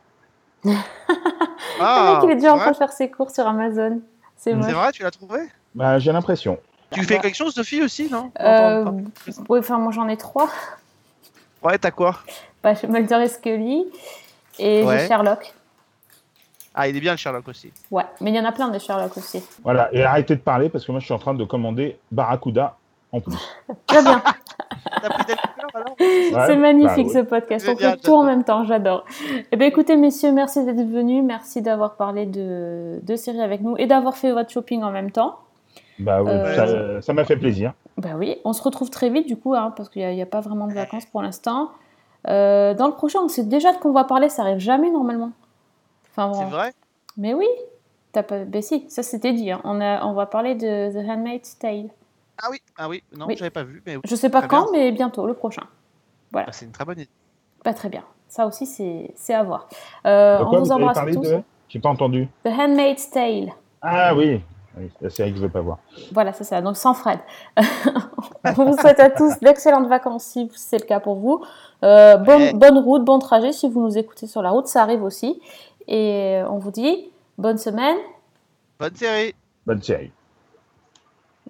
[0.65, 0.69] Ah,
[2.07, 4.01] le mec, il est déjà en train de faire ses cours sur Amazon.
[4.35, 5.39] C'est vrai, tu l'as trouvé?
[5.75, 6.59] Bah, j'ai l'impression.
[6.91, 8.31] Tu fais quelque chose, Sophie, aussi, non?
[8.39, 8.83] Euh,
[9.49, 10.49] ouais, enfin, moi j'en ai trois.
[11.61, 12.17] Ouais, t'as quoi?
[12.63, 13.85] Bah, Mulder et Scully
[14.59, 14.99] et Ouais.
[14.99, 15.53] j'ai Sherlock.
[16.79, 17.71] Ah, il est bien le Sherlock aussi.
[17.89, 19.43] Ouais, mais il y en a plein des Sherlock aussi.
[19.63, 22.75] Voilà, et arrêtez de parler parce que moi je suis en train de commander Barracuda
[23.11, 23.35] en plus.
[23.87, 24.21] Très bien.
[25.97, 27.67] C'est magnifique bah, ce podcast.
[27.71, 29.05] On fait tout en même temps, j'adore.
[29.51, 31.23] Eh bien, écoutez, messieurs, merci d'être venus.
[31.23, 35.11] Merci d'avoir parlé de, de séries avec nous et d'avoir fait votre shopping en même
[35.11, 35.37] temps.
[35.99, 37.73] Bah oui, Euh, ça- ça m'a fait plaisir.
[37.97, 40.41] Bah oui, on se retrouve très vite du coup, hein, parce qu'il n'y a, pas
[40.41, 41.71] vraiment de vacances pour l'instant.
[42.27, 44.91] Euh, dans le prochain, on sait déjà de quoi on va parler, ça arrive jamais
[44.91, 45.31] normalement.
[46.17, 46.39] Enfin, bon.
[46.39, 46.73] C'est vrai?
[47.17, 47.47] Mais oui,
[48.11, 48.43] t'as pas...
[48.45, 49.51] Ben si, ça c'était dit.
[49.51, 49.61] hein.
[49.63, 50.03] On, a...
[50.05, 51.89] on va parler de The Handmaid's Tale.
[52.41, 53.35] Ah oui, ah oui, non, Oui.
[53.37, 53.81] j'avais pas vu.
[53.85, 54.81] Mais Je sais pas Très quand, bien.
[54.81, 55.63] mais bientôt, le prochain.
[56.31, 56.47] Voilà.
[56.49, 57.09] Ah, c'est une très bonne idée.
[57.63, 58.03] Pas très bien.
[58.27, 59.67] Ça aussi, c'est c'est à voir.
[60.05, 61.21] Euh, on vous embrasse tous.
[61.21, 62.27] de- J'ai pas entendu.
[62.43, 63.53] The Handmaid's Tale.
[63.81, 64.41] Ah oui,
[64.77, 65.79] oui la série que je veux pas voir.
[66.11, 66.61] Voilà, c'est ça.
[66.61, 67.19] Donc sans Fred.
[68.57, 71.43] on vous souhaite à tous d'excellentes vacances si c'est le cas pour vous.
[71.83, 72.53] Euh, Ouais.
[72.53, 75.41] bonne route, bon trajet si vous nous écoutez sur la route, ça arrive aussi.
[75.87, 77.97] Et on vous dit bonne semaine.
[78.79, 79.33] Bonne série.
[79.65, 80.11] Bonne série.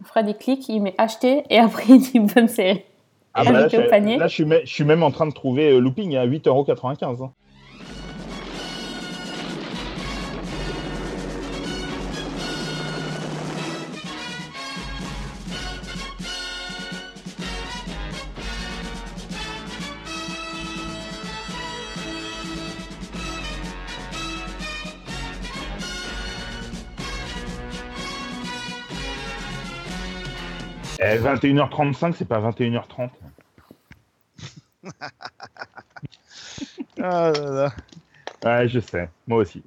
[0.04, 2.84] Fred il clique, il met acheter et après il dit bonne série.
[3.34, 3.78] Ah bah là, je,
[4.18, 7.30] là, je suis, me- je suis même en train de trouver euh, Looping à 8,95€.
[31.16, 33.10] Eh, 21h35, c'est pas 21h30.
[37.00, 37.72] Ah là là.
[38.44, 39.64] Ouais, je sais, moi aussi.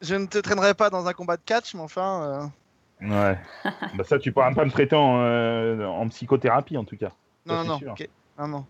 [0.00, 2.22] Je ne te traînerai pas dans un combat de catch, mais enfin.
[2.22, 2.46] euh,
[3.08, 3.38] Ouais.
[3.94, 7.10] bah ça, tu pourras pas me traiter en, euh, en psychothérapie, en tout cas.
[7.44, 7.94] Non, Ça, non.
[8.38, 8.66] Non, non.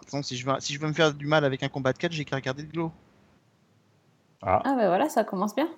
[0.00, 1.98] Attends, si je, veux, si je veux me faire du mal avec un combat de
[1.98, 2.92] catch, j'ai qu'à regarder de Glow.
[4.42, 4.62] Ah.
[4.64, 5.68] Ah ben voilà, ça commence bien.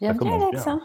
[0.00, 0.64] Bienvenue Alex.
[0.64, 0.72] bien.
[0.74, 0.80] hein.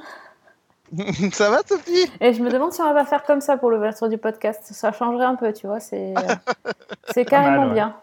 [1.34, 2.10] Ça va, Sophie?
[2.20, 4.64] Et je me demande si on va pas faire comme ça pour l'ouverture du podcast.
[4.72, 5.80] Ça changerait un peu, tu vois.
[5.80, 6.22] C'est euh,
[7.10, 7.74] c'est mal, carrément ouais.
[7.74, 7.96] bien.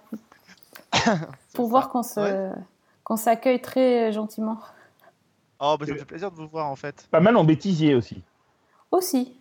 [1.55, 2.51] pour voir qu'on se
[3.05, 4.59] qu'on s'accueille très gentiment.
[5.59, 7.07] Oh, bah ça me fait plaisir de vous voir en fait.
[7.11, 8.23] Pas mal en bêtisier aussi.
[8.91, 9.37] Aussi.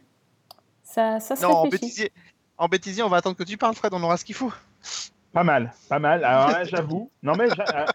[0.83, 1.83] Ça, ça se Non, en réfléchit.
[1.85, 2.11] bêtisier,
[2.57, 4.53] en bêtisier, on va attendre que tu parles, Fred, on aura ce qu'il faut.
[5.33, 6.23] Pas mal, pas mal.
[6.23, 7.09] Alors là, j'avoue.
[7.21, 7.85] Non, mais j'a- euh,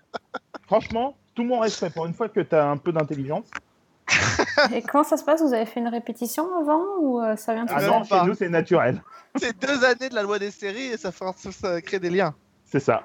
[0.67, 1.89] franchement, tout mon respect.
[1.91, 3.47] Pour une fois que tu as un peu d'intelligence.
[4.75, 5.43] Et comment ça se passe?
[5.43, 8.35] Vous avez fait une répétition avant ou euh, ça vient tout Ah non, chez nous,
[8.35, 9.03] c'est naturel.
[9.37, 12.35] C'est deux années de la loi des séries et ça, ça crée des liens.
[12.65, 13.05] C'est ça.